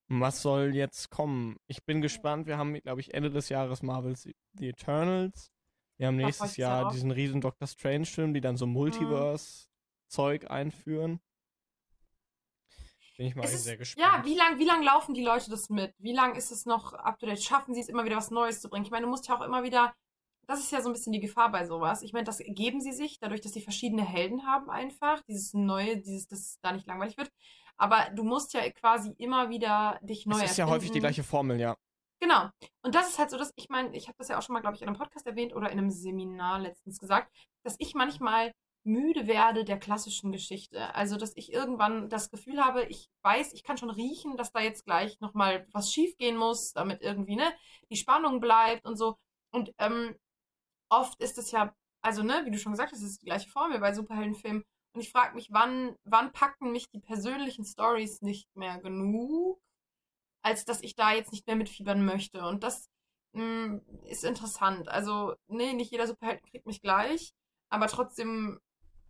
Was 0.07 0.41
soll 0.41 0.75
jetzt 0.75 1.09
kommen? 1.09 1.57
Ich 1.67 1.85
bin 1.85 2.01
gespannt. 2.01 2.45
Wir 2.47 2.57
haben, 2.57 2.73
glaube 2.81 3.01
ich, 3.01 3.13
Ende 3.13 3.29
des 3.29 3.49
Jahres 3.49 3.81
Marvels 3.81 4.27
The 4.53 4.69
Eternals. 4.69 5.51
Wir 5.97 6.07
haben 6.07 6.17
nächstes 6.17 6.57
Jahr 6.57 6.83
drauf. 6.83 6.93
diesen 6.93 7.11
riesen 7.11 7.41
Doctor 7.41 7.67
Strange-Film, 7.67 8.33
die 8.33 8.41
dann 8.41 8.57
so 8.57 8.65
Multiverse-Zeug 8.65 10.49
einführen. 10.49 11.21
Bin 13.17 13.27
ich 13.27 13.35
mal 13.35 13.43
ist, 13.43 13.63
sehr 13.63 13.77
gespannt. 13.77 14.05
ja, 14.05 14.25
wie 14.25 14.35
lang, 14.35 14.57
wie 14.57 14.65
lang 14.65 14.81
laufen 14.81 15.13
die 15.13 15.23
Leute 15.23 15.49
das 15.49 15.69
mit? 15.69 15.93
Wie 15.99 16.13
lang 16.13 16.35
ist 16.35 16.51
es 16.51 16.65
noch 16.65 16.93
up 16.93 17.19
to 17.19 17.27
date? 17.27 17.43
Schaffen 17.43 17.73
sie 17.73 17.81
es 17.81 17.87
immer 17.87 18.03
wieder 18.03 18.17
was 18.17 18.31
Neues 18.31 18.61
zu 18.61 18.69
bringen? 18.69 18.83
Ich 18.83 18.91
meine, 18.91 19.05
du 19.05 19.11
musst 19.11 19.27
ja 19.27 19.37
auch 19.37 19.41
immer 19.41 19.63
wieder, 19.63 19.93
das 20.51 20.59
ist 20.59 20.71
ja 20.71 20.81
so 20.81 20.89
ein 20.89 20.93
bisschen 20.93 21.13
die 21.13 21.19
Gefahr 21.19 21.51
bei 21.51 21.65
sowas. 21.65 22.01
Ich 22.01 22.13
meine, 22.13 22.25
das 22.25 22.39
geben 22.39 22.81
sie 22.81 22.91
sich, 22.91 23.19
dadurch, 23.19 23.41
dass 23.41 23.53
sie 23.53 23.61
verschiedene 23.61 24.03
Helden 24.03 24.45
haben 24.45 24.69
einfach, 24.69 25.21
dieses 25.23 25.53
Neue, 25.53 25.97
dieses, 25.97 26.27
dass 26.27 26.39
es 26.39 26.59
da 26.61 26.71
nicht 26.71 26.87
langweilig 26.87 27.17
wird. 27.17 27.31
Aber 27.77 28.09
du 28.13 28.23
musst 28.23 28.53
ja 28.53 28.69
quasi 28.71 29.13
immer 29.17 29.49
wieder 29.49 29.99
dich 30.01 30.25
neu 30.25 30.35
es 30.35 30.51
ist 30.51 30.57
ja 30.57 30.67
häufig 30.67 30.91
die 30.91 30.99
erfinden. 30.99 30.99
gleiche 30.99 31.23
Formel, 31.23 31.59
ja. 31.59 31.75
Genau. 32.19 32.49
Und 32.83 32.93
das 32.93 33.09
ist 33.09 33.17
halt 33.17 33.31
so, 33.31 33.37
dass 33.37 33.51
ich 33.55 33.69
meine, 33.69 33.95
ich 33.95 34.07
habe 34.07 34.17
das 34.19 34.27
ja 34.27 34.37
auch 34.37 34.43
schon 34.43 34.53
mal, 34.53 34.59
glaube 34.59 34.75
ich, 34.75 34.81
in 34.83 34.87
einem 34.87 34.97
Podcast 34.97 35.25
erwähnt 35.25 35.55
oder 35.55 35.71
in 35.71 35.79
einem 35.79 35.89
Seminar 35.89 36.59
letztens 36.59 36.99
gesagt, 36.99 37.31
dass 37.63 37.75
ich 37.79 37.95
manchmal 37.95 38.51
müde 38.83 39.27
werde 39.27 39.63
der 39.63 39.79
klassischen 39.79 40.31
Geschichte. 40.31 40.93
Also, 40.93 41.17
dass 41.17 41.33
ich 41.35 41.51
irgendwann 41.51 42.09
das 42.09 42.29
Gefühl 42.29 42.63
habe, 42.63 42.83
ich 42.83 43.09
weiß, 43.23 43.53
ich 43.53 43.63
kann 43.63 43.77
schon 43.77 43.89
riechen, 43.89 44.37
dass 44.37 44.51
da 44.51 44.59
jetzt 44.59 44.85
gleich 44.85 45.19
nochmal 45.19 45.65
was 45.71 45.91
schiefgehen 45.91 46.37
muss, 46.37 46.73
damit 46.73 47.01
irgendwie, 47.01 47.35
ne, 47.35 47.51
die 47.89 47.95
Spannung 47.95 48.39
bleibt 48.39 48.85
und 48.85 48.97
so. 48.97 49.17
Und 49.51 49.73
ähm, 49.79 50.15
oft 50.91 51.21
ist 51.21 51.39
es 51.39 51.51
ja, 51.51 51.75
also, 52.03 52.23
ne, 52.23 52.43
wie 52.45 52.51
du 52.51 52.59
schon 52.59 52.73
gesagt 52.73 52.93
hast, 52.93 53.01
es 53.01 53.11
ist 53.11 53.23
die 53.23 53.27
gleiche 53.27 53.49
Formel 53.49 53.79
bei 53.79 53.93
Superheldenfilmen. 53.93 54.63
Und 54.93 55.01
ich 55.01 55.11
frage 55.11 55.35
mich, 55.35 55.49
wann, 55.53 55.95
wann 56.05 56.33
packen 56.33 56.73
mich 56.73 56.89
die 56.91 56.99
persönlichen 57.01 57.65
Stories 57.65 58.21
nicht 58.21 58.55
mehr 58.55 58.79
genug? 58.79 59.61
als 60.43 60.65
dass 60.65 60.81
ich 60.81 60.95
da 60.95 61.13
jetzt 61.13 61.31
nicht 61.31 61.47
mehr 61.47 61.55
mitfiebern 61.55 62.05
möchte. 62.05 62.41
Und 62.45 62.63
das 62.63 62.89
mh, 63.33 63.81
ist 64.05 64.23
interessant. 64.23 64.89
Also, 64.89 65.35
nee, 65.47 65.73
nicht 65.73 65.91
jeder 65.91 66.07
Superheld 66.07 66.43
kriegt 66.43 66.65
mich 66.65 66.81
gleich, 66.81 67.33
aber 67.69 67.87
trotzdem, 67.87 68.59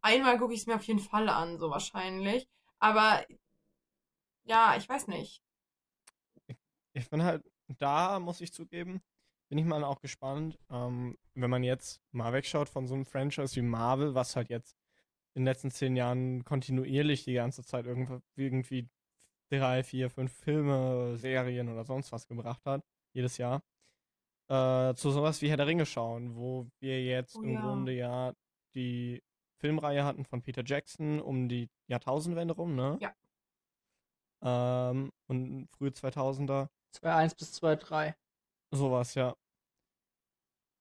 einmal 0.02 0.38
gucke 0.40 0.54
ich 0.54 0.62
es 0.62 0.68
mir 0.68 0.76
auf 0.76 0.84
jeden 0.84 1.00
Fall 1.00 1.30
an, 1.30 1.60
so 1.60 1.70
wahrscheinlich. 1.70 2.48
Aber 2.80 3.26
ja, 4.46 4.76
ich 4.78 4.88
weiß 4.88 5.08
nicht. 5.08 5.42
Ich 6.94 7.10
bin 7.10 7.24
halt, 7.24 7.44
da 7.80 8.20
muss 8.20 8.42
ich 8.42 8.54
zugeben, 8.54 9.02
bin 9.52 9.58
ich 9.58 9.66
mal 9.66 9.84
auch 9.84 10.00
gespannt, 10.00 10.58
ähm, 10.70 11.18
wenn 11.34 11.50
man 11.50 11.62
jetzt 11.62 12.00
mal 12.12 12.32
wegschaut 12.32 12.70
von 12.70 12.88
so 12.88 12.96
einem 12.96 13.04
Franchise 13.04 13.54
wie 13.58 13.62
Marvel, 13.62 14.16
was 14.16 14.38
halt 14.38 14.50
jetzt 14.50 14.78
in 15.34 15.42
den 15.42 15.46
letzten 15.46 15.72
zehn 15.72 15.98
Jahren 15.98 16.46
kontinuierlich 16.46 17.26
die 17.26 17.34
ganze 17.34 17.62
Zeit 17.62 17.86
irgendwie, 17.86 18.88
drei, 19.50 19.84
vier, 19.84 20.10
fünf 20.10 20.32
Filme, 20.32 21.18
Serien 21.18 21.68
oder 21.68 21.84
sonst 21.84 22.14
was 22.14 22.30
gebracht 22.30 22.66
hat, 22.66 22.82
jedes 23.12 23.38
Jahr, 23.38 23.62
äh, 24.48 24.94
zu 24.94 25.12
sowas 25.12 25.42
wie 25.42 25.50
Herr 25.50 25.58
der 25.58 25.68
Ringe 25.68 25.86
schauen, 25.86 26.34
wo 26.38 26.70
wir 26.80 27.04
jetzt 27.04 27.36
Oh 27.36 27.42
im 27.42 27.50
ja. 27.50 27.60
Grunde 27.62 27.92
ja 27.92 28.34
die 28.74 29.22
Filmreihe 29.58 30.06
hatten 30.06 30.24
von 30.24 30.42
Peter 30.42 30.64
Jackson 30.66 31.20
um 31.20 31.50
die 31.50 31.70
Jahrtausendwende 31.88 32.54
rum, 32.54 32.78
ne? 32.78 32.98
Ja. 33.02 33.14
Ähm, 34.92 35.12
und 35.28 35.68
frühe 35.72 35.90
2000er. 35.90 36.70
2.1 36.94 37.38
bis 37.38 37.62
2.3. 37.62 38.14
Sowas, 38.72 39.16
ja. 39.16 39.36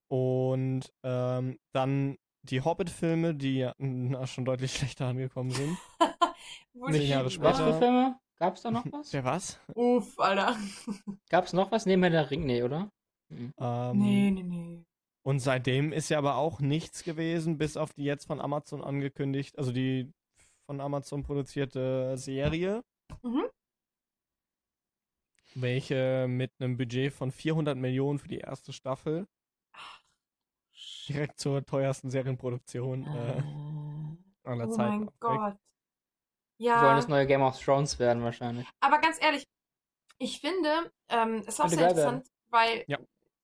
Und 0.09 0.93
ähm, 1.05 1.59
dann 1.73 2.17
die 2.43 2.63
Hobbit-Filme, 2.63 3.35
die 3.35 3.59
ja 3.59 3.75
na, 3.79 4.27
schon 4.27 4.45
deutlich 4.45 4.73
schlechter 4.77 5.07
angekommen 5.07 5.51
sind. 5.51 5.77
Zehn 6.91 7.09
Jahre 7.09 7.27
Was 7.27 7.35
später. 7.35 7.55
für 7.73 7.79
Filme? 7.79 8.19
Gab's 8.39 8.63
da 8.63 8.71
noch 8.71 8.85
was? 8.91 9.11
Der 9.11 9.25
was? 9.25 9.61
Uff, 9.75 10.19
Alter. 10.19 10.57
Gab's 11.31 11.53
noch 11.53 11.71
was 11.71 11.85
neben 11.87 12.03
Herr 12.03 12.11
der 12.11 12.31
Ring? 12.31 12.47
Nee, 12.47 12.63
oder? 12.63 12.91
Mhm. 13.29 13.53
Ähm, 13.59 13.99
Nee, 13.99 14.31
nee, 14.31 14.43
nee. 14.43 14.85
Und 15.23 15.41
seitdem 15.41 15.93
ist 15.93 16.09
ja 16.09 16.17
aber 16.17 16.37
auch 16.37 16.61
nichts 16.61 17.05
gewesen, 17.05 17.59
bis 17.59 17.77
auf 17.77 17.93
die 17.93 18.05
jetzt 18.05 18.27
von 18.27 18.41
Amazon 18.41 18.83
angekündigt, 18.83 19.59
also 19.59 19.71
die 19.71 20.11
von 20.67 20.81
Amazon 20.81 21.23
produzierte 21.23 22.17
Serie, 22.17 22.83
Mhm. 23.23 23.45
Welche 25.55 26.27
mit 26.29 26.53
einem 26.59 26.77
Budget 26.77 27.13
von 27.13 27.31
400 27.31 27.77
Millionen 27.77 28.19
für 28.19 28.29
die 28.29 28.39
erste 28.39 28.73
Staffel 28.73 29.27
direkt 31.09 31.39
zur 31.41 31.65
teuersten 31.65 32.11
Serienproduktion 32.11 33.05
äh, 33.07 33.43
aller 34.45 34.69
oh 34.69 34.71
Zeiten 34.71 34.77
mein 34.77 35.09
aufweckt. 35.09 35.21
Gott. 35.21 35.57
Ja, 36.59 36.95
das 36.95 37.09
neue 37.09 37.27
Game 37.27 37.43
of 37.43 37.59
Thrones 37.59 37.99
werden 37.99 38.23
wahrscheinlich. 38.23 38.67
aber 38.81 38.99
ganz 39.01 39.21
ehrlich, 39.21 39.45
ich 40.19 40.41
finde, 40.41 40.93
ähm, 41.09 41.37
es 41.41 41.49
ist 41.49 41.61
auch 41.61 41.69
sehr 41.69 41.79
geil 41.79 41.97
werden. 41.97 42.17
interessant, 42.19 42.31
weil 42.51 42.85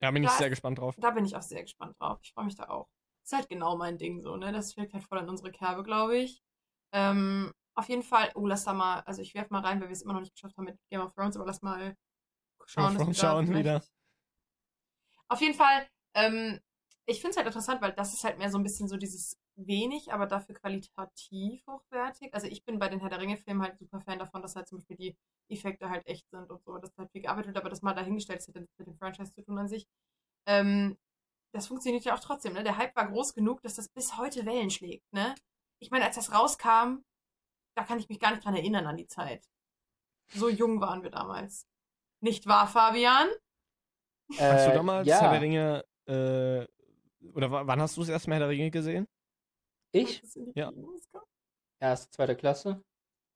Da 0.00 0.10
bin 0.10 0.22
ich 0.22 0.28
Da- 0.30 0.36
sehr 0.36 0.50
gespannt 0.50 0.78
drauf. 0.78 0.94
da 0.98 1.10
bin 1.10 1.24
ich 1.24 1.34
auch 1.34 1.42
sehr 1.42 1.62
gespannt 1.62 1.96
drauf. 1.98 2.18
Ich 2.22 2.32
freue 2.32 2.44
mich 2.44 2.54
da 2.54 2.68
auch. 2.68 2.88
Ist 3.24 3.32
halt 3.32 3.48
genau 3.48 3.76
mein 3.76 3.96
Ding 3.98 4.20
so, 4.20 4.36
ne? 4.36 4.52
Das 4.52 4.72
schlägt 4.74 4.92
halt 4.92 5.02
voll 5.04 5.18
an 5.18 5.28
unsere 5.28 5.50
Kerbe, 5.50 5.82
glaube 5.82 6.18
ich. 6.18 6.42
Ähm, 6.92 7.52
auf 7.76 7.88
jeden 7.88 8.02
Fall, 8.02 8.30
oh, 8.34 8.46
lass 8.46 8.64
da 8.64 8.72
mal, 8.72 9.00
also 9.00 9.22
ich 9.22 9.34
werf 9.34 9.50
mal 9.50 9.60
rein, 9.60 9.80
weil 9.80 9.88
wir 9.88 9.92
es 9.92 10.02
immer 10.02 10.14
noch 10.14 10.20
nicht 10.20 10.34
geschafft 10.34 10.56
haben 10.56 10.64
mit 10.64 10.78
Game 10.90 11.00
of 11.00 11.12
Thrones, 11.14 11.36
aber 11.36 11.46
lass 11.46 11.62
mal 11.62 11.94
schauen. 12.64 12.96
Game 12.96 13.08
of 13.08 13.16
schauen 13.16 13.54
wieder. 13.54 13.84
Auf 15.28 15.40
jeden 15.40 15.54
Fall, 15.54 15.86
ähm, 16.14 16.60
ich 17.04 17.20
finde 17.20 17.30
es 17.30 17.36
halt 17.36 17.46
interessant, 17.46 17.82
weil 17.82 17.92
das 17.92 18.14
ist 18.14 18.24
halt 18.24 18.38
mehr 18.38 18.50
so 18.50 18.58
ein 18.58 18.62
bisschen 18.62 18.88
so 18.88 18.96
dieses 18.96 19.38
wenig, 19.56 20.12
aber 20.12 20.26
dafür 20.26 20.54
qualitativ 20.54 21.66
hochwertig. 21.66 22.32
Also 22.34 22.46
ich 22.46 22.64
bin 22.64 22.78
bei 22.78 22.88
den 22.88 23.00
Herr 23.00 23.10
der 23.10 23.20
Ringe-Filmen 23.20 23.62
halt 23.62 23.78
super 23.78 24.00
Fan 24.00 24.18
davon, 24.18 24.42
dass 24.42 24.56
halt 24.56 24.68
zum 24.68 24.78
Beispiel 24.78 24.96
die 24.96 25.16
Effekte 25.48 25.90
halt 25.90 26.06
echt 26.06 26.28
sind 26.30 26.50
und 26.50 26.62
so, 26.64 26.78
dass 26.78 26.94
da 26.94 27.02
halt 27.02 27.12
viel 27.12 27.22
gearbeitet 27.22 27.48
wird, 27.48 27.58
aber 27.58 27.70
das 27.70 27.82
mal 27.82 27.94
dahingestellt 27.94 28.40
ist, 28.40 28.48
hat 28.48 28.56
nichts 28.56 28.78
mit 28.78 28.88
dem 28.88 28.96
Franchise 28.96 29.32
zu 29.32 29.42
tun 29.42 29.58
an 29.58 29.68
sich. 29.68 29.86
Ähm, 30.46 30.96
das 31.52 31.68
funktioniert 31.68 32.04
ja 32.04 32.14
auch 32.14 32.20
trotzdem, 32.20 32.54
ne? 32.54 32.64
Der 32.64 32.76
Hype 32.76 32.96
war 32.96 33.08
groß 33.08 33.34
genug, 33.34 33.62
dass 33.62 33.74
das 33.74 33.88
bis 33.88 34.16
heute 34.16 34.44
Wellen 34.46 34.70
schlägt, 34.70 35.10
ne? 35.12 35.34
Ich 35.78 35.90
meine, 35.90 36.04
als 36.04 36.16
das 36.16 36.32
rauskam, 36.32 37.04
da 37.76 37.84
kann 37.84 37.98
ich 37.98 38.08
mich 38.08 38.18
gar 38.18 38.30
nicht 38.32 38.44
dran 38.44 38.56
erinnern 38.56 38.86
an 38.86 38.96
die 38.96 39.06
Zeit. 39.06 39.48
So 40.28 40.48
jung 40.48 40.80
waren 40.80 41.02
wir 41.02 41.10
damals. 41.10 41.66
Nicht 42.20 42.46
wahr, 42.46 42.66
Fabian? 42.66 43.28
Hast 44.38 44.66
du 44.66 44.70
Äh, 44.70 44.74
damals 44.74 45.06
ja. 45.06 45.20
Herr 45.20 45.30
der 45.32 45.40
Ringe, 45.40 45.84
äh, 46.06 46.66
oder 47.32 47.50
wa- 47.50 47.66
wann 47.66 47.80
hast 47.80 47.96
du 47.96 48.00
das 48.00 48.08
erste 48.10 48.30
Mal 48.30 48.36
Herr 48.36 48.46
der 48.46 48.48
Ringe 48.48 48.70
gesehen? 48.70 49.06
Ich? 49.92 50.22
Als 50.22 50.36
es 50.36 50.52
Ja. 50.54 50.72
Erste, 51.80 52.10
zweite 52.10 52.34
Klasse. 52.36 52.82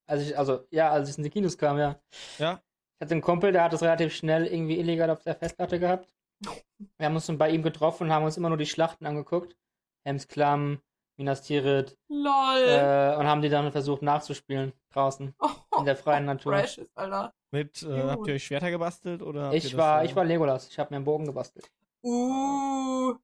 Also, 0.09 0.25
ich, 0.31 0.37
also, 0.37 0.67
ja, 0.71 0.91
als 0.91 1.11
ich 1.11 1.19
in 1.19 1.25
die 1.25 1.31
Kinos 1.31 1.57
kam, 1.57 1.79
ja. 1.79 2.01
Ja. 2.39 2.55
Ich 2.99 3.05
hatte 3.05 3.13
einen 3.15 3.21
Kumpel, 3.23 3.53
der 3.53 3.63
hat 3.65 3.73
es 3.73 3.83
relativ 3.83 4.15
schnell 4.15 4.47
irgendwie 4.47 4.79
illegal 4.79 5.11
auf 5.11 5.23
der 5.23 5.37
Festplatte 5.37 5.79
gehabt. 5.79 6.13
Wir 6.99 7.07
haben 7.07 7.15
uns 7.15 7.27
dann 7.27 7.39
bei 7.39 7.51
ihm 7.51 7.63
getroffen 7.63 8.05
und 8.05 8.13
haben 8.13 8.25
uns 8.25 8.37
immer 8.37 8.49
nur 8.49 8.59
die 8.59 8.67
Schlachten 8.67 9.07
angeguckt. 9.07 9.57
Hemsklamm, 10.05 10.81
Minas 11.21 11.43
Tirith, 11.43 11.99
LOL. 12.09 12.63
äh, 12.63 13.15
und 13.19 13.27
haben 13.27 13.43
die 13.43 13.51
dann 13.51 13.71
versucht 13.73 14.01
nachzuspielen 14.01 14.73
draußen 14.91 15.35
in 15.79 15.85
der 15.85 15.95
freien 15.95 16.25
Natur. 16.25 16.53
Precious, 16.53 16.89
Alter. 16.95 17.35
Mit, 17.51 17.83
äh, 17.83 18.05
habt 18.05 18.27
ihr 18.27 18.35
euch 18.35 18.45
Schwerter 18.45 18.71
gebastelt 18.71 19.21
oder? 19.21 19.53
Ich 19.53 19.65
das, 19.65 19.77
war, 19.77 20.01
äh, 20.01 20.07
ich 20.07 20.17
war 20.17 20.25
Legolas. 20.25 20.69
Ich 20.71 20.79
habe 20.79 20.89
mir 20.91 20.97
einen 20.97 21.05
Bogen 21.05 21.27
gebastelt. 21.27 21.71
Uh. 22.03 23.15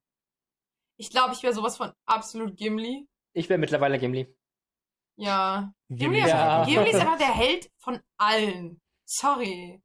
Ich 0.99 1.09
glaube, 1.09 1.33
ich 1.33 1.43
wäre 1.43 1.55
sowas 1.55 1.79
von 1.79 1.91
absolut 2.05 2.55
Gimli. 2.55 3.09
Ich 3.33 3.49
wäre 3.49 3.59
mittlerweile 3.59 3.99
Gimli. 3.99 4.27
Ja. 5.17 5.73
Gimli 5.89 6.05
Gimli, 6.05 6.19
ist 6.19 6.25
ist, 6.27 6.31
Ja. 6.33 6.59
einfach- 6.61 6.67
Gimli 6.71 6.91
ist 6.91 6.97
einfach 7.01 7.19
der 7.19 7.35
Held 7.35 7.71
von 7.79 7.99
allen. 8.19 8.83
Sorry. 9.07 9.81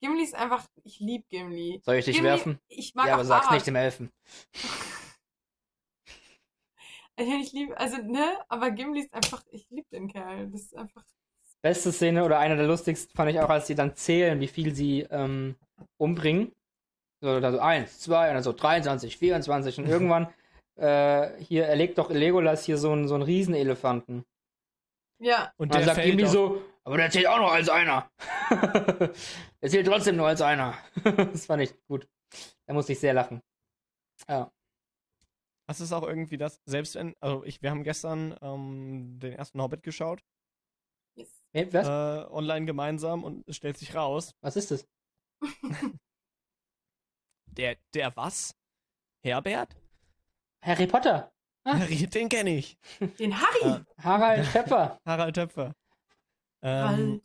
Gimli 0.00 0.22
ist 0.22 0.34
einfach, 0.34 0.66
ich 0.82 0.98
liebe 0.98 1.26
Gimli. 1.28 1.82
Soll 1.84 1.96
ich 1.96 2.06
dich 2.06 2.16
Gimli, 2.16 2.30
werfen? 2.30 2.58
Ich 2.68 2.94
mag 2.94 3.06
Ja, 3.06 3.14
aber 3.14 3.24
sag's 3.26 3.50
nicht 3.50 3.66
dem 3.66 3.76
Elfen. 3.76 4.10
Ich, 7.20 7.28
ich 7.28 7.52
liebe, 7.52 7.76
also, 7.78 7.98
ne, 7.98 8.38
aber 8.48 8.70
Gimli 8.70 9.00
ist 9.00 9.12
einfach, 9.12 9.44
ich 9.50 9.68
liebe 9.68 9.86
den 9.92 10.08
Kerl. 10.08 10.48
Das 10.50 10.62
ist 10.62 10.76
einfach, 10.76 11.04
Beste 11.62 11.92
Szene 11.92 12.24
oder 12.24 12.38
eine 12.38 12.56
der 12.56 12.66
lustigsten 12.66 13.14
fand 13.14 13.30
ich 13.30 13.38
auch, 13.40 13.50
als 13.50 13.66
sie 13.66 13.74
dann 13.74 13.94
zählen, 13.94 14.40
wie 14.40 14.48
viel 14.48 14.74
sie 14.74 15.02
ähm, 15.10 15.56
umbringen. 15.98 16.52
So, 17.22 17.38
dann 17.38 17.52
so 17.52 17.58
eins, 17.60 18.00
zwei 18.00 18.28
und 18.28 18.34
dann 18.34 18.42
so 18.42 18.52
23, 18.54 19.18
24 19.18 19.78
und 19.78 19.86
irgendwann 19.88 20.32
äh, 20.76 21.28
hier 21.42 21.66
erlegt 21.66 21.98
doch 21.98 22.08
Legolas 22.10 22.64
hier 22.64 22.78
so 22.78 22.92
einen, 22.92 23.06
so 23.08 23.14
einen 23.14 23.24
Riesenelefanten. 23.24 24.24
ja. 25.18 25.52
Und 25.58 25.66
Und 25.66 25.74
dann 25.74 25.80
der 25.80 25.86
sagt 25.88 25.96
fällt 25.96 26.16
Gimli 26.16 26.26
so, 26.26 26.62
aber 26.84 26.96
der 26.96 27.10
zählt 27.10 27.26
auch 27.26 27.38
noch 27.38 27.52
als 27.52 27.68
einer. 27.68 28.10
der 28.50 29.12
zählt 29.68 29.86
trotzdem 29.86 30.16
nur 30.16 30.28
als 30.28 30.40
einer. 30.40 30.78
das 31.04 31.44
fand 31.44 31.62
ich 31.62 31.74
gut. 31.86 32.08
Da 32.66 32.72
musste 32.72 32.92
ich 32.92 33.00
sehr 33.00 33.12
lachen. 33.12 33.42
Ja. 34.26 34.50
Das 35.70 35.80
ist 35.80 35.92
auch 35.92 36.02
irgendwie 36.02 36.36
das, 36.36 36.60
selbst 36.64 36.96
wenn, 36.96 37.14
also 37.20 37.44
ich, 37.44 37.62
wir 37.62 37.70
haben 37.70 37.84
gestern 37.84 38.34
ähm, 38.42 39.20
den 39.20 39.34
ersten 39.34 39.62
Hobbit 39.62 39.84
geschaut, 39.84 40.20
Yes. 41.14 41.44
Hey, 41.52 41.72
was? 41.72 41.86
äh, 41.86 42.28
online 42.32 42.66
gemeinsam 42.66 43.22
und 43.22 43.46
es 43.46 43.54
stellt 43.54 43.78
sich 43.78 43.94
raus, 43.94 44.34
was 44.40 44.56
ist 44.56 44.72
das? 44.72 44.84
der, 47.46 47.76
der 47.94 48.16
was? 48.16 48.52
Herbert? 49.22 49.76
Harry 50.60 50.88
Potter. 50.88 51.32
Ah. 51.62 51.86
Den 51.86 52.28
kenne 52.28 52.56
ich. 52.56 52.76
Den 53.20 53.40
Harry. 53.40 53.60
Ja. 53.62 53.86
Harald 53.98 54.50
Pepper. 54.52 54.98
Harald 55.06 55.36
Töpfer. 55.36 55.72
Ähm, 56.62 57.22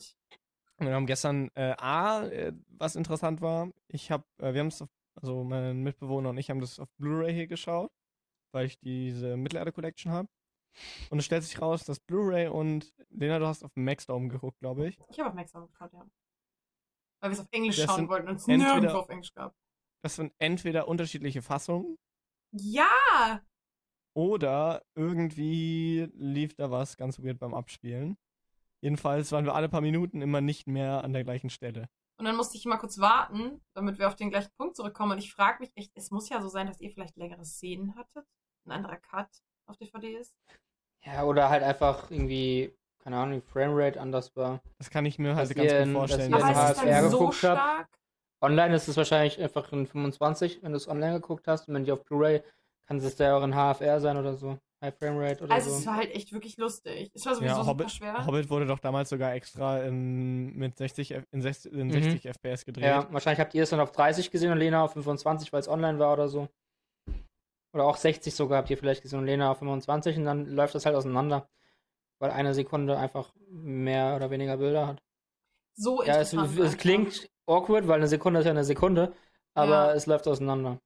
wir 0.78 0.93
haben 0.93 1.08
gestern 1.08 1.50
äh, 1.56 1.74
A, 1.80 2.28
äh, 2.28 2.54
was 2.68 2.96
interessant 2.96 3.41
war, 3.41 3.72
ich 3.88 4.12
habe, 4.12 4.24
äh, 4.38 4.54
wir 4.54 4.60
haben 4.60 4.68
es, 4.68 4.86
also 5.16 5.43
mein 5.43 5.82
Mitbewohner 5.82 6.30
und 6.30 6.38
ich 6.38 6.52
haben 6.52 6.62
das 6.62 6.80
auf 6.80 6.89
Blu-ray 7.00 7.34
hier 7.34 7.48
geschaut, 7.48 7.91
weil 8.56 8.68
ich 8.68 8.80
diese 8.80 9.36
Mittelerde 9.36 9.74
Collection 9.74 10.12
habe. 10.12 10.30
Und 11.10 11.20
es 11.20 11.26
stellt 11.26 11.43
sich 11.43 11.62
raus, 11.62 11.84
dass 11.84 11.99
Blu-ray 11.99 12.47
und 12.47 12.93
Lena, 13.10 13.38
du 13.38 13.45
hast 13.45 13.64
auf 13.64 13.72
Maxdome 13.76 14.30
geguckt, 14.30 14.60
glaube 14.60 14.88
ich. 14.88 14.97
Ich 15.10 15.20
habe 15.20 15.30
auf 15.30 15.36
Maxdome 15.36 15.68
geschaut, 15.68 15.93
ja. 15.93 16.06
Weil 17.22 17.32
wir 17.32 17.34
es 17.34 17.39
auf 17.41 17.47
Englisch 17.51 17.78
Das 17.78 17.86
schauen 17.86 18.10
wollten 18.10 18.30
und 18.30 18.36
es 18.36 18.47
nirgendwo 18.47 18.97
auf 18.97 19.10
Englisch 19.10 19.34
gab. 19.34 19.53
Das 20.03 20.16
sind 20.16 20.34
entweder 20.38 20.88
unterschiedliche 20.88 21.41
Fassungen 21.41 21.97
Ja! 22.51 23.41
oder 24.14 24.84
irgendwie 24.95 26.10
lief 26.14 26.53
da 26.56 26.72
was 26.72 26.95
ganz 26.95 27.22
weird 27.22 27.39
beim 27.39 27.53
Abspielen. 27.53 28.18
Jedenfalls 28.82 29.32
waren 29.32 29.45
wir 29.45 29.56
alle 29.56 29.68
paar 29.68 29.82
Minuten 29.82 30.22
immer 30.22 30.41
nicht 30.41 30.68
mehr 30.68 31.03
an 31.03 31.12
der 31.12 31.24
gleichen 31.24 31.49
Stelle. 31.49 31.89
Und 32.18 32.26
dann 32.26 32.38
musste 32.38 32.58
ich 32.58 32.66
mal 32.66 32.78
kurz 32.78 32.99
warten, 32.99 33.62
damit 33.74 33.99
wir 33.99 34.08
auf 34.08 34.16
den 34.16 34.30
gleichen 34.30 34.51
Punkt 34.58 34.78
zurückkommen. 34.78 35.14
Und 35.14 35.18
ich 35.18 35.34
frage 35.34 35.60
mich 35.60 35.72
echt, 35.76 35.91
es 35.95 36.12
muss 36.12 36.30
ja 36.30 36.41
so 36.41 36.47
sein, 36.47 36.68
dass 36.68 36.80
ihr 36.80 36.91
vielleicht 36.91 37.18
längere 37.18 37.43
Szenen 37.43 37.95
hattet. 37.95 38.26
Ein 38.66 38.72
anderer 38.72 38.97
Cut 38.97 39.28
auf 39.68 39.78
DVD 39.78 40.16
ist. 40.18 40.36
Ja, 41.03 41.24
oder 41.24 41.49
halt 41.49 41.63
einfach 41.63 42.09
irgendwie, 42.09 42.74
keine 43.03 43.18
Ahnung, 43.18 43.41
die 43.41 43.47
Framerate 43.51 43.99
anders 44.01 44.36
war. 44.36 44.59
Das 44.80 44.89
kann 44.89 45.05
ich 45.05 45.20
mir 45.20 45.36
halt 45.36 45.49
Dass 45.49 45.55
ganz 45.55 45.72
ihr 45.72 45.84
gut 45.86 45.93
vorstellen. 45.93 46.32
dass 46.32 46.43
Aber 46.43 46.49
ihr 46.51 46.55
dass 46.55 46.82
in 46.84 47.05
ist 47.05 47.11
so 47.11 47.26
habt. 47.28 47.36
stark? 47.36 47.88
Online 48.41 48.76
ist 48.76 48.88
es 48.88 48.97
wahrscheinlich 48.97 49.39
einfach 49.41 49.72
in 49.72 49.86
25, 49.88 50.61
wenn 50.63 50.72
du 50.72 50.78
es 50.78 50.88
online 50.88 51.13
geguckt 51.13 51.47
hast. 51.47 51.68
Und 51.68 51.76
wenn 51.76 51.84
die 51.86 51.91
auf 51.91 52.03
Blu-ray, 52.03 52.41
kann 52.88 52.97
es 52.97 53.18
ja 53.18 53.38
auch 53.38 53.43
in 53.43 53.53
HFR 53.53 53.99
sein 53.99 54.18
oder 54.18 54.36
so. 54.36 54.57
High 54.82 54.93
Framerate 54.97 55.43
oder 55.43 55.53
Also 55.53 55.70
so. 55.72 55.78
es 55.78 55.86
war 55.88 55.95
halt 55.95 56.13
echt 56.13 56.32
wirklich 56.34 56.57
lustig. 56.57 57.09
Es 57.13 57.26
war 57.26 57.34
sowieso 57.34 57.49
ja, 57.49 57.55
super 57.55 57.68
Hobbit, 57.68 57.91
schwer. 57.91 58.26
Hobbit 58.26 58.49
wurde 58.49 58.66
doch 58.68 58.80
damals 58.80 59.09
sogar 59.09 59.34
extra 59.34 59.82
in, 59.84 60.55
mit 60.57 60.78
60, 60.78 61.11
F- 61.11 61.24
in 61.32 61.41
60, 61.41 61.72
in 61.72 61.88
Mhm. 61.88 61.91
60 61.91 62.26
FPS 62.28 62.66
gedreht. 62.66 62.84
Ja, 62.86 63.07
wahrscheinlich 63.11 63.39
habt 63.39 63.53
ihr 63.55 63.63
es 63.63 63.70
dann 63.70 63.80
auf 63.80 63.91
30 63.93 64.30
gesehen 64.32 64.51
und 64.51 64.57
Lena 64.57 64.84
auf 64.84 64.93
25, 64.93 65.53
weil 65.53 65.61
es 65.61 65.70
online 65.70 65.97
war 65.97 66.13
oder 66.13 66.28
so. 66.28 66.49
Oder 67.76 67.84
auch 67.84 67.98
60 67.98 68.34
sogar 68.34 68.60
habt 68.60 68.70
ihr 68.70 68.78
vielleicht 68.78 69.02
gesehen 69.02 69.20
und 69.20 69.26
Lena 69.26 69.52
auf 69.52 69.60
25 69.60 70.18
und 70.18 70.24
dann 70.24 70.46
läuft 70.46 70.76
das 70.76 70.86
halt 70.86 70.96
auseinander. 70.96 71.50
Weil 72.20 72.32
eine 72.32 72.54
Sekunde 72.54 72.98
einfach 72.98 73.34
mehr 73.50 74.16
oder 74.16 74.32
weniger 74.32 74.56
Bilder 74.56 74.88
hat. 74.88 75.04
so 75.76 76.02
Ja, 76.02 76.22
es, 76.22 76.32
es 76.32 76.78
klingt 76.78 77.30
awkward, 77.46 77.90
weil 77.90 77.98
eine 77.98 78.08
Sekunde 78.08 78.40
ist 78.40 78.46
ja 78.46 78.52
eine 78.52 78.64
Sekunde, 78.64 79.14
aber 79.54 79.88
Ja. 79.90 79.94
es 79.94 80.06
läuft 80.06 80.26
auseinander. 80.26 80.80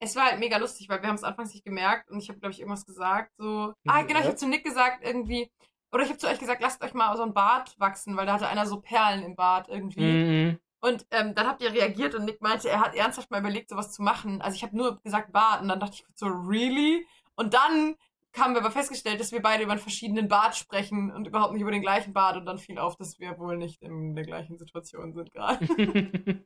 Es 0.00 0.16
war 0.16 0.24
halt 0.24 0.40
mega 0.40 0.56
lustig, 0.56 0.88
weil 0.88 1.00
wir 1.00 1.08
haben 1.08 1.14
es 1.14 1.22
anfangs 1.22 1.54
nicht 1.54 1.64
gemerkt 1.64 2.10
und 2.10 2.18
ich 2.18 2.28
habe, 2.28 2.40
glaube 2.40 2.52
ich, 2.52 2.58
irgendwas 2.58 2.84
gesagt. 2.84 3.30
So. 3.38 3.72
Ah, 3.86 4.02
genau, 4.02 4.18
ich 4.18 4.26
habe 4.26 4.34
zu 4.34 4.48
Nick 4.48 4.64
gesagt, 4.64 5.04
irgendwie. 5.04 5.48
Oder 5.92 6.02
ich 6.02 6.08
habe 6.08 6.18
zu 6.18 6.26
euch 6.26 6.40
gesagt, 6.40 6.60
lasst 6.60 6.82
euch 6.82 6.92
mal 6.92 7.16
so 7.16 7.22
ein 7.22 7.32
Bart 7.32 7.78
wachsen, 7.78 8.16
weil 8.16 8.26
da 8.26 8.32
hatte 8.32 8.48
einer 8.48 8.66
so 8.66 8.80
Perlen 8.80 9.22
im 9.22 9.36
Bart 9.36 9.68
irgendwie. 9.68 10.00
Mhm. 10.00 10.58
Und 10.84 11.06
ähm, 11.12 11.34
dann 11.34 11.46
habt 11.46 11.62
ihr 11.62 11.72
reagiert 11.72 12.14
und 12.14 12.26
Nick 12.26 12.42
meinte, 12.42 12.68
er 12.68 12.78
hat 12.78 12.94
ernsthaft 12.94 13.30
mal 13.30 13.40
überlegt, 13.40 13.70
sowas 13.70 13.90
zu 13.90 14.02
machen. 14.02 14.42
Also 14.42 14.56
ich 14.56 14.62
habe 14.62 14.76
nur 14.76 15.00
gesagt 15.00 15.32
Bart 15.32 15.62
und 15.62 15.68
dann 15.68 15.80
dachte 15.80 15.94
ich 15.94 16.04
so, 16.14 16.26
really? 16.26 17.06
Und 17.36 17.54
dann 17.54 17.96
haben 18.36 18.52
wir 18.52 18.60
aber 18.60 18.70
festgestellt, 18.70 19.18
dass 19.18 19.32
wir 19.32 19.40
beide 19.40 19.62
über 19.62 19.72
einen 19.72 19.80
verschiedenen 19.80 20.28
Bart 20.28 20.56
sprechen 20.56 21.10
und 21.10 21.26
überhaupt 21.26 21.54
nicht 21.54 21.62
über 21.62 21.70
den 21.70 21.80
gleichen 21.80 22.12
Bart 22.12 22.36
und 22.36 22.44
dann 22.44 22.58
fiel 22.58 22.78
auf, 22.78 22.96
dass 22.96 23.18
wir 23.18 23.38
wohl 23.38 23.56
nicht 23.56 23.80
in 23.80 24.14
der 24.14 24.26
gleichen 24.26 24.58
Situation 24.58 25.14
sind 25.14 25.32
gerade. 25.32 25.66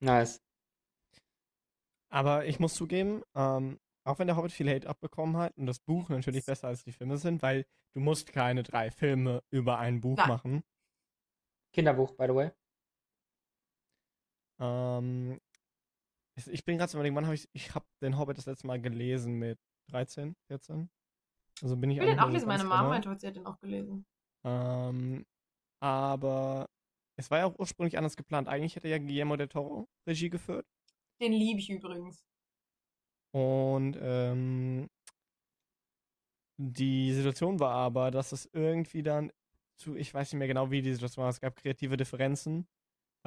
nice. 0.00 0.40
Aber 2.08 2.46
ich 2.46 2.58
muss 2.58 2.72
zugeben, 2.72 3.22
ähm, 3.34 3.78
auch 4.04 4.18
wenn 4.18 4.28
der 4.28 4.38
Hobbit 4.38 4.52
viel 4.52 4.70
Hate 4.70 4.88
abbekommen 4.88 5.36
hat 5.36 5.54
und 5.58 5.66
das 5.66 5.80
Buch 5.80 6.08
natürlich 6.08 6.46
besser 6.46 6.68
als 6.68 6.82
die 6.82 6.92
Filme 6.92 7.18
sind, 7.18 7.42
weil 7.42 7.66
du 7.92 8.00
musst 8.00 8.32
keine 8.32 8.62
drei 8.62 8.90
Filme 8.90 9.42
über 9.50 9.78
ein 9.78 10.00
Buch 10.00 10.16
Nein. 10.16 10.28
machen. 10.28 10.62
Kinderbuch, 11.74 12.16
by 12.16 12.24
the 12.26 12.34
way. 12.34 12.50
Ähm, 14.60 15.40
ich- 16.36 16.64
bin 16.64 16.78
gerade 16.78 16.90
so 16.90 16.98
überlegen, 16.98 17.16
wann 17.16 17.24
habe 17.26 17.34
ich, 17.34 17.48
ich 17.52 17.74
habe 17.74 17.86
den 18.02 18.16
Hobbit 18.18 18.38
das 18.38 18.46
letzte 18.46 18.66
Mal 18.66 18.80
gelesen 18.80 19.34
mit 19.34 19.58
13, 19.90 20.36
14. 20.46 20.90
Also 21.62 21.76
bin 21.76 21.90
ich 21.90 21.96
Ich 21.98 22.02
will 22.02 22.10
den 22.10 22.20
auch 22.20 22.30
lesen. 22.30 22.46
Meine 22.46 22.64
Mama 22.64 22.88
meinte 22.90 23.08
heute, 23.10 23.20
sie 23.20 23.26
hat 23.26 23.36
den 23.36 23.46
auch 23.46 23.58
gelesen. 23.60 24.06
Ähm, 24.44 25.26
aber 25.80 26.68
es 27.18 27.30
war 27.30 27.38
ja 27.38 27.46
auch 27.46 27.58
ursprünglich 27.58 27.96
anders 27.98 28.16
geplant. 28.16 28.46
Eigentlich 28.48 28.76
hätte 28.76 28.88
ja 28.88 28.98
Guillermo 28.98 29.36
del 29.36 29.48
Toro 29.48 29.88
Regie 30.06 30.30
geführt. 30.30 30.66
Den 31.20 31.32
liebe 31.32 31.58
ich 31.58 31.68
übrigens. 31.70 32.24
Und 33.34 33.96
ähm, 34.00 34.88
die 36.60 37.12
Situation 37.12 37.60
war 37.60 37.74
aber, 37.74 38.10
dass 38.10 38.32
es 38.32 38.48
irgendwie 38.52 39.02
dann 39.02 39.32
zu, 39.80 39.94
ich 39.96 40.12
weiß 40.12 40.32
nicht 40.32 40.38
mehr 40.38 40.48
genau, 40.48 40.70
wie 40.70 40.82
die 40.82 40.92
Situation 40.92 41.22
war, 41.24 41.30
es 41.30 41.40
gab 41.40 41.54
kreative 41.56 41.96
Differenzen, 41.96 42.66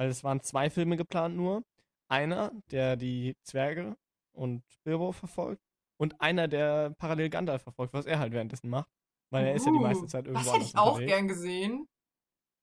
weil 0.02 0.08
es 0.08 0.24
waren 0.24 0.40
zwei 0.40 0.68
Filme 0.68 0.96
geplant 0.96 1.36
nur. 1.36 1.62
Einer, 2.08 2.50
der 2.72 2.96
die 2.96 3.36
Zwerge 3.44 3.96
und 4.32 4.64
Bilbo 4.82 5.12
verfolgt 5.12 5.62
und 5.96 6.20
einer, 6.20 6.48
der 6.48 6.90
parallel 6.98 7.30
Gandalf 7.30 7.62
verfolgt, 7.62 7.94
was 7.94 8.04
er 8.06 8.18
halt 8.18 8.32
währenddessen 8.32 8.68
macht. 8.68 8.90
Weil 9.30 9.46
er 9.46 9.54
ist 9.54 9.64
ja 9.64 9.70
die 9.70 9.78
Uh, 9.78 9.82
meiste 9.82 10.06
Zeit 10.08 10.26
irgendwo 10.26 10.44
Das 10.44 10.52
hätte 10.54 10.64
ich 10.64 10.76
auch 10.76 10.94
unterwegs. 10.94 11.12
gern 11.12 11.28
gesehen. 11.28 11.88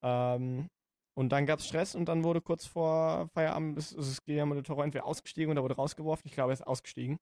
Ähm, 0.03 0.69
und 1.17 1.29
dann 1.29 1.45
gab 1.45 1.59
es 1.59 1.67
Stress 1.67 1.95
und 1.95 2.05
dann 2.09 2.25
wurde 2.25 2.41
kurz 2.41 2.65
vor 2.65 3.29
Feierabend 3.29 3.77
ist, 3.77 3.93
ist 3.93 4.25
Guillermo 4.25 4.53
del 4.53 4.63
Toro 4.63 4.83
entweder 4.83 5.05
ausgestiegen 5.05 5.51
oder 5.51 5.63
wurde 5.63 5.75
rausgeworfen. 5.75 6.27
Ich 6.27 6.33
glaube, 6.33 6.51
er 6.51 6.55
ist 6.55 6.67
ausgestiegen. 6.67 7.17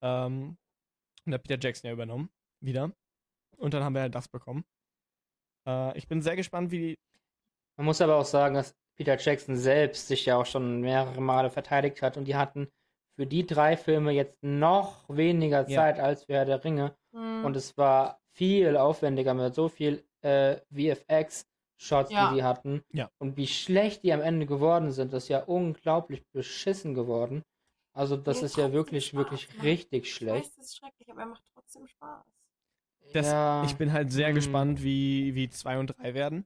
Ähm, 0.00 0.56
und 1.26 1.34
hat 1.34 1.42
Peter 1.42 1.58
Jackson 1.60 1.88
ja 1.88 1.92
übernommen. 1.92 2.30
Wieder. 2.60 2.92
Und 3.56 3.74
dann 3.74 3.82
haben 3.82 3.94
wir 3.94 4.02
halt 4.02 4.14
das 4.14 4.28
bekommen. 4.28 4.64
Äh, 5.66 5.98
ich 5.98 6.06
bin 6.06 6.22
sehr 6.22 6.36
gespannt, 6.36 6.70
wie. 6.70 6.96
Man 7.80 7.86
muss 7.86 8.02
aber 8.02 8.16
auch 8.16 8.26
sagen, 8.26 8.56
dass 8.56 8.74
Peter 8.94 9.16
Jackson 9.18 9.56
selbst 9.56 10.06
sich 10.06 10.26
ja 10.26 10.36
auch 10.36 10.44
schon 10.44 10.82
mehrere 10.82 11.22
Male 11.22 11.48
verteidigt 11.48 12.02
hat 12.02 12.18
und 12.18 12.26
die 12.26 12.36
hatten 12.36 12.68
für 13.16 13.24
die 13.26 13.46
drei 13.46 13.74
Filme 13.78 14.12
jetzt 14.12 14.36
noch 14.42 15.08
weniger 15.08 15.66
Ja. 15.66 15.76
Zeit 15.80 15.98
als 15.98 16.24
für 16.24 16.34
Herr 16.34 16.44
der 16.44 16.62
Ringe. 16.62 16.94
Hm. 17.14 17.42
Und 17.42 17.56
es 17.56 17.78
war 17.78 18.20
viel 18.34 18.76
aufwendiger 18.76 19.32
mit 19.32 19.54
so 19.54 19.70
viel 19.70 20.04
äh, 20.20 20.56
VFX-Shots, 20.70 22.10
Ja. 22.12 22.28
die 22.28 22.34
sie 22.36 22.42
hatten. 22.44 22.84
Ja. 22.92 23.10
Und 23.16 23.38
wie 23.38 23.46
schlecht 23.46 24.02
die 24.02 24.12
am 24.12 24.20
Ende 24.20 24.44
geworden 24.44 24.90
sind, 24.90 25.14
das 25.14 25.22
ist 25.22 25.28
ja 25.30 25.42
unglaublich 25.44 26.22
beschissen 26.32 26.92
geworden. 26.92 27.42
Also 27.94 28.18
das 28.18 28.40
Ja, 28.40 28.44
ist 28.46 28.56
ja 28.58 28.72
wirklich, 28.74 29.06
Spaß, 29.06 29.18
wirklich 29.20 29.48
ne? 29.56 29.62
richtig 29.62 30.02
ich 30.04 30.14
schlecht. 30.14 30.44
weiß, 30.48 30.54
das 30.56 30.66
ist 30.66 30.76
schrecklich, 30.76 31.10
aber 31.10 31.20
er 31.22 31.26
macht 31.28 31.44
trotzdem 31.54 31.86
Spaß. 31.86 32.26
Das, 33.14 33.26
ja, 33.28 33.64
Ich 33.64 33.74
bin 33.76 33.90
halt 33.90 34.12
sehr 34.12 34.28
hm. 34.28 34.34
gespannt, 34.34 34.82
wie, 34.82 35.34
wie 35.34 35.48
zwei 35.48 35.78
und 35.78 35.86
drei 35.96 36.12
werden. 36.12 36.44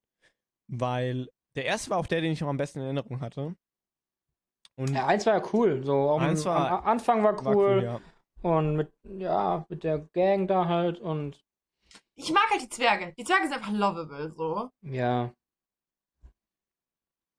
Weil 0.69 1.29
der 1.57 1.65
erste 1.67 1.91
war 1.91 1.99
auch 1.99 2.07
der, 2.07 2.21
den 2.21 2.33
ich 2.33 2.41
noch 2.41 2.49
am 2.49 2.57
besten 2.57 2.79
in 2.81 2.85
Erinnerung 2.87 3.21
hatte. 3.21 3.55
Und 4.77 4.91
ja, 4.93 5.07
eins 5.07 5.25
war 5.27 5.35
ja 5.39 5.43
cool. 5.53 5.85
So, 5.85 5.95
auch 6.11 6.21
Eins 6.21 6.45
am, 6.47 6.55
war- 6.55 6.71
am 6.81 6.85
Anfang 6.87 7.23
war 7.23 7.35
cool. 7.35 7.45
war 7.45 7.55
cool, 7.57 7.83
ja. 7.85 8.01
Und 8.43 8.77
mit, 8.77 8.93
ja, 9.05 9.65
mit 9.69 9.85
der 9.85 9.99
Gang 10.01 10.49
da 10.49 10.67
halt 10.67 10.99
und 10.99 11.41
Ich 12.17 12.33
mag 12.33 12.51
halt 12.51 12.61
die 12.63 12.69
Zwerge. 12.69 13.15
Die 13.17 13.25
Zwerge 13.25 13.45
sind 13.45 13.55
einfach 13.57 13.73
lovable, 13.73 14.33
so. 14.33 14.71
ja. 14.83 15.33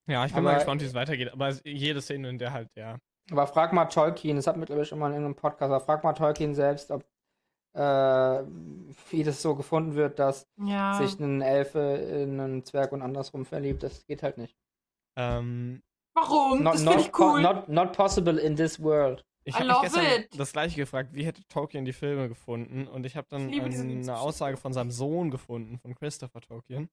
Ja, 0.07 0.23
ich 0.25 0.31
bin 0.33 0.39
Aber- 0.39 0.51
mal 0.51 0.55
gespannt, 0.55 0.81
wie 0.81 0.85
es 0.85 0.93
weitergeht. 0.93 1.33
Aber 1.33 1.49
jede 1.63 2.01
Szene, 2.01 2.29
in 2.29 2.37
der 2.37 2.53
halt, 2.53 2.69
ja. 2.75 2.99
Aber 3.31 3.47
frag 3.47 3.73
mal 3.73 3.85
Tolkien, 3.85 4.35
das 4.35 4.45
hat 4.45 4.55
ich 4.55 4.87
schon 4.87 4.99
mal 4.99 5.07
in 5.07 5.13
irgendeinem 5.13 5.35
Podcast, 5.35 5.71
aber 5.71 5.79
frag 5.83 6.03
mal 6.03 6.13
Tolkien 6.13 6.53
selbst, 6.53 6.91
ob 6.91 7.03
äh, 7.75 8.43
wie 9.11 9.23
das 9.23 9.41
so 9.41 9.55
gefunden 9.55 9.95
wird, 9.95 10.17
dass 10.19 10.47
Ja. 10.65 10.93
sich 10.95 11.19
ein 11.19 11.41
Elfe 11.41 11.79
in 11.79 12.39
einen 12.39 12.63
Zwerg 12.63 12.91
und 12.93 13.01
andersrum 13.01 13.45
verliebt. 13.45 13.83
Das 13.83 14.05
geht 14.05 14.23
halt 14.23 14.37
nicht. 14.37 14.55
Ähm, 15.17 15.81
Warum? 16.13 16.63
Not, 16.63 16.75
das 16.75 16.83
finde 16.83 16.99
ich 17.01 17.11
po- 17.11 17.33
cool. 17.33 17.41
not, 17.41 17.67
not 17.69 17.91
possible 17.93 18.39
in 18.39 18.55
this 18.55 18.81
world. 18.81 19.25
Ich 19.47 19.53
habe 19.59 19.67
mich 19.67 19.81
gestern 19.81 20.05
it. 20.05 20.39
das 20.39 20.53
gleiche 20.53 20.77
gefragt, 20.77 21.13
wie 21.13 21.23
hätte 21.25 21.43
Tolkien 21.49 21.85
die 21.85 21.93
Filme 21.93 22.27
gefunden? 22.29 22.87
Und 22.87 23.05
ich 23.05 23.15
habe 23.15 23.27
dann 23.29 23.49
Ich 23.49 23.61
diese 23.63 23.83
eine. 23.83 24.17
Aussage 24.17 24.57
von 24.57 24.73
seinem 24.73 24.89
Sohn 24.91 25.29
gefunden, 25.29 25.77
von 25.77 25.93
Christopher 25.93 26.41
Tolkien, 26.41 26.89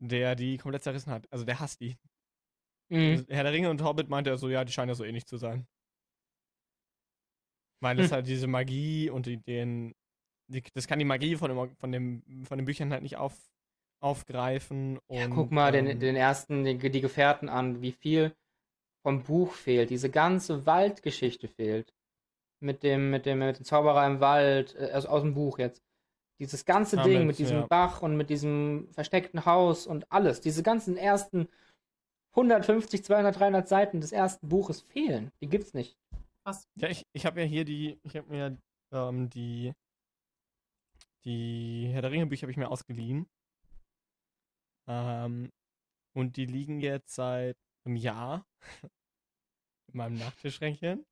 der 0.00 0.34
die 0.36 0.56
komplett 0.56 0.84
zerrissen 0.84 1.12
hat. 1.12 1.26
Also 1.30 1.44
der 1.44 1.60
hasst 1.60 1.80
die. 1.80 1.98
Mhm. 2.90 3.26
Herr 3.28 3.42
der 3.42 3.52
Ringe 3.52 3.68
und 3.68 3.82
Hobbit 3.82 4.08
meinte 4.08 4.30
er 4.30 4.38
so, 4.38 4.48
ja, 4.48 4.64
die 4.64 4.72
scheinen 4.72 4.88
ja 4.88 4.94
so 4.94 5.04
ähnlich 5.04 5.26
zu 5.26 5.36
sein. 5.36 5.66
Weil 7.80 7.98
es 8.00 8.06
Hm. 8.06 8.12
halt 8.12 8.26
diese 8.26 8.46
Magie 8.46 9.10
und 9.10 9.26
die, 9.26 9.36
den, 9.38 9.94
die, 10.48 10.62
das 10.74 10.86
kann 10.88 10.98
die 10.98 11.04
Magie 11.04 11.36
von, 11.36 11.50
dem, 11.50 11.76
von, 11.76 11.92
dem, 11.92 12.22
von 12.44 12.58
den 12.58 12.64
Büchern 12.64 12.92
halt 12.92 13.02
nicht 13.02 13.16
auf, 13.16 13.34
aufgreifen. 14.00 14.98
Und, 15.06 15.16
Ja, 15.16 15.28
guck 15.28 15.52
mal 15.52 15.72
den, 15.72 15.86
ähm, 15.86 16.00
den 16.00 16.16
ersten, 16.16 16.64
die, 16.64 16.78
die 16.78 17.00
Gefährten 17.00 17.48
an, 17.48 17.82
wie 17.82 17.92
viel 17.92 18.34
vom 19.02 19.22
Buch 19.22 19.52
fehlt. 19.52 19.90
Diese 19.90 20.10
ganze 20.10 20.66
Waldgeschichte 20.66 21.48
fehlt. 21.48 21.94
Mit 22.60 22.82
dem, 22.82 23.10
mit 23.10 23.24
dem, 23.26 23.38
mit 23.38 23.58
dem 23.58 23.64
Zauberer 23.64 24.06
im 24.06 24.20
Wald, 24.20 24.74
äh, 24.74 24.92
aus, 24.92 25.06
aus 25.06 25.22
dem 25.22 25.34
Buch 25.34 25.58
jetzt. 25.58 25.82
Dieses 26.40 26.64
ganze 26.64 26.98
Hamlet, 26.98 27.16
Ding 27.20 27.26
mit 27.26 27.38
diesem 27.38 27.58
ja. 27.58 27.66
Bach 27.66 28.02
und 28.02 28.16
mit 28.16 28.30
diesem 28.30 28.88
versteckten 28.92 29.44
Haus 29.44 29.86
und 29.86 30.10
alles. 30.10 30.40
Diese 30.40 30.62
ganzen 30.62 30.96
ersten 30.96 31.48
150, 32.32 33.04
200, 33.04 33.38
300 33.38 33.68
Seiten 33.68 34.00
des 34.00 34.12
ersten 34.12 34.48
Buches 34.48 34.82
fehlen. 34.82 35.32
Die 35.40 35.48
gibt's 35.48 35.74
nicht. 35.74 35.97
Ja, 36.76 36.88
ich, 36.88 37.06
ich 37.12 37.26
habe 37.26 37.40
ja 37.40 37.46
hier 37.46 37.64
die, 37.64 37.98
ich 38.02 38.16
habe 38.16 38.28
mir 38.28 38.58
ähm, 38.92 39.28
die, 39.30 39.72
die 41.24 41.88
Herr 41.92 42.02
der 42.02 42.10
Ringe 42.10 42.26
Bücher 42.26 42.42
habe 42.42 42.52
ich 42.52 42.56
mir 42.56 42.70
ausgeliehen. 42.70 43.28
Ähm, 44.86 45.52
und 46.14 46.36
die 46.36 46.46
liegen 46.46 46.80
jetzt 46.80 47.14
seit 47.14 47.56
einem 47.84 47.96
Jahr 47.96 48.46
in 49.88 49.96
meinem 49.98 50.18
Nachttischschränkchen. 50.18 51.04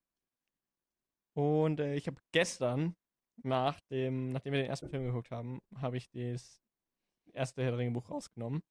Und 1.34 1.80
äh, 1.80 1.94
ich 1.94 2.06
habe 2.06 2.20
gestern 2.32 2.96
nach 3.42 3.78
dem, 3.90 4.28
nachdem 4.28 4.54
wir 4.54 4.62
den 4.62 4.70
ersten 4.70 4.88
Film 4.88 5.04
geguckt 5.04 5.30
haben, 5.30 5.60
habe 5.76 5.98
ich 5.98 6.08
das 6.10 6.62
erste 7.32 7.62
Herr 7.62 7.72
der 7.72 7.78
Ringe 7.78 7.92
Buch 7.92 8.10
rausgenommen 8.10 8.62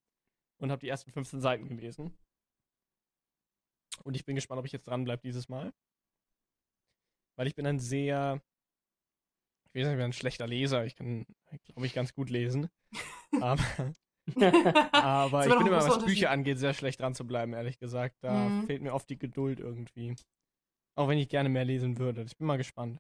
und 0.57 0.71
habe 0.71 0.79
die 0.79 0.89
ersten 0.89 1.11
15 1.11 1.41
Seiten 1.41 1.67
gelesen. 1.67 2.17
Und 4.03 4.15
ich 4.15 4.25
bin 4.25 4.35
gespannt, 4.35 4.59
ob 4.59 4.65
ich 4.65 4.71
jetzt 4.71 4.87
dranbleibe 4.87 5.21
dieses 5.21 5.47
Mal. 5.47 5.71
Weil 7.35 7.47
ich 7.47 7.55
bin 7.55 7.65
ein 7.67 7.79
sehr, 7.79 8.41
ich 9.73 9.81
weiß 9.81 9.87
nicht, 9.87 9.93
ich 9.93 9.97
bin 9.97 10.05
ein 10.05 10.13
schlechter 10.13 10.47
Leser. 10.47 10.85
Ich 10.85 10.95
kann, 10.95 11.25
glaube 11.65 11.85
ich, 11.85 11.93
ganz 11.93 12.13
gut 12.13 12.29
lesen. 12.29 12.69
aber 13.41 13.63
aber 14.93 15.47
ich 15.47 15.57
bin 15.57 15.67
immer, 15.67 15.85
was 15.85 16.03
Bücher 16.03 16.31
angeht, 16.31 16.57
sehr 16.57 16.73
schlecht 16.73 16.99
dran 16.99 17.13
zu 17.13 17.25
bleiben, 17.27 17.53
ehrlich 17.53 17.77
gesagt. 17.77 18.15
Da 18.21 18.49
Mhm. 18.49 18.65
fehlt 18.65 18.81
mir 18.81 18.93
oft 18.93 19.09
die 19.09 19.19
Geduld 19.19 19.59
irgendwie. 19.59 20.15
Auch 20.95 21.07
wenn 21.09 21.17
ich 21.17 21.29
gerne 21.29 21.49
mehr 21.49 21.65
lesen 21.65 21.97
würde. 21.97 22.23
Ich 22.23 22.37
bin 22.37 22.47
mal 22.47 22.57
gespannt. 22.57 22.99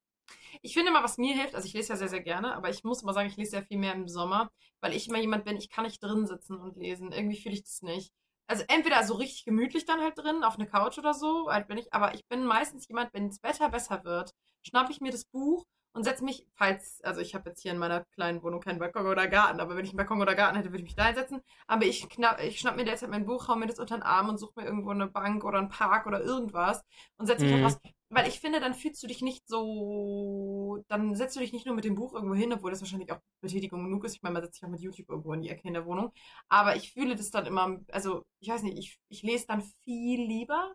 Ich 0.61 0.73
finde 0.73 0.89
immer, 0.89 1.03
was 1.03 1.17
mir 1.17 1.35
hilft, 1.35 1.55
also 1.55 1.67
ich 1.67 1.73
lese 1.73 1.93
ja 1.93 1.97
sehr, 1.97 2.07
sehr 2.09 2.21
gerne, 2.21 2.55
aber 2.55 2.69
ich 2.69 2.83
muss 2.83 3.03
mal 3.03 3.13
sagen, 3.13 3.29
ich 3.29 3.37
lese 3.37 3.51
sehr 3.51 3.63
viel 3.63 3.77
mehr 3.77 3.93
im 3.93 4.07
Sommer, 4.07 4.51
weil 4.81 4.93
ich 4.93 5.07
immer 5.07 5.19
jemand 5.19 5.45
bin, 5.45 5.57
ich 5.57 5.69
kann 5.69 5.85
nicht 5.85 6.01
drin 6.01 6.25
sitzen 6.25 6.57
und 6.57 6.77
lesen. 6.77 7.11
Irgendwie 7.11 7.37
fühle 7.39 7.55
ich 7.55 7.63
das 7.63 7.81
nicht. 7.81 8.11
Also 8.47 8.63
entweder 8.67 9.03
so 9.03 9.15
richtig 9.15 9.45
gemütlich 9.45 9.85
dann 9.85 10.01
halt 10.01 10.17
drin, 10.17 10.43
auf 10.43 10.55
eine 10.55 10.67
Couch 10.67 10.97
oder 10.99 11.13
so, 11.13 11.49
halt 11.51 11.67
bin 11.67 11.77
ich, 11.77 11.93
aber 11.93 12.13
ich 12.13 12.27
bin 12.27 12.45
meistens 12.45 12.87
jemand, 12.87 13.13
wenn 13.13 13.29
das 13.29 13.41
Wetter 13.43 13.69
besser 13.69 14.03
wird, 14.03 14.33
schnappe 14.63 14.91
ich 14.91 15.01
mir 15.01 15.11
das 15.11 15.25
Buch 15.25 15.65
und 15.93 16.03
setze 16.03 16.23
mich, 16.23 16.45
falls, 16.55 17.01
also 17.03 17.21
ich 17.21 17.33
habe 17.33 17.49
jetzt 17.49 17.61
hier 17.61 17.71
in 17.71 17.77
meiner 17.79 18.03
kleinen 18.13 18.43
Wohnung 18.43 18.59
keinen 18.61 18.79
Balkon 18.79 19.07
oder 19.07 19.27
Garten, 19.27 19.59
aber 19.59 19.75
wenn 19.75 19.85
ich 19.85 19.91
einen 19.91 19.97
Balkon 19.97 20.21
oder 20.21 20.35
Garten 20.35 20.57
hätte, 20.57 20.69
würde 20.69 20.79
ich 20.79 20.83
mich 20.83 20.95
da 20.95 21.05
hinsetzen. 21.05 21.41
Aber 21.67 21.85
ich, 21.85 22.07
knapp, 22.09 22.39
ich 22.43 22.59
schnapp 22.59 22.75
mir 22.75 22.85
derzeit 22.85 23.09
mein 23.09 23.25
Buch, 23.25 23.47
hau 23.47 23.55
mir 23.55 23.67
das 23.67 23.79
unter 23.79 23.97
den 23.97 24.03
Arm 24.03 24.29
und 24.29 24.37
suche 24.37 24.53
mir 24.59 24.65
irgendwo 24.65 24.91
eine 24.91 25.07
Bank 25.07 25.43
oder 25.43 25.57
einen 25.59 25.69
Park 25.69 26.05
oder 26.05 26.21
irgendwas 26.21 26.83
und 27.17 27.25
setze 27.27 27.45
mich 27.45 27.53
Mhm. 27.53 27.63
halt 27.63 27.73
raus. 27.73 27.79
Weil 28.15 28.27
ich 28.29 28.39
finde, 28.39 28.61
dann 28.61 28.73
fühlst 28.73 29.03
du 29.03 29.07
dich 29.07 29.21
nicht 29.21 29.47
so, 29.47 30.83
dann 30.87 31.15
setzt 31.15 31.35
du 31.35 31.41
dich 31.41 31.51
nicht 31.53 31.65
nur 31.65 31.75
mit 31.75 31.83
dem 31.85 31.95
Buch 31.95 32.13
irgendwo 32.13 32.33
hin, 32.35 32.53
obwohl 32.53 32.71
das 32.71 32.81
wahrscheinlich 32.81 33.11
auch 33.11 33.19
Betätigung 33.41 33.83
genug 33.83 34.05
ist. 34.05 34.15
Ich 34.15 34.21
meine, 34.23 34.33
man 34.33 34.43
setzt 34.43 34.55
sich 34.55 34.63
auch 34.65 34.69
mit 34.71 34.81
YouTube 34.81 35.09
irgendwo 35.09 35.33
in 35.33 35.41
die 35.41 35.49
Ecke 35.49 35.67
in 35.67 35.73
der 35.73 35.85
Wohnung. 35.85 36.13
Aber 36.47 36.75
ich 36.77 36.93
fühle 36.93 37.15
das 37.17 37.29
dann 37.31 37.45
immer, 37.45 37.79
also 37.91 38.23
ich 38.39 38.49
weiß 38.49 38.63
nicht, 38.63 38.77
ich, 38.77 38.99
ich 39.09 39.21
lese 39.23 39.47
dann 39.47 39.61
viel 39.83 40.21
lieber, 40.21 40.73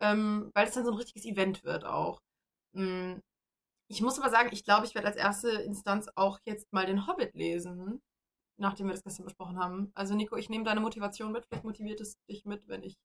ähm, 0.00 0.50
weil 0.54 0.68
es 0.68 0.74
dann 0.74 0.84
so 0.84 0.92
ein 0.92 0.98
richtiges 0.98 1.24
Event 1.26 1.64
wird 1.64 1.84
auch. 1.84 2.20
Mm, 2.74 3.16
Ich 3.88 4.02
muss 4.02 4.18
aber 4.18 4.30
sagen, 4.30 4.50
ich 4.52 4.64
glaube, 4.64 4.86
ich 4.86 4.94
werde 4.94 5.08
als 5.08 5.16
erste 5.16 5.50
Instanz 5.50 6.08
auch 6.16 6.38
jetzt 6.44 6.72
mal 6.72 6.86
den 6.86 7.06
Hobbit 7.06 7.34
lesen, 7.34 8.02
nachdem 8.58 8.86
wir 8.88 8.94
das 8.94 9.04
gestern 9.04 9.24
besprochen 9.26 9.58
haben. 9.58 9.92
Also 9.94 10.14
Nico, 10.14 10.36
ich 10.36 10.50
nehme 10.50 10.64
deine 10.64 10.80
Motivation 10.80 11.32
mit, 11.32 11.46
vielleicht 11.46 11.64
motiviert 11.64 12.00
es 12.00 12.18
dich 12.28 12.44
mit, 12.46 12.68
wenn 12.68 12.82
ich 12.84 12.96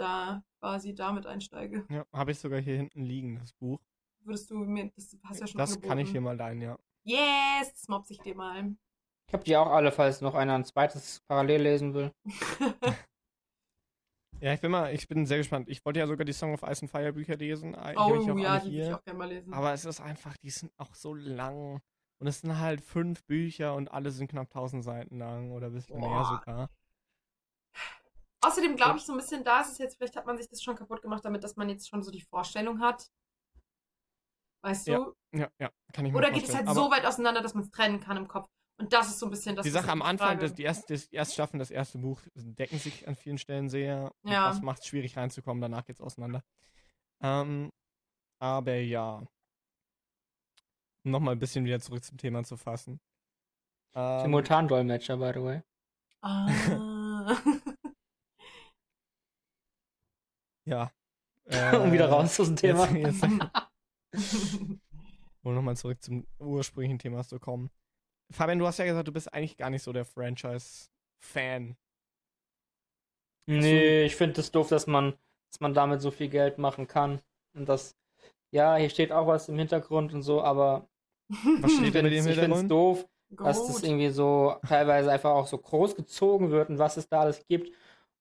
da 0.00 0.42
quasi 0.58 0.94
damit 0.94 1.26
einsteige. 1.26 1.86
Ja, 1.88 2.04
habe 2.12 2.32
ich 2.32 2.38
sogar 2.38 2.60
hier 2.60 2.76
hinten 2.76 3.04
liegen, 3.04 3.38
das 3.38 3.52
Buch. 3.52 3.80
Würdest 4.22 4.50
du 4.50 4.56
mir, 4.56 4.90
das 4.96 5.16
hast 5.24 5.40
du 5.40 5.44
ja 5.44 5.46
schon 5.46 5.58
Das 5.58 5.70
angeboten. 5.70 5.88
kann 5.88 5.98
ich 5.98 6.12
dir 6.12 6.20
mal 6.20 6.36
leihen, 6.36 6.60
ja. 6.60 6.78
Yes, 7.04 7.72
das 7.72 7.88
mobs 7.88 8.10
ich 8.10 8.18
dir 8.20 8.34
mal. 8.34 8.74
Ich 9.26 9.32
habe 9.32 9.44
die 9.44 9.56
auch 9.56 9.70
alle, 9.70 9.92
falls 9.92 10.20
noch 10.20 10.34
einer 10.34 10.54
ein 10.54 10.64
zweites 10.64 11.20
parallel 11.28 11.62
lesen 11.62 11.94
will. 11.94 12.12
Ja, 14.40 14.54
ich 14.54 14.60
bin 14.60 14.70
mal, 14.70 14.94
ich 14.94 15.06
bin 15.06 15.26
sehr 15.26 15.36
gespannt. 15.36 15.68
Ich 15.68 15.84
wollte 15.84 16.00
ja 16.00 16.06
sogar 16.06 16.24
die 16.24 16.32
Song 16.32 16.54
of 16.54 16.62
Ice 16.62 16.82
and 16.82 16.90
Fire 16.90 17.12
Bücher 17.12 17.36
lesen. 17.36 17.76
Hab 17.76 17.92
ich 17.92 17.98
oh 17.98 18.32
auch 18.32 18.38
ja, 18.38 18.58
die 18.58 18.72
würde 18.72 18.86
ich 18.88 18.94
auch 18.94 19.04
gerne 19.04 19.18
mal 19.18 19.28
lesen. 19.28 19.52
Aber 19.52 19.74
es 19.74 19.84
ist 19.84 20.00
einfach, 20.00 20.34
die 20.38 20.48
sind 20.48 20.72
auch 20.78 20.94
so 20.94 21.12
lang. 21.12 21.82
Und 22.20 22.26
es 22.26 22.40
sind 22.40 22.58
halt 22.58 22.80
fünf 22.80 23.22
Bücher 23.24 23.74
und 23.74 23.90
alle 23.90 24.10
sind 24.10 24.30
knapp 24.30 24.46
1000 24.46 24.82
Seiten 24.82 25.18
lang 25.18 25.50
oder 25.52 25.66
ein 25.66 25.74
bisschen 25.74 26.00
mehr 26.00 26.08
Boah. 26.08 26.24
sogar. 26.24 26.70
Außerdem 28.42 28.76
glaube 28.76 28.98
ich 28.98 29.04
so 29.04 29.12
ein 29.12 29.18
bisschen, 29.18 29.44
da 29.44 29.60
ist 29.60 29.72
es 29.72 29.78
jetzt, 29.78 29.96
vielleicht 29.96 30.16
hat 30.16 30.26
man 30.26 30.36
sich 30.36 30.48
das 30.48 30.62
schon 30.62 30.76
kaputt 30.76 31.02
gemacht, 31.02 31.24
damit, 31.24 31.44
dass 31.44 31.56
man 31.56 31.68
jetzt 31.68 31.88
schon 31.88 32.02
so 32.02 32.10
die 32.10 32.22
Vorstellung 32.22 32.80
hat. 32.80 33.10
Weißt 34.62 34.88
du? 34.88 34.92
Ja, 34.92 35.12
Ja, 35.32 35.48
ja, 35.58 35.70
kann 35.92 36.06
ich 36.06 36.12
mir 36.12 36.18
Oder 36.18 36.30
geht 36.30 36.44
es 36.44 36.54
halt 36.54 36.66
Aber 36.66 36.74
so 36.74 36.90
weit 36.90 37.04
auseinander, 37.04 37.42
dass 37.42 37.54
man 37.54 37.64
es 37.64 37.70
trennen 37.70 38.00
kann 38.00 38.16
im 38.16 38.28
Kopf? 38.28 38.48
Und 38.78 38.94
das 38.94 39.08
ist 39.08 39.18
so 39.18 39.26
ein 39.26 39.30
bisschen 39.30 39.56
das. 39.56 39.64
die 39.64 39.70
was 39.70 39.74
Sache 39.74 39.86
ich 39.86 39.92
am 39.92 40.00
Anfang, 40.00 40.38
das, 40.38 40.54
die, 40.54 40.62
erst, 40.62 40.88
das, 40.88 41.08
die 41.10 41.16
erst 41.16 41.34
schaffen, 41.34 41.58
das 41.58 41.70
erste 41.70 41.98
Buch 41.98 42.22
decken 42.34 42.78
sich 42.78 43.06
an 43.06 43.14
vielen 43.14 43.36
Stellen 43.36 43.68
sehr. 43.68 44.10
Ja. 44.24 44.48
Das 44.48 44.62
macht 44.62 44.80
es 44.80 44.86
schwierig 44.86 45.18
reinzukommen, 45.18 45.60
danach 45.60 45.84
geht's 45.84 46.00
auseinander. 46.00 46.42
Ähm, 47.22 47.70
aber 48.38 48.76
ja. 48.76 49.22
Um 51.04 51.10
nochmal 51.10 51.34
ein 51.34 51.38
bisschen 51.38 51.66
wieder 51.66 51.80
zurück 51.80 52.04
zum 52.04 52.16
Thema 52.16 52.42
zu 52.42 52.56
fassen. 52.56 53.00
Ähm, 53.94 54.20
Simultandolmetscher, 54.22 55.18
by 55.18 55.32
the 55.34 55.42
way. 55.44 55.62
Ah. 56.22 57.36
ja. 60.64 60.92
um 61.82 61.92
wieder 61.92 62.06
Äh, 62.06 62.10
raus 62.10 62.38
aus 62.40 62.46
dem 62.48 62.56
Thema. 62.56 62.88
Jetzt, 62.90 63.22
jetzt, 63.22 63.24
um 65.42 65.54
nochmal 65.54 65.76
zurück 65.76 66.02
zum 66.02 66.26
ursprünglichen 66.38 66.98
Thema 66.98 67.24
zu 67.24 67.38
kommen. 67.38 67.70
Fabian, 68.32 68.58
du 68.58 68.66
hast 68.66 68.78
ja 68.78 68.84
gesagt, 68.86 69.08
du 69.08 69.12
bist 69.12 69.32
eigentlich 69.34 69.56
gar 69.56 69.70
nicht 69.70 69.82
so 69.82 69.92
der 69.92 70.04
Franchise-Fan. 70.04 71.76
Nee, 73.46 74.04
ich 74.04 74.16
finde 74.16 74.40
es 74.40 74.50
doof, 74.52 74.68
dass 74.68 74.86
man, 74.86 75.14
dass 75.50 75.60
man 75.60 75.74
damit 75.74 76.00
so 76.00 76.10
viel 76.10 76.28
Geld 76.28 76.58
machen 76.58 76.86
kann. 76.86 77.20
Und 77.54 77.68
das, 77.68 77.96
ja, 78.52 78.76
hier 78.76 78.90
steht 78.90 79.12
auch 79.12 79.26
was 79.26 79.48
im 79.48 79.58
Hintergrund 79.58 80.12
und 80.14 80.22
so, 80.22 80.42
aber 80.42 80.88
Was 81.60 81.78
ich 81.78 81.78
steht 81.78 81.94
da 81.94 82.02
bei 82.02 82.10
dir 82.10 82.20
im 82.20 82.26
finde 82.26 82.46
es 82.46 82.64
Hintergrund? 82.64 82.70
doof, 82.70 83.08
dass 83.42 83.66
das 83.66 83.82
Gut. 83.82 83.84
irgendwie 83.84 84.10
so 84.10 84.56
teilweise 84.66 85.12
einfach 85.12 85.32
auch 85.32 85.46
so 85.46 85.58
groß 85.58 85.96
gezogen 85.96 86.50
wird 86.50 86.70
und 86.70 86.78
was 86.78 86.96
es 86.96 87.08
da 87.08 87.20
alles 87.22 87.46
gibt. 87.46 87.72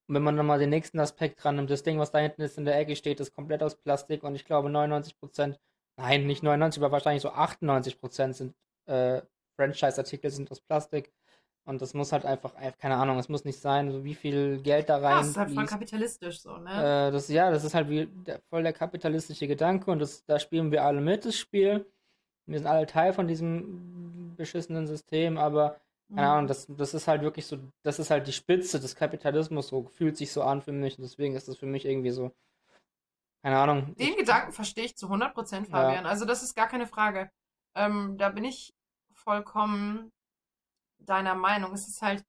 Und 0.09 0.15
wenn 0.15 0.23
man 0.23 0.35
dann 0.35 0.47
mal 0.47 0.57
den 0.57 0.71
nächsten 0.71 0.99
Aspekt 0.99 1.43
dran 1.43 1.55
nimmt, 1.55 1.69
das 1.69 1.83
Ding, 1.83 1.99
was 1.99 2.11
da 2.11 2.17
hinten 2.17 2.41
ist 2.41 2.57
in 2.57 2.65
der 2.65 2.79
Ecke 2.79 2.95
steht, 2.95 3.19
ist 3.19 3.35
komplett 3.35 3.61
aus 3.61 3.75
Plastik 3.75 4.23
und 4.23 4.33
ich 4.33 4.43
glaube 4.43 4.67
99%, 4.69 5.55
nein, 5.97 6.25
nicht 6.25 6.41
99, 6.41 6.81
aber 6.81 6.91
wahrscheinlich 6.91 7.21
so 7.21 7.29
98% 7.29 8.33
sind 8.33 8.55
äh, 8.87 9.21
Franchise-Artikel 9.55 10.31
sind 10.31 10.49
aus 10.49 10.61
Plastik. 10.61 11.11
Und 11.65 11.83
das 11.83 11.93
muss 11.93 12.11
halt 12.11 12.25
einfach, 12.25 12.55
äh, 12.59 12.71
keine 12.79 12.95
Ahnung, 12.95 13.19
es 13.19 13.29
muss 13.29 13.45
nicht 13.45 13.59
sein, 13.59 13.91
so 13.91 14.03
wie 14.03 14.15
viel 14.15 14.59
Geld 14.63 14.89
da 14.89 14.99
Ja, 14.99 15.09
rein. 15.09 15.17
das 15.17 15.27
ist 15.27 15.37
halt 15.37 15.51
voll 15.51 15.65
kapitalistisch 15.67 16.41
so, 16.41 16.57
ne? 16.57 17.09
Äh, 17.09 17.11
das, 17.11 17.27
ja, 17.27 17.51
das 17.51 17.63
ist 17.63 17.75
halt 17.75 17.87
wie 17.89 18.07
der, 18.07 18.39
voll 18.49 18.63
der 18.63 18.73
kapitalistische 18.73 19.47
Gedanke 19.47 19.91
und 19.91 19.99
das, 19.99 20.25
da 20.25 20.39
spielen 20.39 20.71
wir 20.71 20.83
alle 20.83 21.01
mit, 21.01 21.23
das 21.25 21.35
Spiel. 21.35 21.85
Wir 22.47 22.57
sind 22.57 22.67
alle 22.67 22.87
Teil 22.87 23.13
von 23.13 23.27
diesem 23.27 24.33
beschissenen 24.35 24.87
System, 24.87 25.37
aber 25.37 25.79
keine 26.15 26.27
Mhm. 26.27 26.33
Ahnung, 26.33 26.47
das, 26.47 26.67
das 26.69 26.93
ist 26.93 27.07
halt 27.07 27.21
wirklich 27.21 27.45
so, 27.47 27.57
das 27.83 27.99
ist 27.99 28.09
halt 28.11 28.27
die 28.27 28.33
Spitze 28.33 28.79
des 28.79 28.95
Kapitalismus, 28.95 29.69
so 29.69 29.83
fühlt 29.87 30.17
sich 30.17 30.31
so 30.31 30.41
an 30.43 30.61
für 30.61 30.71
mich 30.71 30.97
und 30.97 31.03
deswegen 31.03 31.35
ist 31.35 31.47
das 31.47 31.57
für 31.57 31.65
mich 31.67 31.85
irgendwie 31.85 32.11
so, 32.11 32.31
keine 33.43 33.57
Ahnung. 33.57 33.95
Den 33.99 34.15
ich, 34.15 34.15
Gedanken 34.15 34.53
verstehe 34.53 34.85
ich 34.85 34.95
zu 34.97 35.09
100%, 35.09 35.67
Fabian. 35.69 36.05
Also 36.05 36.25
das 36.25 36.43
ist 36.43 36.55
gar 36.55 36.67
keine 36.67 36.87
Frage. 36.87 37.29
Ähm, 37.75 38.17
da 38.17 38.29
bin 38.29 38.43
ich 38.45 38.73
vollkommen 39.13 40.11
deiner 40.99 41.35
Meinung. 41.35 41.73
Es 41.73 41.87
ist 41.87 42.01
halt, 42.01 42.23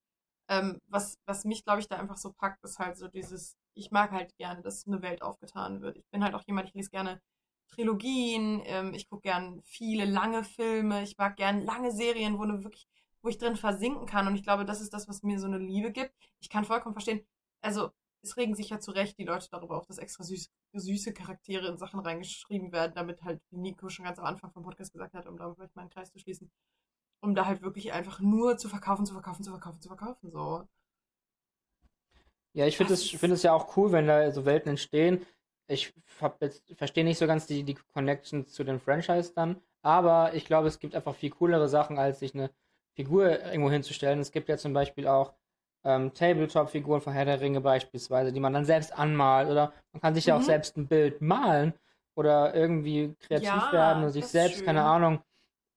ähm, 0.49 0.79
was, 0.87 1.19
was 1.27 1.45
mich, 1.45 1.63
glaube 1.65 1.81
ich, 1.81 1.87
da 1.89 1.97
einfach 1.97 2.17
so 2.17 2.33
packt, 2.33 2.63
ist 2.63 2.79
halt 2.79 2.97
so 2.97 3.07
dieses, 3.07 3.57
ich 3.75 3.91
mag 3.91 4.11
halt 4.11 4.35
gerne, 4.37 4.61
dass 4.63 4.87
eine 4.87 5.01
Welt 5.01 5.21
aufgetan 5.23 5.81
wird. 5.81 5.97
Ich 5.97 6.09
bin 6.11 6.23
halt 6.23 6.35
auch 6.35 6.43
jemand, 6.47 6.69
ich 6.69 6.75
lese 6.75 6.91
gerne 6.91 7.21
Trilogien, 7.69 8.61
ähm, 8.65 8.93
ich 8.93 9.09
gucke 9.09 9.23
gern 9.23 9.61
viele 9.63 10.05
lange 10.05 10.43
Filme, 10.43 11.03
ich 11.03 11.17
mag 11.17 11.37
gern 11.37 11.61
lange 11.61 11.91
Serien, 11.91 12.37
wo, 12.39 12.45
ne 12.45 12.63
wirklich, 12.63 12.87
wo 13.21 13.29
ich 13.29 13.37
drin 13.37 13.55
versinken 13.55 14.05
kann. 14.05 14.27
Und 14.27 14.35
ich 14.35 14.43
glaube, 14.43 14.65
das 14.65 14.81
ist 14.81 14.93
das, 14.93 15.07
was 15.07 15.23
mir 15.23 15.39
so 15.39 15.47
eine 15.47 15.57
Liebe 15.59 15.91
gibt. 15.91 16.13
Ich 16.41 16.49
kann 16.49 16.65
vollkommen 16.65 16.93
verstehen, 16.95 17.25
also 17.61 17.91
es 18.23 18.37
regen 18.37 18.55
sich 18.55 18.69
ja 18.69 18.79
zu 18.79 18.91
Recht 18.91 19.17
die 19.17 19.25
Leute 19.25 19.47
darüber 19.51 19.77
auf, 19.77 19.85
dass 19.87 19.97
extra 19.97 20.23
süß, 20.23 20.51
süße 20.73 21.13
Charaktere 21.13 21.67
in 21.67 21.77
Sachen 21.77 21.99
reingeschrieben 21.99 22.71
werden, 22.71 22.93
damit 22.95 23.23
halt, 23.23 23.41
wie 23.49 23.57
Nico 23.57 23.89
schon 23.89 24.05
ganz 24.05 24.19
am 24.19 24.25
Anfang 24.25 24.51
vom 24.51 24.63
Podcast 24.63 24.93
gesagt 24.93 25.13
hat, 25.13 25.27
um 25.27 25.37
da 25.37 25.53
vielleicht 25.53 25.75
mal 25.75 25.83
einen 25.83 25.91
Kreis 25.91 26.11
zu 26.11 26.19
schließen, 26.19 26.51
um 27.21 27.35
da 27.35 27.45
halt 27.45 27.61
wirklich 27.61 27.93
einfach 27.93 28.19
nur 28.19 28.57
zu 28.57 28.69
verkaufen, 28.69 29.05
zu 29.05 29.13
verkaufen, 29.13 29.43
zu 29.43 29.51
verkaufen, 29.51 29.81
zu 29.81 29.89
verkaufen, 29.89 30.29
so. 30.29 30.67
ja, 32.53 32.65
ich 32.67 32.77
finde 32.77 32.93
es 32.93 33.09
find 33.09 33.33
es 33.33 33.43
ja 33.43 33.53
auch 33.53 33.75
cool, 33.77 33.91
wenn 33.91 34.07
da 34.07 34.31
so 34.31 34.45
Welten 34.45 34.71
entstehen. 34.71 35.25
Ich 35.67 35.93
verstehe 36.75 37.05
nicht 37.05 37.17
so 37.17 37.27
ganz 37.27 37.47
die, 37.47 37.63
die 37.63 37.75
Connections 37.93 38.51
zu 38.53 38.63
den 38.63 38.79
Franchise 38.79 39.33
dann, 39.33 39.61
aber 39.81 40.33
ich 40.33 40.45
glaube, 40.45 40.67
es 40.67 40.79
gibt 40.79 40.95
einfach 40.95 41.15
viel 41.15 41.29
coolere 41.31 41.69
Sachen, 41.69 41.97
als 41.97 42.19
sich 42.19 42.35
eine 42.35 42.51
Figur 42.95 43.43
irgendwo 43.45 43.71
hinzustellen. 43.71 44.19
Es 44.19 44.31
gibt 44.31 44.49
ja 44.49 44.57
zum 44.57 44.73
Beispiel 44.73 45.07
auch 45.07 45.33
ähm, 45.83 46.13
Tabletop-Figuren 46.13 47.01
von 47.01 47.13
Herr 47.13 47.25
der 47.25 47.41
Ringe 47.41 47.61
beispielsweise, 47.61 48.31
die 48.31 48.39
man 48.39 48.53
dann 48.53 48.65
selbst 48.65 48.97
anmalt 48.97 49.49
oder 49.49 49.73
man 49.93 50.01
kann 50.01 50.13
sich 50.15 50.25
ja 50.27 50.35
auch 50.35 50.41
Mhm. 50.41 50.45
selbst 50.45 50.77
ein 50.77 50.87
Bild 50.87 51.21
malen 51.21 51.73
oder 52.15 52.53
irgendwie 52.53 53.15
kreativ 53.19 53.47
Ja, 53.47 53.71
werden 53.71 54.03
und 54.03 54.11
sich 54.11 54.25
selbst, 54.27 54.57
schön. 54.57 54.65
keine 54.65 54.83
Ahnung, 54.83 55.21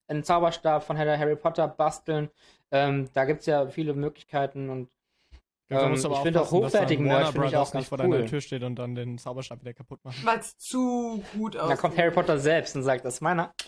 einen 0.08 0.24
Zauberstab 0.24 0.82
von 0.84 0.98
Harry 0.98 1.36
Potter 1.36 1.68
basteln. 1.68 2.30
Ähm, 2.70 3.08
da 3.14 3.24
gibt 3.24 3.40
es 3.40 3.46
ja 3.46 3.66
viele 3.68 3.94
Möglichkeiten 3.94 4.68
und 4.70 4.90
Ja, 5.70 5.86
Ähm, 5.86 5.94
ich 5.94 6.02
finde 6.18 6.42
auch 6.42 6.50
hochwertigen 6.50 7.06
Merch 7.06 7.30
finde 7.30 7.46
ich 7.48 7.56
auch 7.56 7.72
ganz 7.72 7.74
nicht 7.74 7.88
vor 7.88 7.98
cool. 8.00 8.10
deiner 8.18 8.26
Tür 8.26 8.40
steht 8.40 8.62
und 8.62 8.76
dann 8.76 8.94
den 8.94 9.16
Zauberstab 9.18 9.60
wieder 9.62 9.72
kaputt 9.72 10.04
machen. 10.04 10.16
Weil 10.22 10.38
es 10.38 10.56
zu 10.58 11.22
gut 11.36 11.56
aussieht. 11.56 11.70
da 11.72 11.80
kommt 11.80 11.96
Harry 11.96 12.10
Potter 12.10 12.38
selbst 12.38 12.76
und 12.76 12.82
sagt, 12.82 13.04
das 13.04 13.14
ist 13.14 13.20
meiner. 13.20 13.52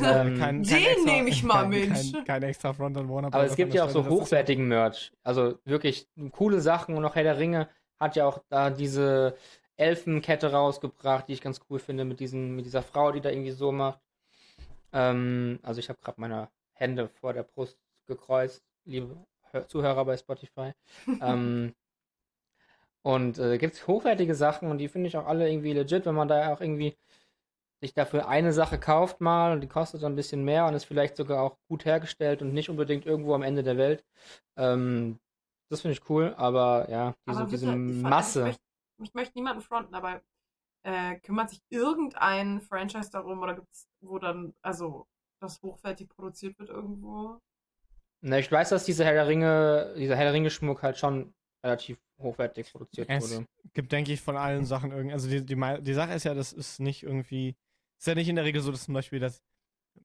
Ähm, 0.00 0.38
Kein- 0.38 0.62
Den 0.62 0.72
extra- 0.76 1.04
nehme 1.04 1.28
ich 1.30 1.42
mal, 1.42 1.62
kein, 1.62 1.68
Mensch. 1.70 2.12
Kein, 2.12 2.24
kein 2.24 2.42
extra 2.44 2.72
Front 2.72 2.96
an 2.96 3.08
Warner 3.08 3.26
Aber 3.34 3.44
es 3.44 3.56
gibt 3.56 3.74
ja 3.74 3.82
auch 3.84 3.90
so 3.90 4.02
Stelle, 4.02 4.14
ist 4.14 4.20
hochwertigen 4.22 4.68
Merch. 4.68 5.10
Also 5.24 5.58
wirklich 5.64 6.08
coole 6.30 6.60
Sachen 6.60 6.94
und 6.94 7.04
auch 7.04 7.16
Herr 7.16 7.24
der 7.24 7.38
Ringe 7.38 7.68
hat 7.98 8.14
ja 8.14 8.24
auch 8.26 8.38
da 8.50 8.70
diese 8.70 9.36
Elfenkette 9.76 10.52
rausgebracht, 10.52 11.26
die 11.28 11.32
ich 11.32 11.40
ganz 11.40 11.60
cool 11.68 11.80
finde, 11.80 12.04
mit, 12.04 12.20
diesen, 12.20 12.54
mit 12.54 12.66
dieser 12.66 12.82
Frau, 12.82 13.10
die 13.10 13.20
da 13.20 13.30
irgendwie 13.30 13.50
so 13.50 13.72
macht. 13.72 13.98
Ähm, 14.92 15.58
also 15.64 15.80
ich 15.80 15.88
habe 15.88 15.98
gerade 16.00 16.20
meine 16.20 16.48
Hände 16.74 17.08
vor 17.08 17.32
der 17.32 17.42
Brust 17.42 17.78
gekreuzt, 18.06 18.62
liebe 18.84 19.16
Zuhörer 19.68 20.04
bei 20.04 20.16
Spotify. 20.16 20.72
ähm, 21.20 21.74
und 23.02 23.38
äh, 23.38 23.58
gibt 23.58 23.74
es 23.74 23.86
hochwertige 23.86 24.34
Sachen 24.34 24.70
und 24.70 24.78
die 24.78 24.88
finde 24.88 25.08
ich 25.08 25.16
auch 25.16 25.26
alle 25.26 25.48
irgendwie 25.50 25.72
legit, 25.72 26.06
wenn 26.06 26.14
man 26.14 26.28
da 26.28 26.52
auch 26.52 26.60
irgendwie 26.60 26.96
sich 27.82 27.94
dafür 27.94 28.28
eine 28.28 28.52
Sache 28.52 28.78
kauft 28.80 29.20
mal 29.20 29.52
und 29.52 29.60
die 29.62 29.68
kostet 29.68 30.02
dann 30.02 30.12
ein 30.14 30.16
bisschen 30.16 30.44
mehr 30.44 30.66
und 30.66 30.74
ist 30.74 30.84
vielleicht 30.84 31.16
sogar 31.16 31.42
auch 31.42 31.58
gut 31.68 31.84
hergestellt 31.84 32.42
und 32.42 32.54
nicht 32.54 32.70
unbedingt 32.70 33.06
irgendwo 33.06 33.34
am 33.34 33.42
Ende 33.42 33.62
der 33.62 33.76
Welt. 33.78 34.04
Ähm, 34.56 35.20
das 35.70 35.82
finde 35.82 35.94
ich 35.94 36.10
cool, 36.10 36.34
aber 36.36 36.88
ja, 36.90 37.14
diese, 37.26 37.44
Aber 37.44 37.46
diese 37.46 37.66
bitte, 37.66 37.92
ver- 37.94 38.10
Masse. 38.10 38.40
Ich 38.40 38.42
möchte, 38.44 38.62
ich 39.02 39.14
möchte 39.14 39.38
niemanden 39.38 39.62
fronten, 39.62 39.94
aber 39.94 40.22
äh, 40.84 41.18
kümmert 41.20 41.50
sich 41.50 41.60
irgendein 41.70 42.60
Franchise 42.62 43.10
darum 43.10 43.40
oder 43.40 43.54
gibt's, 43.54 43.88
wo 44.02 44.18
dann, 44.18 44.54
also, 44.62 45.08
das 45.40 45.62
hochwertig 45.62 46.08
produziert 46.10 46.58
wird 46.58 46.70
irgendwo? 46.70 47.40
Na, 48.20 48.38
ich 48.38 48.50
weiß, 48.50 48.70
dass 48.70 48.84
diese 48.84 49.04
Herr 49.04 49.14
der 49.14 49.28
Ringe, 49.28 49.94
dieser 49.96 50.16
Herr 50.16 50.24
der 50.24 50.32
Ringe-Schmuck 50.32 50.82
halt 50.82 50.98
schon 50.98 51.32
relativ 51.64 51.98
hochwertig 52.18 52.72
produziert 52.72 53.08
Es 53.08 53.30
wurde. 53.30 53.46
gibt, 53.74 53.92
denke 53.92 54.12
ich, 54.12 54.20
von 54.20 54.36
allen 54.36 54.64
Sachen 54.64 54.90
irgendwie. 54.90 55.12
Also 55.12 55.28
die, 55.28 55.44
die, 55.44 55.56
die 55.82 55.94
Sache 55.94 56.12
ist 56.14 56.24
ja, 56.24 56.34
das 56.34 56.52
ist 56.52 56.80
nicht 56.80 57.02
irgendwie. 57.02 57.56
Ist 57.98 58.06
ja 58.06 58.14
nicht 58.14 58.28
in 58.28 58.36
der 58.36 58.44
Regel 58.44 58.60
so, 58.60 58.70
dass 58.70 58.84
zum 58.84 58.94
Beispiel 58.94 59.20
das 59.20 59.42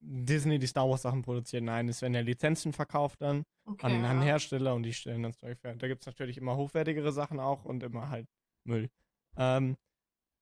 Disney 0.02 0.60
die 0.60 0.68
Star 0.68 0.90
Wars 0.90 1.04
Sachen 1.04 1.22
produziert. 1.22 1.64
Nein, 1.64 1.88
es 1.88 2.02
werden 2.02 2.14
ja 2.14 2.22
Lizenzen 2.22 2.74
verkauft 2.74 3.22
dann 3.22 3.44
Okay, 3.66 3.86
an, 3.86 4.04
an 4.06 4.18
ja. 4.20 4.24
Hersteller 4.24 4.74
und 4.74 4.84
die 4.84 4.94
stellen 4.94 5.24
das 5.24 5.38
Zeug. 5.38 5.60
Da 5.62 5.74
gibt 5.88 6.02
es 6.02 6.08
natürlich 6.08 6.38
immer 6.38 6.58
hochwertigere 6.58 7.12
Sachen 7.12 7.40
auch 7.40 7.66
und 7.66 7.84
immer 7.84 8.10
halt 8.10 8.28
Müll. 8.66 8.90
Ähm, 9.38 9.78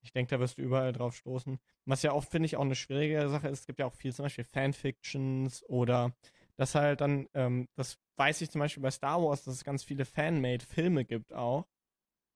ich 0.04 0.12
denke, 0.14 0.32
da 0.36 0.40
wirst 0.40 0.58
du 0.58 0.62
überall 0.62 0.94
drauf 0.94 1.16
stoßen. 1.16 1.60
Was 1.86 2.02
ja 2.02 2.12
auch, 2.12 2.24
finde 2.24 2.48
ich, 2.48 2.56
auch 2.58 2.62
eine 2.62 2.76
schwierige 2.76 3.30
Sache 3.30 3.50
ist, 3.50 3.60
es 3.60 3.66
gibt 3.68 3.80
ja 3.80 3.86
auch 3.86 3.94
viel 3.94 4.14
zum 4.14 4.24
Beispiel 4.24 4.44
Fanfictions 4.46 5.64
oder 5.70 6.16
das 6.62 6.76
halt 6.76 7.02
dann, 7.02 7.28
ähm, 7.34 7.68
das 7.76 7.98
weiß 8.18 8.42
ich 8.42 8.52
zum 8.52 8.60
Beispiel 8.60 8.84
bei 8.84 8.92
Star 8.92 9.22
Wars, 9.22 9.44
dass 9.44 9.56
es 9.56 9.64
ganz 9.64 9.84
viele 9.84 10.06
Fanmade-Filme 10.06 11.06
gibt 11.06 11.34
auch. 11.34 11.66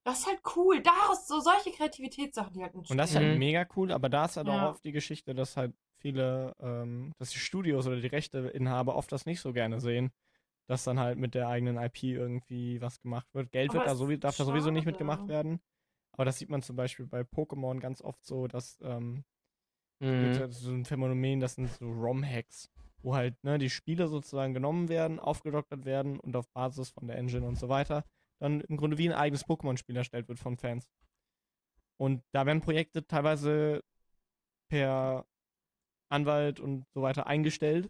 Das 0.04 0.20
ist 0.20 0.28
halt 0.28 0.42
cool. 0.56 0.82
Daraus 0.82 1.28
so 1.28 1.40
solche 1.40 1.72
Kreativitätssachen, 1.72 2.54
die 2.54 2.62
halt 2.64 2.74
Und 2.90 2.98
das 2.98 3.12
ist 3.12 3.16
entstehen. 3.16 3.28
halt 3.28 3.34
Mhm. 3.36 3.40
mega 3.40 3.68
cool, 3.76 3.92
aber 3.92 4.10
da 4.10 4.26
ist 4.26 4.38
halt 4.38 4.48
Ja. 4.48 4.54
auch 4.54 4.70
oft 4.72 4.84
die 4.84 4.92
Geschichte, 4.92 5.34
dass 5.34 5.58
halt 5.58 5.74
viele, 6.00 6.54
ähm, 6.60 7.12
dass 7.18 7.32
die 7.32 7.40
Studios 7.40 7.88
oder 7.88 8.00
die 8.00 8.08
Rechteinhaber 8.08 8.96
oft 8.96 9.12
das 9.12 9.26
nicht 9.26 9.42
so 9.42 9.54
gerne 9.54 9.80
sehen, 9.80 10.12
dass 10.68 10.84
dann 10.84 11.00
halt 11.00 11.18
mit 11.18 11.34
der 11.36 11.48
eigenen 11.48 11.78
IP 11.78 12.04
irgendwie 12.04 12.82
was 12.82 13.00
gemacht 13.00 13.28
wird. 13.34 13.52
Geld 13.52 13.72
Aber 13.72 13.80
wird 13.80 13.88
da 13.88 13.94
es 13.94 13.98
so, 13.98 14.08
ist 14.08 14.20
darf 14.24 14.38
da 14.38 14.44
sowieso 14.46 14.70
nicht 14.72 14.84
schade. 14.84 14.92
mitgemacht 14.92 15.28
werden. 15.28 15.60
Aber 16.14 16.26
das 16.26 16.38
sieht 16.40 16.50
man 16.50 16.62
zum 16.62 16.76
Beispiel 16.76 17.06
bei 17.08 17.22
Pokémon 17.22 17.80
ganz 17.80 18.02
oft 18.02 18.24
so, 18.26 18.48
dass 18.48 18.80
ähm, 18.82 19.24
Mhm. 20.00 20.22
gibt 20.24 20.38
ja 20.38 20.48
so 20.50 20.72
ein 20.72 20.86
Phänomen, 20.86 21.40
das 21.40 21.56
sind 21.56 21.70
so 21.70 21.86
ROM-Hacks, 21.92 22.70
wo 23.06 23.16
halt 23.16 23.42
ne, 23.44 23.58
die 23.58 23.70
Spiele 23.70 24.08
sozusagen 24.08 24.54
genommen 24.54 24.90
werden, 24.90 25.20
aufgedoktert 25.20 25.86
werden 25.86 26.20
und 26.20 26.36
auf 26.36 26.50
Basis 26.50 26.90
von 26.90 27.08
der 27.08 27.18
Engine 27.18 27.46
und 27.46 27.58
so 27.58 27.70
weiter 27.70 28.04
dann 28.40 28.62
im 28.62 28.78
Grunde 28.78 28.98
wie 28.98 29.08
ein 29.08 29.16
eigenes 29.16 29.46
Pokémon-Spiel 29.46 29.96
erstellt 29.96 30.28
wird 30.28 30.40
von 30.40 30.58
Fans. 30.58 30.92
Und 31.98 32.24
da 32.34 32.46
werden 32.46 32.62
Projekte 32.62 33.06
teilweise 33.08 33.84
per 34.70 35.26
Anwalt 36.10 36.60
und 36.60 36.86
so 36.94 37.02
weiter 37.02 37.28
eingestellt 37.28 37.90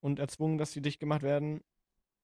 und 0.00 0.18
erzwungen, 0.18 0.58
dass 0.58 0.72
sie 0.72 0.82
dicht 0.82 1.00
gemacht 1.00 1.22
werden, 1.22 1.62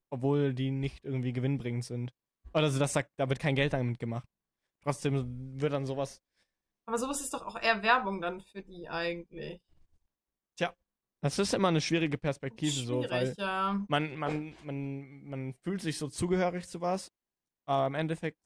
obwohl 0.09 0.53
die 0.53 0.71
nicht 0.71 1.03
irgendwie 1.03 1.33
gewinnbringend 1.33 1.85
sind. 1.85 2.13
Oder 2.53 2.65
also 2.65 2.79
das 2.79 2.93
sagt, 2.93 3.11
da 3.17 3.29
wird 3.29 3.39
kein 3.39 3.55
Geld 3.55 3.73
damit 3.73 3.99
gemacht. 3.99 4.27
Trotzdem 4.83 5.59
wird 5.59 5.73
dann 5.73 5.85
sowas 5.85 6.21
Aber 6.85 6.97
sowas 6.97 7.19
ist 7.21 7.33
doch 7.33 7.45
auch 7.45 7.59
eher 7.61 7.81
Werbung 7.83 8.21
dann 8.21 8.41
für 8.41 8.61
die 8.61 8.87
eigentlich. 8.87 9.59
Das 11.21 11.39
ist 11.39 11.53
immer 11.53 11.69
eine 11.69 11.81
schwierige 11.81 12.17
Perspektive 12.17 12.71
so, 12.71 13.01
weil 13.09 13.25
Schwierig, 13.25 13.37
ja. 13.37 13.83
man, 13.87 14.15
man, 14.17 14.55
man, 14.63 15.23
man 15.23 15.53
fühlt 15.63 15.81
sich 15.81 15.97
so 15.97 16.07
zugehörig 16.09 16.67
zu 16.67 16.79
was, 16.79 17.11
aber 17.67 17.87
im 17.87 17.95
Endeffekt, 17.95 18.37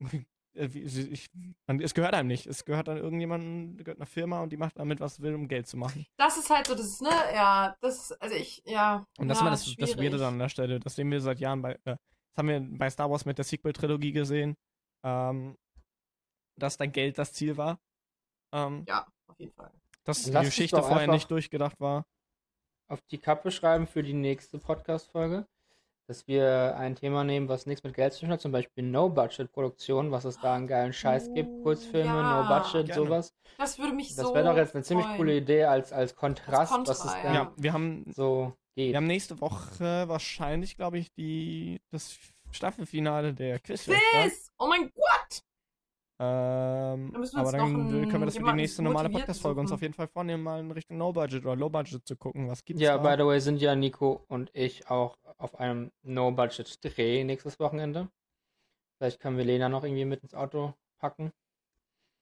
äh, 0.56 0.66
ich, 0.66 1.28
man, 1.66 1.80
es 1.80 1.92
gehört 1.92 2.14
einem 2.14 2.28
nicht. 2.28 2.46
Es 2.46 2.64
gehört 2.64 2.88
an 2.88 2.96
irgendjemanden, 2.96 3.76
gehört 3.76 3.98
einer 3.98 4.06
Firma 4.06 4.42
und 4.42 4.50
die 4.50 4.56
macht 4.56 4.78
damit, 4.78 5.00
was 5.00 5.16
sie 5.16 5.22
will, 5.22 5.34
um 5.34 5.48
Geld 5.48 5.66
zu 5.66 5.76
machen. 5.76 6.06
Das 6.16 6.38
ist 6.38 6.48
halt 6.48 6.66
so, 6.66 6.74
das 6.74 6.86
ist, 6.86 7.02
ne, 7.02 7.10
ja, 7.34 7.76
das, 7.80 8.12
also 8.12 8.34
ich, 8.34 8.62
ja. 8.64 9.06
Und 9.18 9.28
das 9.28 9.38
ja, 9.38 9.40
ist 9.40 9.40
immer 9.42 9.50
das, 9.50 9.64
das 9.64 9.72
schwierig. 9.90 9.98
Weirde 9.98 10.18
dann 10.18 10.34
an 10.34 10.38
der 10.38 10.48
Stelle. 10.48 10.80
Das 10.80 10.96
sehen 10.96 11.10
wir 11.10 11.20
seit 11.20 11.40
Jahren 11.40 11.60
bei, 11.60 11.72
äh, 11.84 11.96
das 11.96 11.98
haben 12.38 12.48
wir 12.48 12.60
bei 12.60 12.88
Star 12.88 13.10
Wars 13.10 13.26
mit 13.26 13.36
der 13.36 13.44
Sequel-Trilogie 13.44 14.12
gesehen, 14.12 14.56
ähm, 15.04 15.56
dass 16.58 16.78
dein 16.78 16.90
Geld 16.90 17.18
das 17.18 17.32
Ziel 17.34 17.56
war. 17.58 17.78
Ähm, 18.52 18.84
Ja, 18.88 19.06
auf 19.26 19.38
jeden 19.38 19.52
Fall. 19.52 19.70
dass 20.04 20.26
Lass 20.28 20.40
die 20.42 20.46
Geschichte 20.46 20.78
vorher 20.78 21.00
einfach- 21.00 21.14
nicht 21.14 21.30
durchgedacht 21.30 21.78
war. 21.80 22.06
Auf 22.88 23.00
die 23.10 23.18
Kappe 23.18 23.50
schreiben 23.50 23.86
für 23.86 24.02
die 24.02 24.12
nächste 24.12 24.58
Podcast-Folge, 24.58 25.46
dass 26.06 26.26
wir 26.28 26.76
ein 26.76 26.94
Thema 26.96 27.24
nehmen, 27.24 27.48
was 27.48 27.64
nichts 27.66 27.82
mit 27.82 27.94
Geld 27.94 28.12
zu 28.12 28.20
tun 28.20 28.30
hat, 28.30 28.40
zum 28.40 28.52
Beispiel 28.52 28.84
No-Budget-Produktion, 28.84 30.10
was 30.10 30.24
es 30.26 30.38
da 30.38 30.54
an 30.54 30.66
geilen 30.66 30.92
Scheiß 30.92 31.32
gibt, 31.32 31.48
Oh, 31.50 31.62
Kurzfilme, 31.62 32.06
ja. 32.12 32.42
No-Budget, 32.42 32.86
Gerne. 32.86 32.94
sowas. 33.06 33.34
Das 33.58 33.78
würde 33.78 33.94
mich 33.94 34.14
Das 34.14 34.26
so. 34.26 34.34
wäre 34.34 34.44
doch 34.44 34.56
jetzt 34.56 34.74
eine 34.74 34.84
ziemlich 34.84 35.06
freuen. 35.06 35.16
coole 35.18 35.36
Idee 35.36 35.64
als, 35.64 35.92
als 35.92 36.14
Kontrast, 36.14 36.72
Kontra, 36.72 36.90
was 36.90 37.04
es 37.04 37.12
ja. 37.14 37.22
denn 37.22 37.34
Ja, 37.34 37.52
wir 37.56 37.72
haben 37.72 38.04
so 38.14 38.52
geht. 38.74 38.90
Wir 38.90 38.96
haben 38.98 39.06
nächste 39.06 39.40
Woche 39.40 40.06
wahrscheinlich, 40.08 40.76
glaube 40.76 40.98
ich, 40.98 41.12
die, 41.14 41.80
das 41.90 42.18
Staffelfinale 42.50 43.32
der 43.32 43.58
Quiz. 43.60 43.84
Quiz! 43.84 44.50
Oh 44.58 44.66
mein 44.68 44.90
Gott! 44.94 45.40
Ähm, 46.20 47.12
Da 47.12 47.40
aber 47.40 47.50
dann 47.52 48.08
können 48.08 48.20
wir 48.20 48.26
das 48.26 48.36
für 48.36 48.44
die 48.44 48.52
nächste 48.52 48.82
normale 48.82 49.10
Podcast-Folge 49.10 49.60
uns 49.60 49.72
auf 49.72 49.82
jeden 49.82 49.94
Fall 49.94 50.06
vornehmen, 50.06 50.42
mal 50.44 50.60
in 50.60 50.70
Richtung 50.70 50.96
No-Budget 50.96 51.44
oder 51.44 51.56
Low-Budget 51.56 52.06
zu 52.06 52.16
gucken. 52.16 52.48
Was 52.48 52.64
gibt's 52.64 52.80
Ja, 52.82 52.98
da? 52.98 53.16
by 53.16 53.20
the 53.20 53.26
way, 53.26 53.40
sind 53.40 53.60
ja 53.60 53.74
Nico 53.74 54.24
und 54.28 54.50
ich 54.54 54.88
auch 54.88 55.16
auf 55.38 55.58
einem 55.58 55.90
No-Budget-Dreh 56.02 57.24
nächstes 57.24 57.58
Wochenende. 57.58 58.08
Vielleicht 58.98 59.18
können 59.20 59.36
wir 59.36 59.44
Lena 59.44 59.68
noch 59.68 59.82
irgendwie 59.82 60.04
mit 60.04 60.22
ins 60.22 60.34
Auto 60.34 60.74
packen. 61.00 61.32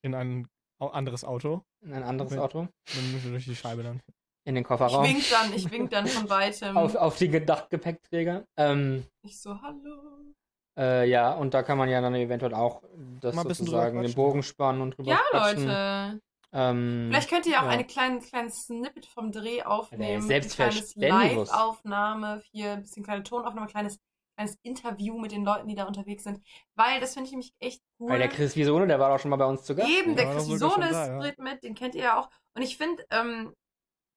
in 0.05 0.15
ein 0.15 0.49
anderes 0.79 1.23
Auto. 1.25 1.63
In 1.83 1.93
ein 1.93 2.03
anderes 2.03 2.33
Okay. 2.33 2.41
Auto. 2.41 2.59
Dann 2.95 3.13
müssen 3.13 3.25
wir 3.27 3.31
durch 3.33 3.45
die 3.45 3.55
Scheibe 3.55 3.83
dann. 3.85 4.01
In 4.45 4.57
den 4.57 4.63
Ich 4.63 4.67
Kofferraum. 4.69 5.05
wink 5.05 5.23
dann, 5.31 5.53
ich 5.55 5.71
wink 5.71 5.91
dann 5.91 6.07
von 6.09 6.29
weitem. 6.31 6.77
Auf, 6.77 6.97
auf 6.97 7.17
die 7.19 7.29
Dachgepäckträger. 7.29 8.45
Ähm, 8.57 9.05
Ich 9.23 9.41
so, 9.41 9.61
hallo. 9.63 10.33
Äh, 10.77 11.09
ja, 11.09 11.33
und 11.35 11.53
da 11.55 11.63
kann 11.63 11.77
man 11.79 11.89
ja 11.89 12.01
dann 12.01 12.15
eventuell 12.15 12.55
auch 12.55 12.83
das 13.21 13.35
Mal 13.35 13.43
ein 13.43 13.49
bisschen 13.49 13.67
drüber 13.67 13.79
sozusagen 13.83 14.03
den. 14.03 14.15
Bogen 14.15 14.43
spannen 14.43 14.81
und 14.81 14.97
drüber 14.97 15.11
Ja, 15.11 15.21
quatschen. 15.31 15.67
Leute. 15.67 16.21
Ähm, 16.55 17.07
Vielleicht 17.09 17.31
könnt 17.31 17.47
ihr 17.47 17.59
auch 17.59 17.65
ja. 17.65 17.69
eine 17.71 17.85
kleine, 17.87 18.21
kleines 18.21 18.65
Snippet 18.65 19.07
vom 19.07 19.33
Dreh 19.33 19.63
aufnehmen. 19.63 20.21
selbstverständlich. 20.23 20.97
Ein 21.13 21.21
kleines 21.21 21.49
Live-Aufnahme, 21.51 22.43
hier 22.53 22.73
ein 22.73 22.83
bisschen 22.83 23.03
kleine 23.03 23.23
Tonaufnahme, 23.23 23.67
kleines, 23.69 23.99
kleines 24.37 24.59
Interview 24.63 25.19
mit 25.19 25.33
den 25.33 25.45
Leuten, 25.45 25.67
die 25.69 25.75
da 25.75 25.85
unterwegs 25.85 26.25
sind. 26.25 26.41
Weil 26.75 27.01
das 27.01 27.15
finde 27.15 27.27
ich 27.27 27.33
nämlich 27.33 27.55
echt 27.59 27.83
cool. 27.99 28.11
Weil 28.11 28.19
der 28.19 28.29
Chris 28.29 28.55
Visone, 28.55 28.87
der 28.87 28.99
war 29.01 29.11
doch 29.11 29.19
schon 29.19 29.31
mal 29.31 29.37
bei 29.37 29.47
uns 29.47 29.63
zu 29.63 29.75
Gast. 29.75 29.89
Eben, 29.91 30.15
der 30.15 30.27
Ja, 30.27 30.33
Chris 30.33 30.45
schon 30.45 30.55
Visones 30.55 30.91
da, 30.91 31.07
ja. 31.07 31.19
dreht 31.21 31.39
mit, 31.39 31.63
den 31.63 31.75
kennt 31.75 31.95
ihr 31.95 32.03
ja 32.05 32.21
auch. 32.21 32.29
Und 32.55 32.63
ich 32.63 32.77
finde, 32.77 33.03
ähm, 33.11 33.55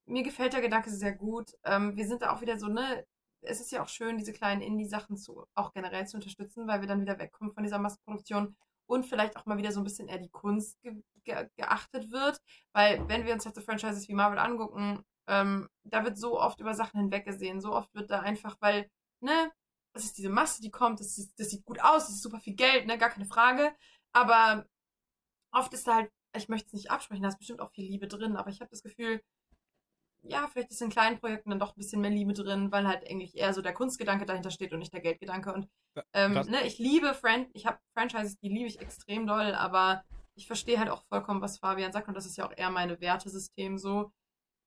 mir 0.06 0.24
gefällt 0.24 0.54
der 0.54 0.62
Gedanke 0.62 0.90
sehr 0.90 1.14
gut. 1.14 1.52
Ähm, 1.64 1.96
wir 1.96 2.06
sind 2.06 2.22
da 2.22 2.34
auch 2.34 2.42
wieder 2.42 2.58
so, 2.60 2.68
ne, 2.68 3.06
es 3.46 3.60
ist 3.60 3.72
ja 3.72 3.84
auch 3.84 3.88
schön, 3.88 4.18
diese 4.18 4.34
kleinen 4.34 4.62
Indie-Sachen 4.62 5.18
zu, 5.18 5.46
auch 5.56 5.74
generell 5.74 6.08
zu 6.08 6.18
unterstützen, 6.18 6.68
weil 6.68 6.82
wir 6.82 6.88
dann 6.88 7.02
wieder 7.02 7.20
wegkommen 7.20 7.54
von 7.54 7.64
dieser 7.64 7.80
Massenproduktion 7.80 8.56
und 8.88 9.06
vielleicht 9.06 9.38
auch 9.38 9.46
mal 9.46 9.58
wieder 9.58 9.72
so 9.72 9.80
ein 9.80 9.84
bisschen 9.84 10.08
eher 10.08 10.20
die 10.20 10.30
Kunst 10.30 10.82
ge 10.82 11.02
ge 11.24 11.50
geachtet 11.56 12.12
wird. 12.12 12.40
Weil, 12.74 13.08
wenn 13.08 13.26
wir 13.26 13.34
uns 13.34 13.46
halt 13.46 13.56
so 13.56 13.62
Franchises 13.62 14.08
wie 14.08 14.14
Marvel 14.14 14.40
angucken, 14.40 15.04
ähm, 15.28 15.70
da 15.84 16.04
wird 16.04 16.18
so 16.18 16.40
oft 16.40 16.60
über 16.60 16.74
Sachen 16.76 17.00
hinweggesehen. 17.00 17.62
So 17.62 17.74
oft 17.74 17.94
wird 17.96 18.12
da 18.12 18.20
einfach, 18.22 18.58
weil, 18.62 18.90
ne, 19.22 19.52
das 19.94 20.06
ist 20.06 20.18
diese 20.18 20.30
Masse, 20.30 20.62
die 20.62 20.72
kommt, 20.72 21.00
das, 21.00 21.18
ist, 21.18 21.40
das 21.40 21.50
sieht 21.50 21.66
gut 21.66 21.80
aus, 21.82 22.06
das 22.06 22.16
ist 22.16 22.24
super 22.24 22.40
viel 22.40 22.56
Geld, 22.56 22.86
ne, 22.86 22.98
gar 22.98 23.10
keine 23.10 23.26
Frage. 23.26 23.74
Aber 24.14 24.66
oft 25.52 25.74
ist 25.74 25.88
da 25.88 25.96
halt, 25.96 26.12
ich 26.36 26.50
möchte 26.50 26.68
es 26.68 26.74
nicht 26.74 26.92
absprechen, 26.92 27.24
da 27.24 27.30
ist 27.30 27.38
bestimmt 27.40 27.62
auch 27.62 27.72
viel 27.72 27.86
Liebe 27.86 28.08
drin, 28.08 28.36
aber 28.36 28.50
ich 28.50 28.60
habe 28.62 28.70
das 28.70 28.84
Gefühl, 28.84 29.22
ja, 30.28 30.48
vielleicht 30.48 30.72
ist 30.72 30.82
in 30.82 30.90
kleinen 30.90 31.20
Projekten 31.20 31.50
dann 31.50 31.60
doch 31.60 31.76
ein 31.76 31.80
bisschen 31.80 32.02
mehr 32.02 32.10
Liebe 32.10 32.34
drin, 32.34 32.72
weil 32.72 32.88
halt 32.88 33.10
eigentlich 33.10 33.36
eher 33.36 33.54
so 33.54 33.62
der 33.62 33.74
Kunstgedanke 33.74 34.26
dahinter 34.26 34.52
steht 34.52 34.74
und 34.74 34.80
nicht 34.80 34.94
der 34.94 35.02
Geldgedanke. 35.02 35.54
Und 35.54 35.68
ähm, 36.14 36.34
ne, 36.34 36.66
ich 36.66 36.78
liebe 36.80 37.14
Fran 37.14 37.48
ich 37.54 37.66
habe 37.66 37.80
Franchises, 37.94 38.38
die 38.40 38.50
liebe 38.50 38.68
ich 38.68 38.80
extrem 38.80 39.28
doll, 39.28 39.54
aber 39.54 40.04
ich 40.36 40.48
verstehe 40.48 40.80
halt 40.80 40.90
auch 40.90 41.04
vollkommen, 41.06 41.42
was 41.42 41.60
Fabian 41.60 41.92
sagt, 41.92 42.08
und 42.08 42.16
das 42.16 42.26
ist 42.26 42.38
ja 42.38 42.48
auch 42.48 42.54
eher 42.56 42.70
meine 42.70 43.00
Wertesystem 43.00 43.78
so. 43.78 44.12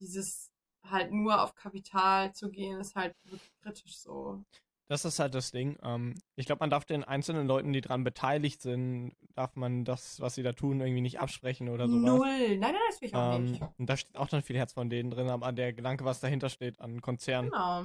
Dieses 0.01 0.51
halt 0.85 1.13
nur 1.13 1.43
auf 1.43 1.55
Kapital 1.55 2.33
zu 2.33 2.51
gehen, 2.51 2.81
ist 2.81 2.95
halt 2.95 3.15
wirklich 3.25 3.53
kritisch 3.63 3.99
so. 3.99 4.43
Das 4.89 5.05
ist 5.05 5.19
halt 5.19 5.35
das 5.35 5.51
Ding. 5.51 5.77
Ähm, 5.83 6.15
ich 6.35 6.47
glaube, 6.47 6.61
man 6.61 6.71
darf 6.71 6.87
den 6.87 7.05
einzelnen 7.05 7.47
Leuten, 7.47 7.73
die 7.75 7.83
daran 7.83 8.05
beteiligt 8.05 8.63
sind, 8.63 9.13
darf 9.35 9.55
man 9.55 9.85
das, 9.85 10.19
was 10.21 10.35
sie 10.35 10.43
da 10.43 10.53
tun, 10.53 10.81
irgendwie 10.81 11.03
nicht 11.03 11.21
absprechen 11.21 11.69
oder 11.69 11.87
sowas. 11.89 12.03
Null. 12.19 12.27
Nein, 12.57 12.61
nein, 12.61 12.75
das 12.89 13.01
will 13.03 13.09
ich 13.09 13.15
auch 13.15 13.35
Ähm, 13.35 13.45
nicht. 13.53 13.63
und 13.77 13.87
da 13.89 13.97
steht 13.99 14.17
auch 14.17 14.29
dann 14.29 14.41
viel 14.43 14.57
Herz 14.57 14.73
von 14.73 14.89
denen 14.89 15.11
drin, 15.11 15.29
aber 15.29 15.53
der 15.53 15.75
Gedanke, 15.75 16.07
was 16.07 16.21
dahinter 16.21 16.49
steht 16.49 16.81
an 16.81 17.03
Konzernen, 17.03 17.51
Genau. 17.51 17.85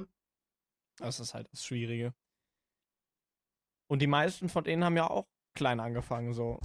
das 0.96 1.20
ist 1.20 1.34
halt 1.34 1.46
das 1.52 1.62
Schwierige. 1.64 2.14
Und 3.86 4.00
die 4.00 4.06
meisten 4.06 4.48
von 4.48 4.64
denen 4.64 4.82
haben 4.82 4.96
ja 4.96 5.08
auch 5.10 5.26
klein 5.54 5.80
angefangen, 5.80 6.32
so. 6.32 6.58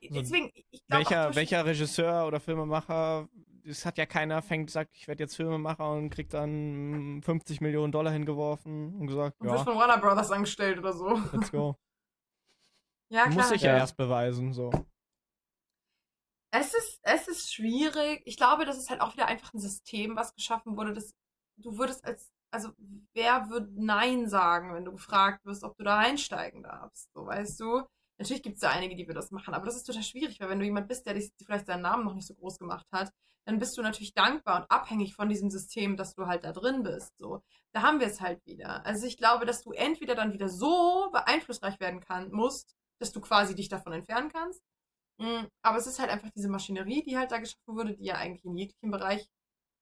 Deswegen, 0.00 0.52
ich 0.70 0.86
glaube 0.86 1.04
Welcher, 1.04 1.34
welcher 1.34 1.66
Regisseur 1.66 2.26
oder 2.28 2.38
Filmemacher 2.38 3.28
es 3.68 3.84
hat 3.86 3.98
ja 3.98 4.06
keiner 4.06 4.42
fängt, 4.42 4.70
sagt, 4.70 4.94
ich 4.96 5.08
werde 5.08 5.22
jetzt 5.24 5.36
Filmemacher 5.36 5.92
und 5.92 6.10
kriegt 6.10 6.34
dann 6.34 7.20
50 7.22 7.60
Millionen 7.60 7.92
Dollar 7.92 8.12
hingeworfen 8.12 8.94
und 9.00 9.06
gesagt, 9.06 9.40
Und 9.40 9.48
wird 9.48 9.58
ja, 9.58 9.64
von 9.64 9.76
Warner 9.76 9.98
Brothers 9.98 10.30
angestellt 10.30 10.78
oder 10.78 10.92
so. 10.92 11.14
let's 11.32 11.50
go. 11.52 11.76
Ja, 13.10 13.24
Du 13.24 13.30
klar. 13.30 13.36
musst 13.36 13.50
dich 13.52 13.62
ja 13.62 13.72
Ja. 13.72 13.78
erst 13.78 13.96
beweisen, 13.96 14.52
so. 14.52 14.70
Es 16.50 16.72
ist, 16.74 17.00
es 17.02 17.28
ist 17.28 17.52
schwierig. 17.52 18.22
Ich 18.24 18.36
glaube, 18.36 18.64
das 18.64 18.78
ist 18.78 18.90
halt 18.90 19.00
auch 19.00 19.12
wieder 19.14 19.26
einfach 19.26 19.52
ein 19.54 19.60
System, 19.60 20.16
was 20.16 20.34
geschaffen 20.34 20.76
wurde. 20.76 20.94
Das, 20.94 21.14
du 21.58 21.76
würdest 21.78 22.04
als, 22.04 22.30
also 22.50 22.70
wer 23.12 23.48
würde 23.50 23.68
Nein 23.74 24.28
sagen, 24.28 24.74
wenn 24.74 24.84
du 24.84 24.92
gefragt 24.92 25.44
wirst, 25.44 25.62
ob 25.64 25.76
du 25.76 25.84
da 25.84 25.98
einsteigen 25.98 26.62
darfst? 26.62 27.10
So, 27.14 27.26
weißt 27.26 27.60
du? 27.60 27.82
Natürlich 28.18 28.42
gibt 28.42 28.56
es 28.56 28.62
da 28.62 28.70
einige, 28.70 28.96
die 28.96 29.06
wir 29.06 29.14
das 29.14 29.30
machen, 29.30 29.54
aber 29.54 29.66
das 29.66 29.76
ist 29.76 29.84
total 29.84 30.02
schwierig, 30.02 30.40
weil 30.40 30.48
wenn 30.48 30.58
du 30.58 30.64
jemand 30.64 30.88
bist, 30.88 31.06
der 31.06 31.14
dich 31.14 31.30
vielleicht 31.44 31.66
seinen 31.66 31.82
Namen 31.82 32.04
noch 32.04 32.14
nicht 32.14 32.26
so 32.26 32.34
groß 32.34 32.58
gemacht 32.58 32.86
hat, 32.92 33.12
dann 33.48 33.58
bist 33.58 33.78
du 33.78 33.82
natürlich 33.82 34.12
dankbar 34.12 34.60
und 34.60 34.70
abhängig 34.70 35.14
von 35.14 35.30
diesem 35.30 35.48
System, 35.50 35.96
dass 35.96 36.14
du 36.14 36.26
halt 36.26 36.44
da 36.44 36.52
drin 36.52 36.82
bist. 36.82 37.16
So, 37.16 37.42
da 37.72 37.80
haben 37.80 37.98
wir 37.98 38.06
es 38.06 38.20
halt 38.20 38.44
wieder. 38.44 38.84
Also 38.84 39.06
ich 39.06 39.16
glaube, 39.16 39.46
dass 39.46 39.62
du 39.62 39.72
entweder 39.72 40.14
dann 40.14 40.34
wieder 40.34 40.50
so 40.50 41.08
beeinflussreich 41.12 41.80
werden 41.80 42.00
kann, 42.00 42.30
musst, 42.30 42.76
dass 43.00 43.10
du 43.10 43.22
quasi 43.22 43.54
dich 43.54 43.70
davon 43.70 43.94
entfernen 43.94 44.30
kannst. 44.30 44.62
Mm, 45.18 45.46
Aber 45.62 45.78
es 45.78 45.86
ist 45.86 45.98
halt 45.98 46.10
einfach 46.10 46.28
diese 46.36 46.50
Maschinerie, 46.50 47.02
die 47.04 47.16
halt 47.16 47.32
da 47.32 47.38
geschaffen 47.38 47.74
wurde, 47.76 47.96
die 47.96 48.04
ja 48.04 48.16
eigentlich 48.16 48.44
in 48.44 48.56
jeglichem 48.58 48.90
Bereich 48.90 49.30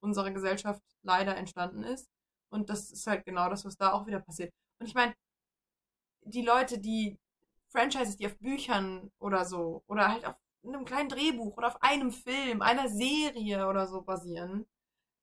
unserer 0.01 0.31
Gesellschaft 0.31 0.83
leider 1.03 1.37
entstanden 1.37 1.83
ist. 1.83 2.09
Und 2.51 2.71
das 2.71 2.93
ist 2.93 3.09
halt 3.09 3.25
genau 3.25 3.51
das, 3.51 3.65
was 3.65 3.77
da 3.77 3.93
auch 3.93 4.07
wieder 4.07 4.21
passiert. 4.21 4.53
Und 4.81 4.87
ich 4.87 4.95
meine, 4.95 5.15
die 6.25 6.43
Leute, 6.43 6.79
die 6.79 7.19
Franchises, 7.73 8.17
die 8.17 8.27
auf 8.27 8.39
Büchern 8.39 9.11
oder 9.19 9.45
so, 9.45 9.83
oder 9.89 10.09
halt 10.13 10.25
auf 10.25 10.37
einem 10.75 10.85
kleinen 10.85 11.09
Drehbuch 11.09 11.57
oder 11.57 11.69
auf 11.69 11.83
einem 11.83 12.11
Film, 12.11 12.63
einer 12.63 12.89
Serie 12.89 13.69
oder 13.69 13.87
so 13.87 14.03
basieren, 14.03 14.67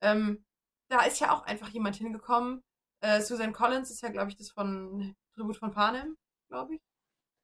ähm, 0.00 0.44
da 0.88 1.02
ist 1.02 1.20
ja 1.20 1.32
auch 1.32 1.42
einfach 1.44 1.68
jemand 1.70 1.96
hingekommen. 1.96 2.62
Äh, 3.00 3.20
Susan 3.20 3.52
Collins 3.52 3.90
ist 3.90 4.02
ja, 4.02 4.10
glaube 4.10 4.30
ich, 4.30 4.36
das 4.36 4.50
von 4.50 5.14
Tribut 5.34 5.56
von 5.56 5.70
Panem, 5.72 6.16
glaube 6.48 6.76
ich. 6.76 6.82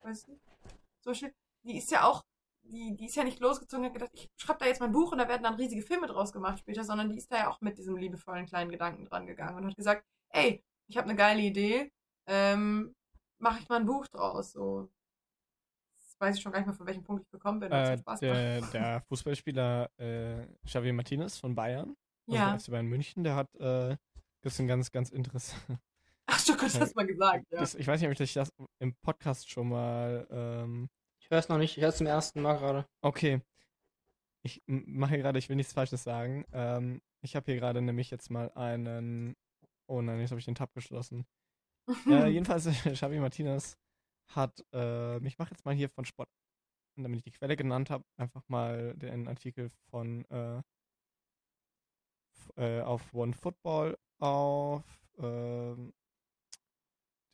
Weiß 0.03 0.29
nicht. 0.29 0.43
So. 1.01 1.13
Die 1.65 1.77
ist 1.77 1.91
ja 1.91 2.05
auch, 2.05 2.25
die, 2.63 2.97
die 2.97 3.07
ist 3.07 3.17
ja 3.17 3.25
nicht 3.25 3.41
losgezogen 3.41 3.85
und 3.85 3.91
hat 3.91 3.95
gedacht, 3.95 4.13
ich 4.15 4.31
schreibe 4.37 4.61
da 4.61 4.67
jetzt 4.67 4.81
mein 4.81 4.93
Buch 4.93 5.13
und 5.13 5.19
da 5.19 5.29
werden 5.29 5.43
dann 5.43 5.55
riesige 5.55 5.83
Filme 5.83 6.07
draus 6.07 6.33
gemacht 6.33 6.61
später, 6.61 6.85
sondern 6.85 7.11
die 7.11 7.19
ist 7.19 7.31
da 7.31 7.39
ja 7.39 7.51
auch 7.51 7.61
mit 7.61 7.79
diesem 7.79 7.97
liebevollen 7.97 8.47
kleinen 8.47 8.71
Gedanken 8.71 9.07
dran 9.07 9.27
gegangen 9.27 9.57
und 9.57 9.67
hat 9.67 9.77
gesagt, 9.77 10.05
ey, 10.31 10.63
ich 10.89 10.97
habe 10.97 11.09
eine 11.09 11.17
geile 11.17 11.43
Idee, 11.43 11.93
ähm, 12.27 12.95
mache 13.39 13.61
ich 13.61 13.69
mal 13.69 13.77
ein 13.81 13.87
Buch 13.87 14.07
draus. 14.09 14.53
So. 14.53 14.91
Weiß 16.21 16.37
ich 16.37 16.43
schon 16.43 16.53
gar 16.53 16.59
nicht 16.59 16.67
mehr, 16.67 16.77
von 16.77 16.87
welchem 16.87 17.03
Punkt 17.03 17.25
ich 17.25 17.31
gekommen 17.31 17.61
bin. 17.61 17.73
Äh, 17.73 17.97
der, 17.97 18.03
macht. 18.05 18.23
der 18.75 19.01
Fußballspieler 19.09 19.91
äh, 19.97 20.47
Xavi 20.67 20.93
Martinez 20.93 21.39
von 21.39 21.55
Bayern, 21.55 21.97
also 22.27 22.39
ja. 22.39 22.51
der 22.51 22.61
FC 22.61 22.71
Bayern 22.71 22.87
München, 22.87 23.25
der 23.25 23.37
hat, 23.37 23.55
äh, 23.55 23.97
das 24.43 24.53
ist 24.53 24.61
ein 24.61 24.69
ganz, 24.69 24.91
ganz 24.91 25.09
interessant. 25.09 25.63
Ach, 26.27 26.45
du 26.45 26.57
hast 26.59 26.79
das 26.79 26.95
mal 26.95 27.07
gesagt, 27.07 27.47
ja. 27.51 27.59
Das, 27.59 27.75
ich 27.75 27.87
weiß 27.87 28.01
nicht, 28.01 28.09
ob 28.09 28.21
ich 28.21 28.35
das 28.35 28.53
im 28.79 28.95
Podcast 29.03 29.51
schon 29.51 29.71
mal 29.71 30.27
ähm, 30.31 30.91
Ich 31.21 31.31
höre 31.31 31.39
es 31.39 31.49
noch 31.49 31.57
nicht, 31.57 31.77
ich 31.79 31.83
höre 31.83 31.89
es 31.89 31.97
zum 31.97 32.07
ersten 32.07 32.43
Mal 32.43 32.59
gerade. 32.59 32.87
Okay. 33.01 33.41
Ich 34.43 34.63
mache 34.67 35.15
hier 35.15 35.23
gerade, 35.23 35.39
ich 35.39 35.49
will 35.49 35.57
nichts 35.57 35.73
Falsches 35.73 36.05
sagen. 36.05 36.45
Ähm, 36.53 37.01
ich 37.23 37.35
habe 37.35 37.47
hier 37.47 37.57
gerade 37.59 37.81
nämlich 37.81 38.11
jetzt 38.11 38.31
mal 38.31 38.51
einen. 38.55 39.37
Oh 39.87 40.03
nein, 40.03 40.21
jetzt 40.21 40.31
habe 40.31 40.39
ich 40.39 40.45
den 40.45 40.55
Tab 40.55 40.73
geschlossen. 40.75 41.27
äh, 42.07 42.29
jedenfalls, 42.29 42.67
Xavi 42.67 43.19
Martinez 43.19 43.77
hat. 44.35 44.65
Äh, 44.73 45.25
ich 45.27 45.39
mache 45.39 45.51
jetzt 45.51 45.65
mal 45.65 45.75
hier 45.75 45.89
von 45.89 46.05
Sport, 46.05 46.29
damit 46.97 47.19
ich 47.19 47.25
die 47.25 47.33
Quelle 47.33 47.57
genannt 47.57 47.91
habe, 47.91 48.05
einfach 48.17 48.43
mal 48.49 48.95
den 48.97 49.29
Artikel 49.29 49.71
von. 49.91 50.25
Äh, 50.31 50.63
äh, 52.57 52.81
auf 52.81 53.13
One 53.15 53.33
Football 53.33 53.99
auf. 54.19 54.85
ähm, 55.19 55.93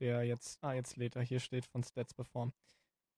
der 0.01 0.25
jetzt. 0.25 0.63
Ah, 0.63 0.75
jetzt 0.75 0.97
lädt 0.97 1.17
er. 1.17 1.23
Hier 1.23 1.41
steht 1.41 1.65
von 1.67 1.83
Stats 1.83 2.15
Perform. 2.15 2.53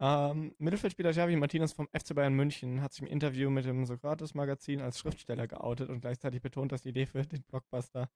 Ähm, 0.01 0.55
Mittelfeldspieler 0.59 1.11
Xavi 1.11 1.35
Martinez 1.37 1.73
vom 1.73 1.89
FC 1.89 2.15
Bayern 2.15 2.35
München 2.35 2.81
hat 2.83 2.93
sich 2.93 3.03
im 3.03 3.09
Interview 3.09 3.51
mit 3.51 3.65
dem 3.65 3.85
Sokrates-Magazin 3.85 4.81
als 4.81 4.99
Schriftsteller 5.01 5.49
geoutet 5.49 5.91
und 5.91 6.01
gleichzeitig 6.01 6.41
betont, 6.41 6.71
dass 6.71 6.83
die 6.83 6.91
Idee 6.91 7.07
für 7.07 7.23
den 7.25 7.43
Blockbuster 7.43 8.09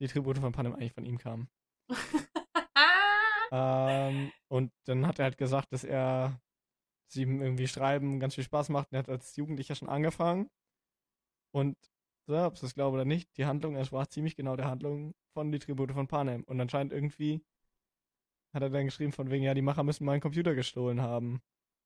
Die 0.00 0.08
Tribute 0.08 0.38
von 0.38 0.52
Panem 0.52 0.74
eigentlich 0.74 0.94
von 0.94 1.04
ihm 1.04 1.18
kam. 1.18 1.48
Ähm, 3.54 4.32
und 4.48 4.72
dann 4.84 5.06
hat 5.06 5.20
er 5.20 5.26
halt 5.26 5.38
gesagt, 5.38 5.72
dass 5.72 5.84
er 5.84 6.40
sie 7.06 7.22
ihm 7.22 7.40
irgendwie 7.40 7.68
schreiben 7.68 8.18
ganz 8.18 8.34
viel 8.34 8.42
Spaß 8.42 8.68
macht. 8.70 8.90
Und 8.90 8.96
er 8.96 8.98
hat 9.00 9.08
als 9.08 9.36
Jugendlicher 9.36 9.76
schon 9.76 9.88
angefangen. 9.88 10.50
Und 11.52 11.76
so, 12.26 12.36
ob 12.36 12.54
es 12.54 12.62
das 12.62 12.74
glaube 12.74 12.94
oder 12.94 13.04
nicht, 13.04 13.36
die 13.36 13.46
Handlung 13.46 13.76
entsprach 13.76 14.08
ziemlich 14.08 14.34
genau 14.34 14.56
der 14.56 14.66
Handlung 14.66 15.14
von 15.34 15.52
Die 15.52 15.60
Tribute 15.60 15.92
von 15.92 16.08
Panem. 16.08 16.42
Und 16.44 16.60
anscheinend 16.60 16.92
irgendwie 16.92 17.44
hat 18.52 18.62
er 18.62 18.70
dann 18.70 18.86
geschrieben 18.86 19.12
von 19.12 19.30
wegen, 19.30 19.44
ja, 19.44 19.54
die 19.54 19.62
Macher 19.62 19.84
müssen 19.84 20.04
meinen 20.04 20.20
Computer 20.20 20.56
gestohlen 20.56 21.00
haben. 21.00 21.40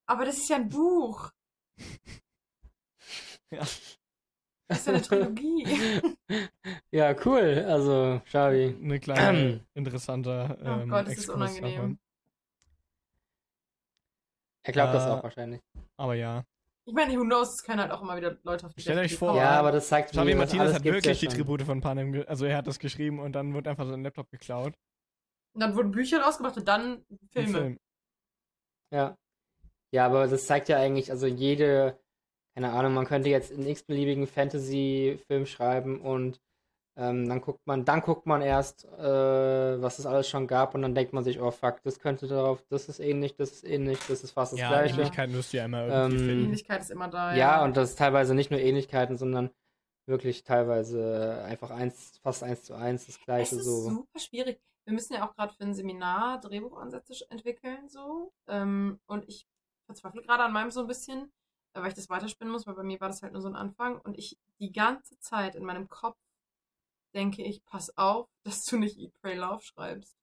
Aber 0.07 0.25
das 0.25 0.39
ist 0.39 0.49
ja 0.49 0.57
ein 0.57 0.69
Buch. 0.71 1.31
Ja. 3.51 3.65
Das 4.69 4.79
ist 4.81 4.87
ja 4.87 4.93
eine 4.93 5.03
Trilogie. 5.03 5.67
ja, 6.91 7.15
cool. 7.25 7.65
Also, 7.67 8.21
Xavi. 8.27 8.77
Eine 8.83 9.01
kleine, 9.01 9.65
interessante 9.75 10.59
Oh 10.61 10.65
ähm, 10.67 10.91
Gott, 10.91 11.07
das 11.07 11.15
ist 11.15 11.19
Exkurs 11.21 11.37
unangenehm. 11.37 11.75
davon. 11.75 11.99
Er 14.63 14.73
glaubt 14.73 14.95
das 14.95 15.07
Äh, 15.07 15.09
auch 15.09 15.23
wahrscheinlich. 15.23 15.61
Aber 15.97 16.15
ja. 16.15 16.45
Ich 16.85 16.95
meine, 16.95 17.19
who 17.19 17.23
knows, 17.23 17.55
es 17.55 17.63
können 17.63 17.81
halt 17.81 17.91
auch 17.91 18.03
immer 18.03 18.17
wieder 18.17 18.37
Leute 18.43 18.67
auf 18.67 18.75
die 18.75 18.83
Stellt 18.83 18.99
euch 18.99 19.17
vor. 19.17 19.35
Ja, 19.37 19.53
aber 19.53 19.73
das 19.73 19.89
zeigt 19.89 20.11
Xavi 20.11 20.35
mir, 20.35 20.41
das 20.41 20.53
Martinez 20.53 20.75
hat 20.75 20.85
wirklich 20.85 21.23
ja 21.23 21.29
die. 21.29 21.37
Tribute 21.37 21.63
von 21.63 21.81
Panem, 21.81 22.25
also 22.27 22.45
er 22.45 22.59
hat 22.59 22.67
das 22.67 22.79
geschrieben 22.79 23.21
und 23.21 23.33
dann 23.33 23.55
wird 23.55 23.67
einfach 23.69 23.87
so 23.87 23.95
ein 23.95 24.03
Laptop 24.03 24.31
geklaut. 24.31 24.75
Und 25.55 25.61
dann 25.61 25.75
wurden 25.77 25.91
Bücher 25.91 26.21
rausgemacht 26.21 26.57
und 26.59 26.69
dann 26.69 27.05
Filme. 27.31 27.59
Film. 27.59 27.79
Ja. 28.91 29.17
Ja, 29.91 30.07
aber 30.07 30.27
das 30.29 30.47
zeigt 30.47 30.69
ja 30.69 30.79
eigentlich, 30.79 31.11
also 31.11 31.27
jede, 31.27 31.99
keine 32.59 32.73
Ahnung, 32.73 32.93
man 32.95 33.07
könnte 33.07 33.29
jetzt 33.29 33.53
einen 33.53 33.69
x-beliebigen 33.69 34.27
Fantasy-Film 34.27 35.47
schreiben 35.47 36.01
und 36.01 36.41
ähm, 36.97 37.29
dann 37.29 37.41
guckt 37.41 37.65
man, 37.67 37.85
dann 37.85 38.01
guckt 38.01 38.27
man 38.27 38.43
erst, 38.43 38.85
äh, 38.85 39.81
was 39.81 40.01
es 40.01 40.07
alles 40.07 40.29
schon 40.29 40.49
gab 40.49 40.75
und 40.75 40.83
dann 40.83 40.93
denkt 40.93 41.13
man 41.13 41.23
sich, 41.23 41.41
oh 41.41 41.53
fuck, 41.53 41.81
das 41.85 42.01
könnte 42.01 42.27
darauf, 42.27 42.61
das 42.69 42.89
ist 42.89 42.99
ähnlich, 42.99 43.37
das 43.37 43.53
ist 43.53 43.65
ähnlich, 43.65 44.01
das 44.09 44.25
ist 44.25 44.33
fast 44.33 44.55
das 44.55 44.59
Ja, 44.59 44.71
gleiche. 44.71 44.97
Ähnlichkeiten 44.97 45.37
müsst 45.37 45.55
ihr 45.55 45.59
ja 45.61 45.67
immer 45.67 45.87
irgendwie 45.87 46.17
Ähm, 46.17 46.19
finden. 46.19 46.45
Ähnlichkeit 46.47 46.81
ist 46.81 46.91
immer 46.91 47.07
da. 47.07 47.37
Ja, 47.37 47.63
und 47.63 47.77
das 47.77 47.91
ist 47.91 47.99
teilweise 47.99 48.35
nicht 48.35 48.51
nur 48.51 48.59
Ähnlichkeiten, 48.59 49.17
sondern 49.17 49.51
wirklich 50.07 50.43
teilweise 50.43 51.45
einfach 51.45 51.71
eins, 51.71 52.19
fast 52.25 52.43
eins 52.43 52.65
zu 52.65 52.75
eins 52.75 53.07
das 53.07 53.21
es 53.21 53.25
gleiche 53.25 53.55
ist 53.55 53.67
so. 53.67 53.83
super 53.83 54.19
schwierig. 54.19 54.61
Wir 54.85 54.95
müssen 54.95 55.13
ja 55.15 55.29
auch 55.29 55.35
gerade 55.37 55.53
für 55.55 55.63
ein 55.63 55.75
Seminar 55.75 56.41
Drehbuchansätze 56.41 57.31
entwickeln, 57.31 57.89
so. 57.89 58.33
Ähm, 58.49 58.99
und 59.07 59.29
ich 59.29 59.47
verzweifle 59.87 60.23
gerade 60.23 60.43
an 60.43 60.53
meinem 60.53 60.73
so 60.73 60.81
ein 60.81 60.87
bisschen, 60.89 61.31
weil 61.75 61.89
ich 61.89 61.95
das 61.95 62.09
weiterspinnen 62.09 62.53
muss, 62.53 62.67
weil 62.67 62.75
bei 62.75 62.83
mir 62.83 63.01
war 63.01 63.09
das 63.09 63.23
halt 63.23 63.33
nur 63.33 63.43
so 63.43 63.49
ein 63.49 63.57
Anfang. 63.57 63.99
Und 64.01 64.19
ich 64.19 64.37
die 64.59 64.73
ganze 64.73 65.19
Zeit 65.21 65.55
in 65.55 65.65
meinem 65.65 65.89
Kopf 65.89 66.17
denke 67.15 67.43
ich, 67.43 67.65
pass 67.65 67.97
auf, 67.97 68.29
dass 68.45 68.65
du 68.65 68.79
nicht 68.79 68.99
Eat, 68.99 69.13
Pray, 69.21 69.37
Love 69.37 69.63
schreibst. 69.63 70.17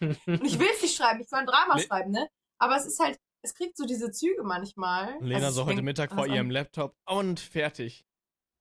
Und 0.00 0.44
ich 0.44 0.58
will 0.58 0.68
es 0.74 0.82
nicht 0.82 0.96
schreiben, 0.96 1.20
ich 1.20 1.28
soll 1.28 1.40
ein 1.40 1.46
Drama 1.46 1.76
Le- 1.76 1.82
schreiben, 1.82 2.10
ne? 2.10 2.28
Aber 2.58 2.76
es 2.76 2.84
ist 2.86 3.00
halt, 3.00 3.18
es 3.40 3.54
kriegt 3.54 3.76
so 3.76 3.86
diese 3.86 4.10
Züge 4.10 4.42
manchmal. 4.42 5.16
Lena 5.20 5.46
Also 5.46 5.62
so 5.62 5.66
heute 5.66 5.80
Mittag 5.82 6.10
vor 6.10 6.24
anders 6.24 6.34
ihrem 6.36 6.46
an. 6.48 6.52
Laptop 6.52 6.94
und 7.06 7.40
fertig. 7.40 8.04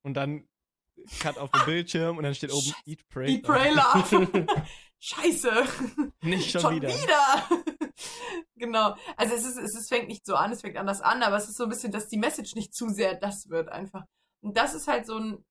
Und 0.04 0.14
dann 0.14 0.48
cut 1.20 1.38
auf 1.38 1.52
den 1.52 1.66
Bildschirm 1.66 2.18
und 2.18 2.24
dann 2.24 2.34
steht 2.34 2.52
oben 2.52 2.62
Scheiße. 2.62 2.82
Eat, 2.86 3.08
Pray, 3.10 3.36
Eat, 3.36 3.44
Pray, 3.44 3.74
Love. 3.74 4.46
Scheiße. 5.00 5.52
Nicht 6.22 6.52
schon, 6.52 6.82
wieder. 6.82 7.57
Genau. 8.56 8.96
Also 9.16 9.36
es 9.36 9.46
ist, 9.46 9.58
es 9.58 9.76
ist, 9.76 9.90
fängt 9.90 10.08
nicht 10.08 10.26
so 10.26 10.36
an, 10.36 10.52
es 10.52 10.62
fängt 10.62 10.78
anders 10.78 11.02
an, 11.02 11.24
aber 11.24 11.38
es 11.38 11.48
ist 11.50 11.58
so 11.58 11.64
ein 11.64 11.70
bisschen, 11.70 11.92
dass 11.92 12.08
die 12.08 12.18
Message 12.18 12.56
nicht 12.56 12.74
zu 12.74 12.90
sehr 12.90 13.16
das 13.16 13.50
wird 13.50 13.70
einfach. 13.70 14.04
Und 14.42 14.58
das 14.58 14.74
ist 14.74 14.88
halt 14.88 15.06
so 15.06 15.18
ein 15.18 15.46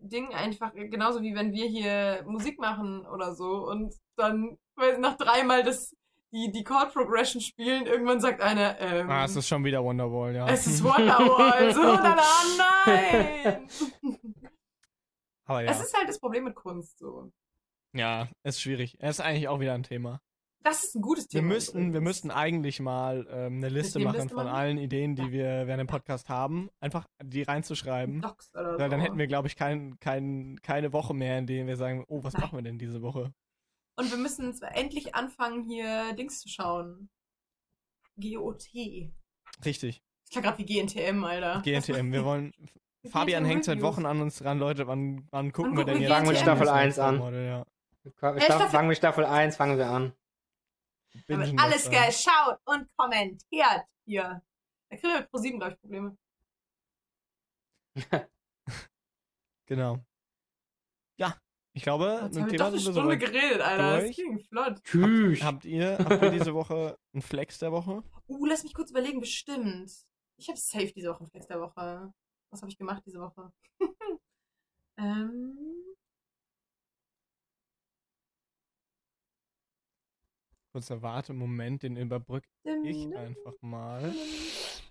Ding 0.00 0.32
einfach, 0.34 0.72
genauso 0.74 1.22
wie 1.22 1.34
wenn 1.34 1.52
wir 1.52 1.66
hier 1.66 2.22
Musik 2.26 2.58
machen 2.60 3.04
oder 3.06 3.34
so 3.34 3.66
und 3.66 3.94
dann 4.16 4.56
nach 4.98 5.16
dreimal 5.16 5.62
das, 5.64 5.94
die, 6.32 6.52
die 6.52 6.62
Chord 6.62 6.92
Progression 6.92 7.40
spielen, 7.40 7.86
irgendwann 7.86 8.20
sagt 8.20 8.40
einer, 8.40 8.78
ähm, 8.80 9.10
Ah, 9.10 9.24
es 9.24 9.34
ist 9.34 9.48
schon 9.48 9.64
wieder 9.64 9.82
Wonderwall, 9.82 10.34
ja. 10.34 10.46
es 10.48 10.66
ist 10.66 10.84
Wonderwall. 10.84 11.74
So, 11.74 11.82
na, 11.82 12.16
na, 12.16 12.86
nein. 12.86 13.68
Aber 15.46 15.62
ja. 15.62 15.70
Es 15.70 15.80
ist 15.80 15.96
halt 15.96 16.08
das 16.08 16.20
Problem 16.20 16.44
mit 16.44 16.54
Kunst 16.54 16.98
so. 16.98 17.32
ja, 17.94 18.28
ist 18.44 18.60
schwierig. 18.60 18.96
Es 19.00 19.18
ist 19.18 19.20
eigentlich 19.24 19.48
auch 19.48 19.60
wieder 19.60 19.72
ein 19.72 19.82
Thema. 19.82 20.20
Das 20.64 20.84
ist 20.84 20.96
ein 20.96 21.02
gutes 21.02 21.24
Wir 21.32 21.40
Thema. 21.40 21.54
müssten, 21.54 21.92
wir 21.92 22.00
müssten 22.00 22.30
eigentlich 22.30 22.80
mal 22.80 23.26
ähm, 23.30 23.58
eine 23.58 23.68
Liste 23.68 24.00
machen 24.00 24.28
von 24.28 24.36
machen? 24.36 24.48
allen 24.48 24.78
Ideen, 24.78 25.14
die 25.14 25.22
Ja. 25.22 25.30
wir 25.32 25.66
während 25.66 25.80
dem 25.80 25.86
Podcast 25.86 26.28
haben. 26.28 26.68
Einfach 26.80 27.06
die 27.22 27.42
reinzuschreiben. 27.42 28.20
Docs 28.20 28.52
oder 28.54 28.72
so. 28.74 28.78
Weil 28.80 28.90
dann 28.90 29.00
hätten 29.00 29.18
wir, 29.18 29.28
glaube 29.28 29.48
ich, 29.48 29.56
kein, 29.56 29.98
kein, 30.00 30.58
keine 30.62 30.92
Woche 30.92 31.14
mehr, 31.14 31.38
in 31.38 31.46
der 31.46 31.66
wir 31.66 31.76
sagen, 31.76 32.04
oh, 32.08 32.22
was 32.24 32.32
Nein. 32.34 32.42
machen 32.42 32.58
wir 32.58 32.62
denn 32.62 32.78
diese 32.78 33.00
Woche? 33.02 33.32
Und 33.96 34.10
wir 34.10 34.18
müssen 34.18 34.52
zwar 34.54 34.76
endlich 34.76 35.14
anfangen, 35.14 35.62
hier 35.64 36.12
Dings 36.14 36.40
zu 36.40 36.48
schauen. 36.48 37.08
GOT. 38.20 38.64
Ich 38.74 39.10
Richtig. 39.64 40.02
klang 40.30 40.44
gerade 40.44 40.58
wie 40.58 40.64
GNTM, 40.66 41.24
Alter. 41.24 41.62
GNTM. 41.64 42.12
Wir 42.12 42.24
wollen 42.24 42.52
Fabian 43.08 43.44
hängt 43.44 43.64
seit. 43.64 43.80
Wochen 43.80 44.06
an 44.06 44.20
uns 44.20 44.38
dran, 44.38 44.58
Leute. 44.58 44.86
Wann, 44.88 45.26
wann 45.30 45.52
gucken 45.52 45.72
wir 45.72 45.84
gucken 45.84 45.94
denn 45.94 46.02
wir 46.02 46.08
jetzt? 46.08 46.12
Fangen 46.16 46.28
wir. 46.28 46.36
Staffel 46.36 46.68
1 46.68 46.98
an. 46.98 47.32
Ja. 47.32 47.64
Staffel- 48.16 48.68
fangen 48.68 48.88
wir 48.88 48.96
Staffel 48.96 49.24
1, 49.24 49.56
fangen 49.56 49.78
wir 49.78 49.88
an. 49.88 50.12
Bingen 51.26 51.46
wird 51.46 51.58
das 51.58 51.64
alles 51.64 51.84
dann. 51.90 52.06
geschaut 52.06 52.60
und 52.64 52.96
kommentiert 52.96 53.84
hier. 54.04 54.42
Da 54.90 54.96
kriegen 54.96 55.12
wir 55.12 55.22
pro 55.22 55.38
7, 55.38 55.58
glaube 55.58 55.74
ich, 55.74 55.80
Probleme. 55.80 56.16
Genau. 59.66 60.02
Ja, 61.18 61.36
ich 61.78 61.84
glaube, 61.84 62.20
Jetzt 62.24 62.34
mit 62.34 62.50
dem 62.50 62.58
doch 62.58 62.66
eine 62.66 62.78
sind 62.78 62.94
wir 62.94 63.00
Stunde 63.02 63.18
geredet, 63.18 63.60
Alter. 63.60 63.92
Das 63.92 64.04
durch. 64.04 64.16
ging 64.16 64.38
flott. 64.40 64.82
Tschüss. 64.82 65.42
Habt 65.44 65.64
ihr, 65.64 65.96
habt 65.98 66.22
ihr 66.22 66.30
diese 66.30 66.54
Woche 66.54 66.98
einen 67.12 67.22
Flex 67.22 67.58
der 67.58 67.70
Woche? 67.70 68.02
Uh, 68.26 68.46
lass 68.46 68.64
mich 68.64 68.74
kurz 68.74 68.90
überlegen, 68.90 69.20
bestimmt. 69.20 69.92
Ich 70.38 70.48
habe 70.48 70.58
safe 70.58 70.92
diese 70.92 71.10
Woche 71.10 71.20
einen 71.20 71.30
Flex 71.30 71.46
der 71.46 71.60
Woche. 71.60 72.12
Was 72.50 72.62
habe 72.62 72.72
ich 72.72 72.78
gemacht 72.78 73.02
diese 73.06 73.20
Woche? 73.20 73.52
ähm, 74.96 75.87
Kurzer 80.78 81.02
Warte-Moment, 81.02 81.82
den 81.82 81.96
überbrücke 81.96 82.48
ich 82.84 83.12
einfach 83.16 83.60
mal. 83.62 84.14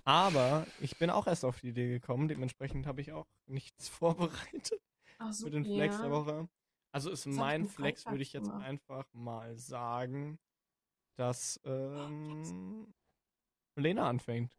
Aber 0.03 0.67
ich 0.81 0.97
bin 0.97 1.09
auch 1.09 1.27
erst 1.27 1.45
auf 1.45 1.61
die 1.61 1.69
Idee 1.69 1.87
gekommen, 1.87 2.27
dementsprechend 2.27 2.85
habe 2.85 2.99
ich 2.99 3.13
auch 3.13 3.25
nichts 3.45 3.87
vorbereitet 4.67 4.81
Ach, 5.17 5.33
für 5.33 5.49
den 5.49 5.63
Flex 5.63 5.97
der 6.01 6.11
Woche. 6.11 6.49
Also 6.91 7.09
ist 7.09 7.25
ich 7.25 7.33
mein 7.33 7.67
Flex, 7.67 8.05
würde 8.05 8.21
ich 8.21 8.33
jetzt 8.33 8.49
gemacht? 8.49 8.65
einfach 8.65 9.05
mal 9.13 9.55
sagen, 9.55 10.39
dass 11.15 11.57
ähm, 11.63 12.93
Lena 13.77 14.09
anfängt. 14.09 14.57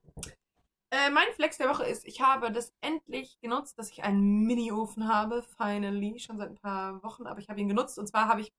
Äh, 0.90 1.10
mein 1.10 1.30
Flex 1.34 1.58
der 1.58 1.68
Woche 1.68 1.84
ist, 1.84 2.06
ich 2.06 2.22
habe 2.22 2.50
das 2.50 2.72
endlich 2.80 3.38
genutzt, 3.40 3.78
dass 3.78 3.90
ich 3.90 4.02
einen 4.02 4.46
Mini-Ofen 4.46 5.06
habe. 5.08 5.42
Finally, 5.42 6.18
schon 6.20 6.38
seit 6.38 6.48
ein 6.48 6.56
paar 6.56 7.02
Wochen, 7.02 7.26
aber 7.26 7.38
ich 7.38 7.50
habe 7.50 7.60
ihn 7.60 7.68
genutzt. 7.68 7.98
Und 7.98 8.06
zwar 8.06 8.28
habe 8.28 8.40
ich 8.40 8.50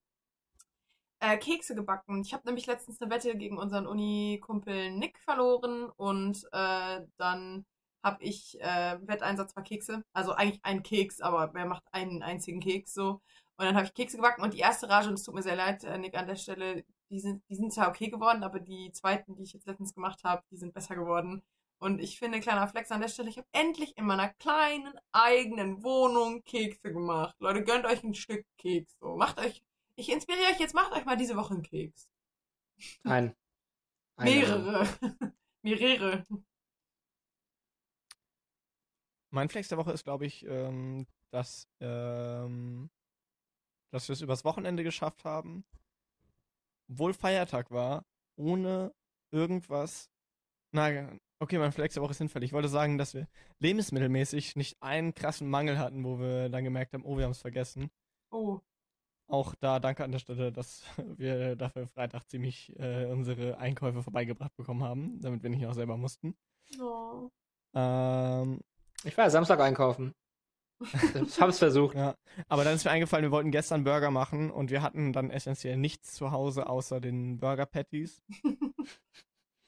äh, 1.19 1.37
Kekse 1.37 1.75
gebacken. 1.75 2.21
Ich 2.21 2.33
habe 2.33 2.45
nämlich 2.45 2.67
letztens 2.67 3.01
eine 3.01 3.11
Wette 3.11 3.35
gegen 3.35 3.57
unseren 3.57 3.87
Uni-Kumpel 3.87 4.91
Nick 4.91 5.19
verloren 5.19 5.89
und 5.97 6.43
äh, 6.51 7.01
dann 7.17 7.65
habe 8.03 8.23
ich 8.23 8.59
äh, 8.61 8.97
Wetteinsatz 9.01 9.55
war 9.55 9.63
Kekse. 9.63 10.03
Also 10.13 10.33
eigentlich 10.33 10.63
ein 10.63 10.83
Keks, 10.83 11.21
aber 11.21 11.53
wer 11.53 11.65
macht 11.65 11.83
einen 11.91 12.23
einzigen 12.23 12.61
Keks 12.61 12.93
so? 12.93 13.21
Und 13.57 13.65
dann 13.65 13.75
habe 13.75 13.85
ich 13.85 13.93
Kekse 13.93 14.17
gebacken 14.17 14.41
und 14.41 14.53
die 14.53 14.59
erste 14.59 14.89
Rage, 14.89 15.09
und 15.09 15.15
es 15.15 15.23
tut 15.23 15.35
mir 15.35 15.41
sehr 15.43 15.55
leid, 15.57 15.83
äh, 15.83 15.97
Nick, 15.97 16.15
an 16.15 16.27
der 16.27 16.35
Stelle, 16.35 16.85
die 17.09 17.19
sind, 17.19 17.43
die 17.49 17.55
sind 17.55 17.73
zwar 17.73 17.89
okay 17.89 18.09
geworden, 18.09 18.43
aber 18.43 18.59
die 18.59 18.91
zweiten, 18.93 19.35
die 19.35 19.43
ich 19.43 19.53
jetzt 19.53 19.67
letztens 19.67 19.93
gemacht 19.93 20.23
habe, 20.23 20.43
die 20.51 20.57
sind 20.57 20.73
besser 20.73 20.95
geworden. 20.95 21.43
Und 21.79 21.99
ich 21.99 22.19
finde, 22.19 22.39
kleiner 22.39 22.67
Flex 22.67 22.91
an 22.91 23.01
der 23.01 23.07
Stelle, 23.09 23.29
ich 23.29 23.37
habe 23.37 23.47
endlich 23.53 23.97
in 23.97 24.05
meiner 24.05 24.29
kleinen 24.29 24.93
eigenen 25.11 25.83
Wohnung 25.83 26.43
Kekse 26.43 26.91
gemacht. 26.93 27.35
Leute, 27.39 27.63
gönnt 27.63 27.85
euch 27.85 28.03
ein 28.03 28.13
Stück 28.13 28.45
Keks. 28.57 28.97
So, 28.99 29.15
macht 29.15 29.39
euch, 29.39 29.61
ich 29.99 30.09
inspiriere 30.09 30.51
euch 30.51 30.59
jetzt, 30.59 30.73
macht 30.73 30.93
euch 30.93 31.05
mal 31.05 31.17
diese 31.17 31.35
Woche 31.35 31.53
einen 31.53 31.63
Keks. 31.63 32.09
Ein. 33.03 33.35
Eine. 34.15 34.31
Mehrere. 34.31 34.87
Mehrere. 35.61 36.25
Mein 39.31 39.49
Flex 39.49 39.67
der 39.67 39.77
Woche 39.77 39.91
ist, 39.91 40.03
glaube 40.03 40.25
ich, 40.25 40.45
ähm, 40.45 41.05
dass, 41.31 41.67
ähm, 41.79 42.89
dass 43.91 44.07
wir 44.07 44.13
es 44.13 44.21
übers 44.21 44.43
Wochenende 44.43 44.83
geschafft 44.83 45.23
haben, 45.23 45.63
obwohl 46.89 47.13
Feiertag 47.13 47.69
war, 47.71 48.05
ohne 48.37 48.93
irgendwas. 49.31 50.09
Na, 50.73 51.17
okay, 51.39 51.59
mein 51.59 51.71
Flex 51.71 51.93
der 51.93 52.03
Woche 52.03 52.11
ist 52.11 52.17
hinfällig. 52.17 52.49
Ich 52.49 52.53
wollte 52.53 52.69
sagen, 52.69 52.97
dass 52.97 53.13
wir 53.13 53.27
lebensmittelmäßig 53.59 54.55
nicht 54.55 54.81
einen 54.81 55.13
krassen 55.13 55.49
Mangel 55.49 55.77
hatten, 55.77 56.03
wo 56.03 56.19
wir 56.19 56.49
dann 56.49 56.63
gemerkt 56.63 56.93
haben, 56.93 57.05
oh, 57.05 57.17
wir 57.17 57.25
haben 57.25 57.31
es 57.31 57.41
vergessen. 57.41 57.91
Oh. 58.31 58.59
Auch 59.29 59.53
da 59.53 59.79
danke 59.79 60.03
an 60.03 60.11
der 60.11 60.17
Stelle, 60.19 60.51
dass 60.51 60.83
wir 61.17 61.55
dafür 61.55 61.87
Freitag 61.87 62.27
ziemlich 62.27 62.77
äh, 62.79 63.05
unsere 63.05 63.57
Einkäufe 63.59 64.01
vorbeigebracht 64.01 64.55
bekommen 64.55 64.83
haben, 64.83 65.21
damit 65.21 65.43
wir 65.43 65.51
nicht 65.51 65.61
noch 65.61 65.73
selber 65.75 65.97
mussten. 65.97 66.35
oh. 66.81 67.29
Ähm, 67.75 68.59
Ich 69.03 69.15
war 69.15 69.25
ja 69.25 69.29
Samstag 69.29 69.59
einkaufen. 69.59 70.15
Ich 70.81 71.39
hab's 71.39 71.59
versucht. 71.59 71.95
Ja, 71.95 72.15
aber 72.47 72.63
dann 72.63 72.73
ist 72.73 72.85
mir 72.85 72.91
eingefallen, 72.91 73.23
wir 73.23 73.31
wollten 73.31 73.51
gestern 73.51 73.83
Burger 73.83 74.09
machen 74.09 74.49
und 74.49 74.71
wir 74.71 74.81
hatten 74.81 75.13
dann 75.13 75.29
essentiell 75.29 75.77
nichts 75.77 76.13
zu 76.15 76.31
Hause 76.31 76.67
außer 76.67 76.99
den 76.99 77.39
Burger 77.39 77.67
Patties 77.67 78.23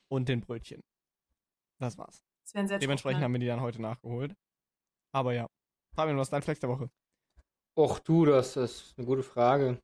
und 0.08 0.28
den 0.28 0.42
Brötchen. 0.42 0.82
Das 1.78 2.00
war's. 2.00 2.24
Das 2.46 2.56
wären 2.56 2.68
sehr 2.68 2.80
Dementsprechend 2.80 3.22
haben 3.22 3.34
wir 3.34 3.40
die 3.40 3.48
dann 3.48 3.62
heute 3.62 3.80
nachgeholt. 3.82 4.36
Aber 5.12 5.34
ja. 5.34 5.48
Fabian, 5.94 6.18
was 6.18 6.28
ist 6.28 6.34
dein 6.34 6.42
Flex 6.42 6.60
der 6.60 6.70
Woche? 6.70 6.90
Och 7.76 8.00
du, 8.00 8.26
das 8.26 8.58
ist 8.58 8.94
eine 8.98 9.08
gute 9.08 9.24
Frage. 9.24 9.80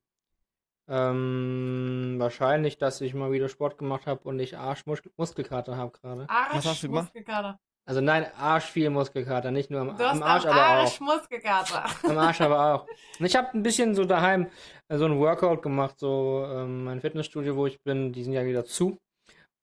Ähm, 0.90 2.16
wahrscheinlich, 2.18 2.78
dass 2.78 3.02
ich 3.02 3.14
mal 3.14 3.32
wieder 3.32 3.50
Sport 3.50 3.78
gemacht 3.78 4.08
habe 4.08 4.22
und 4.28 4.40
ich 4.40 4.58
Arschmuskelkater 4.58 5.76
habe 5.76 5.92
gerade. 5.92 6.30
Arsch, 6.30 6.56
Was 6.56 6.66
hast 6.66 6.84
du 6.84 6.88
gemacht? 6.88 7.06
Muskelkater. 7.06 7.60
Also 7.86 8.02
nein, 8.02 8.26
Arsch 8.38 8.66
viel 8.66 8.90
Muskelkater, 8.90 9.52
nicht 9.52 9.72
nur 9.72 9.82
am, 9.82 9.98
Du 9.98 10.04
hast 10.04 10.18
am 10.18 10.24
Arsch, 10.24 10.46
am 10.46 10.52
aber 10.52 10.62
Arsch 10.62 10.96
auch. 10.96 11.00
Muskelkater. 11.00 11.86
Am 12.04 12.18
Arsch 12.18 12.42
aber 12.42 12.74
auch. 12.76 12.88
Und 13.20 13.26
ich 13.26 13.36
habe 13.36 13.48
ein 13.54 13.64
bisschen 13.64 13.96
so 13.96 14.04
daheim 14.04 14.48
äh, 14.90 14.98
so 14.98 15.06
ein 15.06 15.20
Workout 15.20 15.62
gemacht, 15.62 15.98
so 16.00 16.46
ähm, 16.50 16.84
mein 16.86 17.00
Fitnessstudio, 17.02 17.56
wo 17.56 17.66
ich 17.66 17.82
bin, 17.84 18.12
die 18.12 18.24
sind 18.24 18.34
ja 18.34 18.46
wieder 18.46 18.66
zu. 18.66 18.98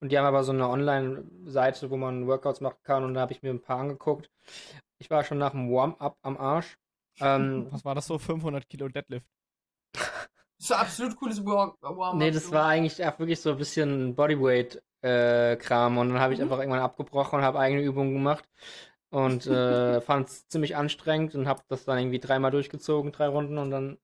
Und 0.01 0.11
die 0.13 0.19
haben 0.19 0.27
aber 0.27 0.43
so 0.45 0.53
eine 0.53 0.69
Online-Seite, 0.69 1.91
wo 1.91 1.97
man 1.97 2.27
Workouts 2.27 2.61
machen 2.61 2.79
kann 2.83 3.05
und 3.05 3.15
da 3.15 3.21
habe 3.23 3.33
ich 3.33 3.43
mir 3.43 3.51
ein 3.51 3.63
paar 3.63 3.79
angeguckt. 3.79 4.31
Ich 4.99 5.11
war 5.11 5.25
schon 5.25 5.39
nach 5.39 5.53
dem 5.53 5.71
Warm-up 5.71 6.17
am 6.23 6.37
Arsch. 6.37 6.77
Ähm, 7.21 7.67
Was 7.73 7.85
war 7.85 7.95
das 7.95 8.07
so? 8.07 8.19
500 8.19 8.69
Kilo 8.69 8.89
Deadlift. 8.89 9.27
So 10.57 10.75
absolut 10.77 11.17
cooles 11.17 11.45
Warm. 11.45 11.75
Warm 11.83 12.17
nee, 12.17 12.31
das 12.31 12.51
war 12.51 12.67
eigentlich 12.67 13.05
auch 13.05 13.19
wirklich 13.19 13.39
so 13.41 13.51
ein 13.51 13.59
bisschen 13.59 14.15
Bodyweight-Kram 14.15 15.99
und 15.99 16.09
dann 16.11 16.21
habe 16.21 16.33
ich 16.33 16.39
Mhm. 16.39 16.45
einfach 16.45 16.59
irgendwann 16.59 16.81
abgebrochen 16.81 17.41
und 17.41 17.45
habe 17.45 17.59
eigene 17.59 17.83
Übungen 17.83 18.15
gemacht 18.15 18.49
und 19.11 19.47
äh, 19.47 20.01
fand 20.01 20.29
es 20.29 20.49
ziemlich 20.49 20.75
anstrengend 20.77 21.35
und 21.35 21.49
habe 21.49 21.61
das 21.69 21.85
dann 21.85 21.99
irgendwie 21.99 22.21
dreimal 22.21 22.51
durchgezogen, 22.51 23.13
drei 23.13 23.27
Runden 23.29 23.59
und 23.59 23.71
dann 23.73 23.99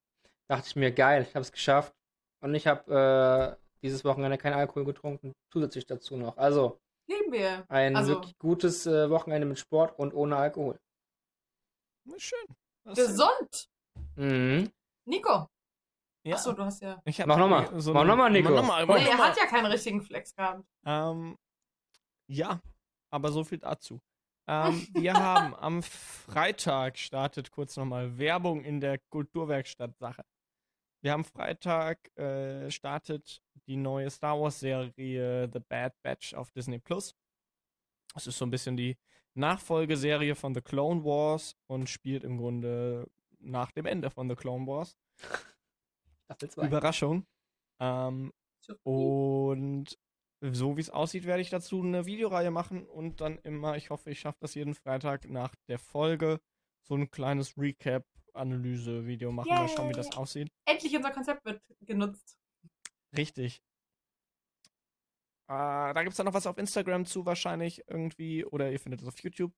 dachte 0.48 0.66
ich 0.66 0.76
mir, 0.76 0.90
geil, 0.92 1.22
ich 1.22 1.34
habe 1.34 1.42
es 1.42 1.52
geschafft 1.52 1.94
und 2.42 2.54
ich 2.54 2.66
habe 2.66 3.56
äh, 3.56 3.64
dieses 3.82 4.04
Wochenende 4.04 4.36
keinen 4.36 4.54
Alkohol 4.54 4.84
getrunken, 4.84 5.32
zusätzlich 5.50 5.86
dazu 5.86 6.16
noch. 6.18 6.36
Also 6.36 6.78
Lieben 7.06 7.32
wir. 7.32 7.64
ein 7.68 7.96
Also- 7.96 8.14
wirklich 8.16 8.36
gutes 8.38 8.86
äh, 8.86 9.08
Wochenende 9.08 9.46
mit 9.46 9.58
Sport 9.58 9.98
und 9.98 10.12
ohne 10.12 10.36
Alkohol. 10.36 10.78
Schön. 12.18 12.44
Gesund. 12.84 13.68
Mhm. 14.16 14.70
Nico. 15.06 15.48
Ja. 16.22 16.36
Achso, 16.36 16.52
du 16.52 16.62
hast 16.64 16.82
ja. 16.82 17.00
Ich 17.04 17.20
hab 17.20 17.26
Mach 17.28 17.38
noch 17.38 17.48
mal. 17.48 17.80
so 17.80 17.92
Mach 17.94 18.02
ein- 18.02 18.06
noch 18.06 18.16
mal, 18.16 18.30
Nico. 18.30 18.50
Mach 18.50 18.60
noch 18.62 18.66
mal, 18.68 18.86
mach 18.86 18.96
Nee, 18.98 19.04
noch 19.04 19.10
er 19.12 19.16
mal. 19.16 19.28
hat 19.30 19.36
ja 19.38 19.46
keinen 19.46 19.66
richtigen 19.66 20.02
Flex 20.02 20.34
gehabt. 20.34 20.64
Ähm, 20.84 21.38
ja, 22.28 22.60
aber 23.10 23.32
so 23.32 23.42
viel 23.44 23.58
dazu. 23.58 24.00
Ähm, 24.46 24.86
wir 24.94 25.14
haben 25.14 25.54
am 25.56 25.82
Freitag 25.82 26.98
startet 26.98 27.50
kurz 27.50 27.76
nochmal 27.76 28.18
Werbung 28.18 28.62
in 28.64 28.80
der 28.80 28.98
Kulturwerkstatt-Sache. 29.10 30.22
Wir 31.02 31.12
haben 31.12 31.24
Freitag 31.24 32.14
äh, 32.18 32.70
startet 32.70 33.40
die 33.66 33.76
neue 33.76 34.10
Star 34.10 34.38
Wars-Serie 34.38 35.48
The 35.50 35.60
Bad 35.60 35.94
Batch 36.02 36.34
auf 36.34 36.50
Disney 36.50 36.78
Plus. 36.78 37.14
Das 38.12 38.26
ist 38.26 38.36
so 38.36 38.44
ein 38.44 38.50
bisschen 38.50 38.76
die 38.76 38.98
Nachfolgeserie 39.34 40.34
von 40.34 40.54
The 40.54 40.60
Clone 40.60 41.04
Wars 41.04 41.56
und 41.66 41.88
spielt 41.88 42.24
im 42.24 42.38
Grunde 42.38 43.08
nach 43.38 43.70
dem 43.72 43.86
Ende 43.86 44.10
von 44.10 44.28
The 44.28 44.36
Clone 44.36 44.66
Wars. 44.66 44.96
Staffel 46.24 46.50
2. 46.50 46.66
Überraschung. 46.66 47.26
Ähm, 47.80 48.32
und 48.82 49.98
so 50.40 50.76
wie 50.76 50.80
es 50.80 50.90
aussieht, 50.90 51.26
werde 51.26 51.42
ich 51.42 51.50
dazu 51.50 51.82
eine 51.82 52.06
Videoreihe 52.06 52.50
machen 52.50 52.86
und 52.86 53.20
dann 53.20 53.38
immer, 53.38 53.76
ich 53.76 53.90
hoffe, 53.90 54.10
ich 54.10 54.20
schaffe 54.20 54.38
das 54.40 54.54
jeden 54.54 54.74
Freitag 54.74 55.28
nach 55.28 55.54
der 55.68 55.78
Folge, 55.78 56.40
so 56.82 56.94
ein 56.94 57.10
kleines 57.10 57.58
Recap-Analyse-Video 57.58 59.32
machen. 59.32 59.48
Mal 59.48 59.68
schauen, 59.68 59.90
wie 59.90 59.94
das 59.94 60.06
Yay. 60.06 60.16
aussieht. 60.16 60.52
Endlich 60.64 60.96
unser 60.96 61.10
Konzept 61.10 61.44
wird 61.44 61.62
genutzt. 61.80 62.38
Richtig. 63.16 63.62
Äh, 65.50 65.94
da 65.94 66.02
gibt 66.04 66.12
es 66.12 66.16
dann 66.16 66.26
noch 66.26 66.34
was 66.34 66.46
auf 66.46 66.58
Instagram 66.58 67.04
zu 67.06 67.26
wahrscheinlich 67.26 67.82
irgendwie 67.88 68.44
oder 68.44 68.70
ihr 68.70 68.78
findet 68.78 69.02
es 69.02 69.08
auf 69.08 69.18
YouTube. 69.18 69.52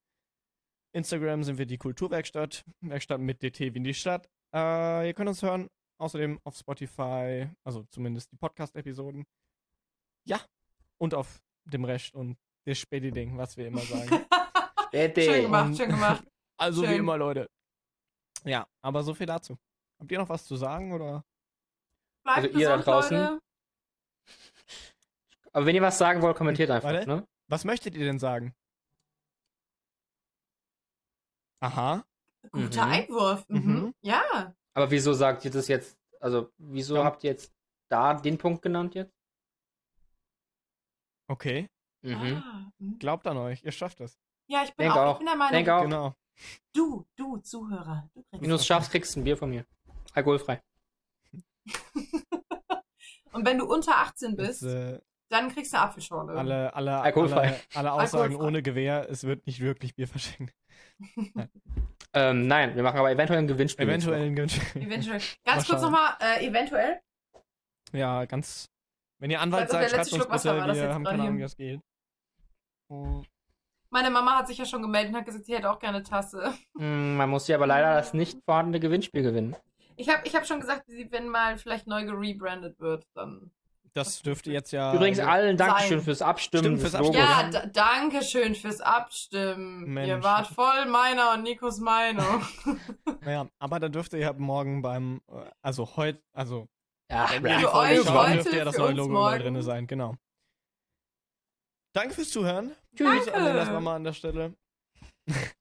Instagram 0.92 1.44
sind 1.44 1.58
wir 1.58 1.66
die 1.66 1.76
Kulturwerkstatt, 1.76 2.64
Werkstatt 2.80 3.20
mit 3.20 3.42
DT 3.42 3.60
wie 3.60 3.76
in 3.76 3.84
die 3.84 3.92
Stadt. 3.92 4.26
Äh, 4.54 5.08
ihr 5.08 5.14
könnt 5.14 5.28
uns 5.28 5.42
hören, 5.42 5.68
außerdem 5.98 6.40
auf 6.44 6.56
Spotify, 6.56 7.46
also 7.62 7.84
zumindest 7.90 8.32
die 8.32 8.36
Podcast-Episoden. 8.36 9.26
Ja, 10.24 10.40
und 10.96 11.14
auf 11.14 11.42
dem 11.64 11.84
Rest 11.84 12.14
und 12.14 12.38
das 12.64 12.78
Späti-Ding, 12.78 13.36
was 13.36 13.58
wir 13.58 13.66
immer 13.66 13.80
sagen. 13.80 14.24
Schön 14.94 15.42
gemacht, 15.42 15.76
schön 15.76 15.88
gemacht. 15.90 16.24
Also 16.58 16.82
wie 16.82 16.86
Schön. 16.86 16.98
immer, 16.98 17.16
Leute. 17.16 17.50
Ja, 18.44 18.68
aber 18.82 19.02
so 19.02 19.14
viel 19.14 19.26
dazu. 19.26 19.58
Habt 19.98 20.12
ihr 20.12 20.18
noch 20.18 20.28
was 20.28 20.44
zu 20.44 20.54
sagen 20.54 20.92
oder? 20.92 21.24
Bleibt 22.22 22.46
Also 22.46 22.58
ihr 22.58 22.68
da 22.68 22.76
draußen? 22.76 23.16
Leute. 23.18 23.40
Aber 25.52 25.66
wenn 25.66 25.74
ihr 25.74 25.82
was 25.82 25.98
sagen 25.98 26.22
wollt, 26.22 26.36
kommentiert 26.36 26.70
einfach, 26.70 26.92
Warte. 26.92 27.06
ne? 27.08 27.26
Was 27.48 27.64
möchtet 27.64 27.94
ihr 27.94 28.04
denn 28.04 28.18
sagen? 28.18 28.54
Aha. 31.60 32.04
Guter 32.50 32.86
Mhm. 32.86 32.92
Einwurf. 32.92 33.48
Mhm. 33.48 33.58
Mhm. 33.58 33.94
Ja. 34.00 34.54
Aber 34.74 34.90
wieso 34.90 35.12
sagt 35.12 35.44
ihr 35.44 35.50
das 35.50 35.68
jetzt? 35.68 35.98
Also, 36.20 36.50
wieso 36.58 36.96
Ja. 36.96 37.04
habt 37.04 37.22
ihr 37.24 37.30
jetzt 37.30 37.52
da 37.88 38.14
den 38.14 38.38
Punkt 38.38 38.62
genannt 38.62 38.94
jetzt? 38.94 39.14
Okay. 41.28 41.68
Mhm. 42.02 42.14
Ah, 42.44 42.72
mhm. 42.78 42.98
Glaubt 42.98 43.26
an 43.26 43.36
euch. 43.36 43.62
Ihr 43.62 43.72
schafft 43.72 44.00
es. 44.00 44.18
Ja, 44.48 44.64
ich 44.64 44.74
bin 44.74 44.84
Denk 44.86 44.96
auch, 44.96 45.02
auch. 45.06 45.12
Ich 45.14 45.18
bin 45.18 45.26
der 45.26 45.36
Meinung, 45.36 45.52
Denk 45.52 45.68
auch. 45.68 45.82
Genau. 45.82 46.14
du, 46.72 47.06
du, 47.16 47.36
Zuhörer, 47.38 48.08
du 48.14 48.22
kriegst 48.22 48.42
Wenn 48.42 48.48
du 48.48 48.54
es 48.56 48.60
das. 48.62 48.66
schaffst, 48.66 48.90
kriegst 48.90 49.14
du 49.14 49.20
ein 49.20 49.24
Bier 49.24 49.36
von 49.36 49.50
mir. 49.50 49.64
Alkoholfrei. 50.14 50.62
Und 53.32 53.46
wenn 53.46 53.58
du 53.58 53.66
unter 53.66 53.96
18 53.98 54.36
Das, 54.36 54.60
bist, 54.60 54.62
äh, 54.64 55.00
dann 55.32 55.48
kriegst 55.52 55.72
du 55.72 55.76
eine 55.78 55.86
Apfelschorle. 55.86 56.32
alle, 56.34 56.74
alle, 56.74 57.00
Alkoholfrei. 57.00 57.46
alle, 57.46 57.60
alle 57.74 57.92
Aussagen 58.04 58.22
Alkoholfrei. 58.24 58.46
ohne 58.46 58.62
Gewehr, 58.62 59.06
es 59.10 59.24
wird 59.24 59.46
nicht 59.46 59.60
wirklich 59.60 59.94
Bier 59.94 60.08
verschenkt. 60.08 60.54
Ähm, 62.14 62.46
nein, 62.46 62.76
wir 62.76 62.82
machen 62.82 62.98
aber 62.98 63.10
eventuell 63.10 63.38
ein 63.38 63.46
Gewinnspiel. 63.46 63.86
Eventuell 63.88 64.20
ein 64.26 64.36
Gewinn- 64.36 64.50
Eventuell. 64.76 65.18
Ganz 65.46 65.66
kurz 65.66 65.80
nochmal, 65.80 66.10
äh, 66.20 66.46
eventuell. 66.46 67.00
Ja, 67.92 68.26
ganz. 68.26 68.68
Wenn 69.18 69.30
ihr 69.30 69.40
Anwalt 69.40 69.72
war 69.72 69.80
seid, 69.80 69.90
schreibt 69.90 70.12
uns 70.12 70.28
war 70.44 70.54
bitte. 70.56 70.66
das 70.68 70.76
Wir 70.76 70.92
haben 70.92 71.04
keine? 71.04 71.22
Ahnung, 71.22 71.38
wie 71.38 71.42
das 71.42 71.56
geht. 71.56 71.80
Oh. 72.90 73.22
Meine 73.88 74.10
Mama 74.10 74.36
hat 74.36 74.46
sich 74.46 74.58
ja 74.58 74.66
schon 74.66 74.82
gemeldet 74.82 75.12
und 75.14 75.20
hat 75.20 75.24
gesagt, 75.26 75.46
sie 75.46 75.54
hätte 75.54 75.70
auch 75.70 75.78
gerne 75.78 75.96
eine 75.98 76.04
Tasse. 76.04 76.52
Mm, 76.74 77.16
Man 77.16 77.30
muss 77.30 77.48
ja 77.48 77.56
aber 77.56 77.66
leider 77.66 77.94
das 77.94 78.12
nicht 78.12 78.38
vorhandene 78.44 78.78
Gewinnspiel 78.80 79.22
gewinnen. 79.22 79.56
Ich 79.96 80.10
habe 80.10 80.26
ich 80.26 80.34
hab 80.36 80.46
schon 80.46 80.60
gesagt, 80.60 80.84
wenn 80.88 81.28
mal 81.28 81.56
vielleicht 81.56 81.86
neu 81.86 82.04
gerebrandet 82.04 82.78
wird, 82.78 83.06
dann. 83.14 83.50
Das 83.94 84.22
dürfte 84.22 84.50
jetzt 84.50 84.72
ja. 84.72 84.94
Übrigens 84.94 85.18
allen 85.18 85.56
Dankeschön 85.58 85.98
sein. 85.98 86.04
fürs 86.04 86.22
Abstimmen 86.22 86.62
Stimmt, 86.64 86.80
fürs. 86.80 86.94
Abstimmen. 86.94 87.18
Ja, 87.18 87.50
da, 87.50 87.66
danke 87.66 88.22
schön 88.24 88.54
fürs 88.54 88.80
Abstimmen. 88.80 89.84
Mensch. 89.92 90.08
Ihr 90.08 90.22
wart 90.22 90.46
voll 90.46 90.86
meiner 90.86 91.34
und 91.34 91.42
Nikos 91.42 91.78
Meinung. 91.78 92.42
Naja, 93.20 93.46
aber 93.58 93.78
da 93.78 93.88
dürfte 93.88 94.18
ihr 94.18 94.32
morgen 94.32 94.82
beim. 94.82 95.20
äh, 95.30 95.44
Also 95.60 95.94
heute. 95.96 96.20
Also, 96.32 96.66
Ja, 97.10 97.28
wenn 97.34 97.44
ihr 97.44 97.50
ja. 97.50 97.58
die 97.58 97.64
Folge 97.64 98.00
euch 98.00 98.06
schaut, 98.06 98.26
heute, 98.28 98.34
dürfte 98.42 98.56
ja 98.56 98.64
das 98.64 98.78
neue 98.78 98.92
Logo 98.94 99.12
mal 99.12 99.38
drin 99.38 99.62
sein. 99.62 99.86
Genau. 99.86 100.16
Danke 101.94 102.14
fürs 102.14 102.30
Zuhören. 102.30 102.74
Tschüss. 102.96 103.28
An 103.28 103.44
Lenas 103.44 103.68
Mama 103.70 103.94
an 103.94 104.04
der 104.04 104.12
Stelle. 104.14 104.54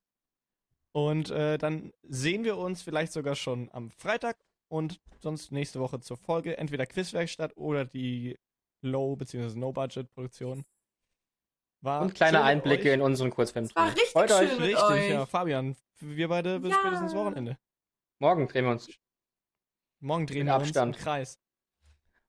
Und 0.93 1.29
äh, 1.31 1.57
dann 1.57 1.93
sehen 2.03 2.43
wir 2.43 2.57
uns 2.57 2.81
vielleicht 2.81 3.11
sogar 3.13 3.35
schon 3.35 3.69
am 3.73 3.91
Freitag 3.91 4.37
und 4.71 5.01
sonst 5.19 5.51
nächste 5.51 5.79
Woche 5.79 5.99
zur 5.99 6.17
Folge. 6.17 6.57
Entweder 6.57 6.85
Quizwerkstatt 6.85 7.55
oder 7.57 7.83
die 7.85 8.39
Low- 8.81 9.15
bzw. 9.17 9.59
No-Budget-Produktion. 9.59 10.65
War 11.81 12.01
Und 12.01 12.15
kleine 12.15 12.41
Einblicke 12.43 12.89
euch. 12.89 12.93
in 12.93 13.01
unseren 13.01 13.31
Kurzfilm. 13.31 13.65
Es 13.65 13.75
war 13.75 13.87
richtig 13.87 14.09
Freut 14.09 14.29
schön 14.29 14.37
euch. 14.39 14.51
mit 14.53 14.61
Richtig, 14.61 14.83
euch. 14.83 15.09
ja. 15.09 15.25
Fabian, 15.25 15.75
wir 15.99 16.27
beide 16.29 16.59
bis 16.59 16.71
Ja. 16.71 16.79
spätestens 16.79 17.13
Wochenende. 17.15 17.57
Morgen 18.19 18.47
drehen 18.47 18.65
wir 18.65 18.71
uns. 18.71 18.87
Morgen 19.99 20.25
drehen 20.25 20.39
Mit 20.45 20.47
wir 20.47 20.55
Abstand. 20.55 20.95
uns 20.95 20.97
im 20.97 21.03
Kreis. 21.03 21.39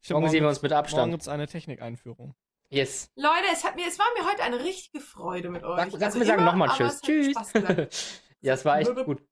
Stimmt, 0.01 0.21
Morgen 0.21 0.31
sehen 0.33 0.43
wir 0.43 0.49
uns 0.49 0.63
mit 0.63 0.71
Morgen 0.73 0.79
Abstand. 0.81 1.13
gibt 1.13 1.23
es 1.23 1.29
eine 1.29 1.47
Technikeinführung. 1.47 2.35
Yes. 2.71 3.11
Leute, 3.15 3.45
es, 3.53 3.63
hat 3.65 3.77
mir, 3.77 3.87
es 3.87 3.99
war 3.99 4.07
mir 4.19 4.29
heute 4.31 4.43
eine 4.43 4.59
richtige 4.65 5.01
Freude 5.01 5.51
mit 5.51 5.63
euch. 5.63 5.77
Sag, 5.93 6.03
Also 6.03 6.19
wir 6.19 6.27
sagen 6.27 6.45
nochmal 6.45 6.71
Tschüss. 6.77 7.01
Tschüss. 7.03 7.37
Ja, 8.41 8.55
es 8.55 8.65
war 8.65 8.81
echt 8.81 8.93
gut. 9.05 9.23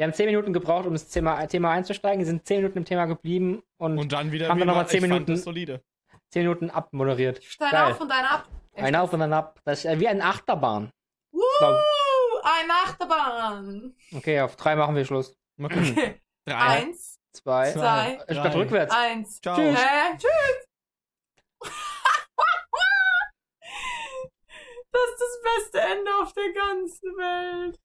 Wir 0.00 0.06
haben 0.06 0.14
10 0.14 0.24
Minuten 0.24 0.54
gebraucht, 0.54 0.86
um 0.86 0.92
ins 0.94 1.08
Thema, 1.08 1.46
Thema 1.46 1.72
einzusteigen. 1.72 2.20
Wir 2.20 2.26
sind 2.26 2.46
10 2.46 2.62
Minuten 2.62 2.78
im 2.78 2.84
Thema 2.86 3.04
geblieben 3.04 3.62
und, 3.76 3.98
Und 3.98 4.10
dann 4.10 4.32
wieder 4.32 4.48
Haben 4.48 4.56
wir 4.56 4.62
wie 4.64 4.68
noch 4.68 4.74
mal 4.76 4.80
immer, 4.80 4.88
10 4.88 4.96
ich 4.96 5.02
fand 5.02 5.12
Minuten? 5.12 5.32
das 5.32 5.42
solide. 5.42 5.82
10 6.30 6.42
Minuten 6.44 6.70
abmoderiert. 6.70 7.44
Stein 7.44 7.70
Geil. 7.70 7.92
auf 7.92 8.00
und 8.00 8.08
dein 8.08 8.24
ab. 8.24 8.48
Ein 8.76 8.96
auf 8.96 9.12
und 9.12 9.20
ein 9.20 9.32
ab. 9.34 9.60
Das 9.66 9.80
ist 9.80 9.84
äh, 9.84 10.00
wie 10.00 10.08
eine 10.08 10.24
Achterbahn. 10.24 10.90
Woo, 11.32 11.42
eine 12.42 12.72
Achterbahn. 12.86 13.94
Okay, 14.16 14.40
auf 14.40 14.56
drei 14.56 14.74
machen 14.74 14.96
wir 14.96 15.04
Schluss. 15.04 15.36
Okay. 15.62 16.18
Drei. 16.46 16.56
Eins, 16.56 17.18
Zwei. 17.34 17.70
zwei, 17.70 18.12
Äh, 18.14 18.24
drei. 18.24 18.34
Statt 18.40 18.54
rückwärts. 18.54 18.94
eins. 18.94 19.38
Ciao. 19.42 19.54
Tschüss. 19.56 19.78
Hä? 19.78 20.16
Tschüss. 20.16 20.66
das 24.92 25.02
ist 25.10 25.20
das 25.20 25.40
beste 25.42 25.80
Ende 25.82 26.10
auf 26.22 26.32
der 26.32 26.52
ganzen 26.54 27.08
Welt. 27.18 27.80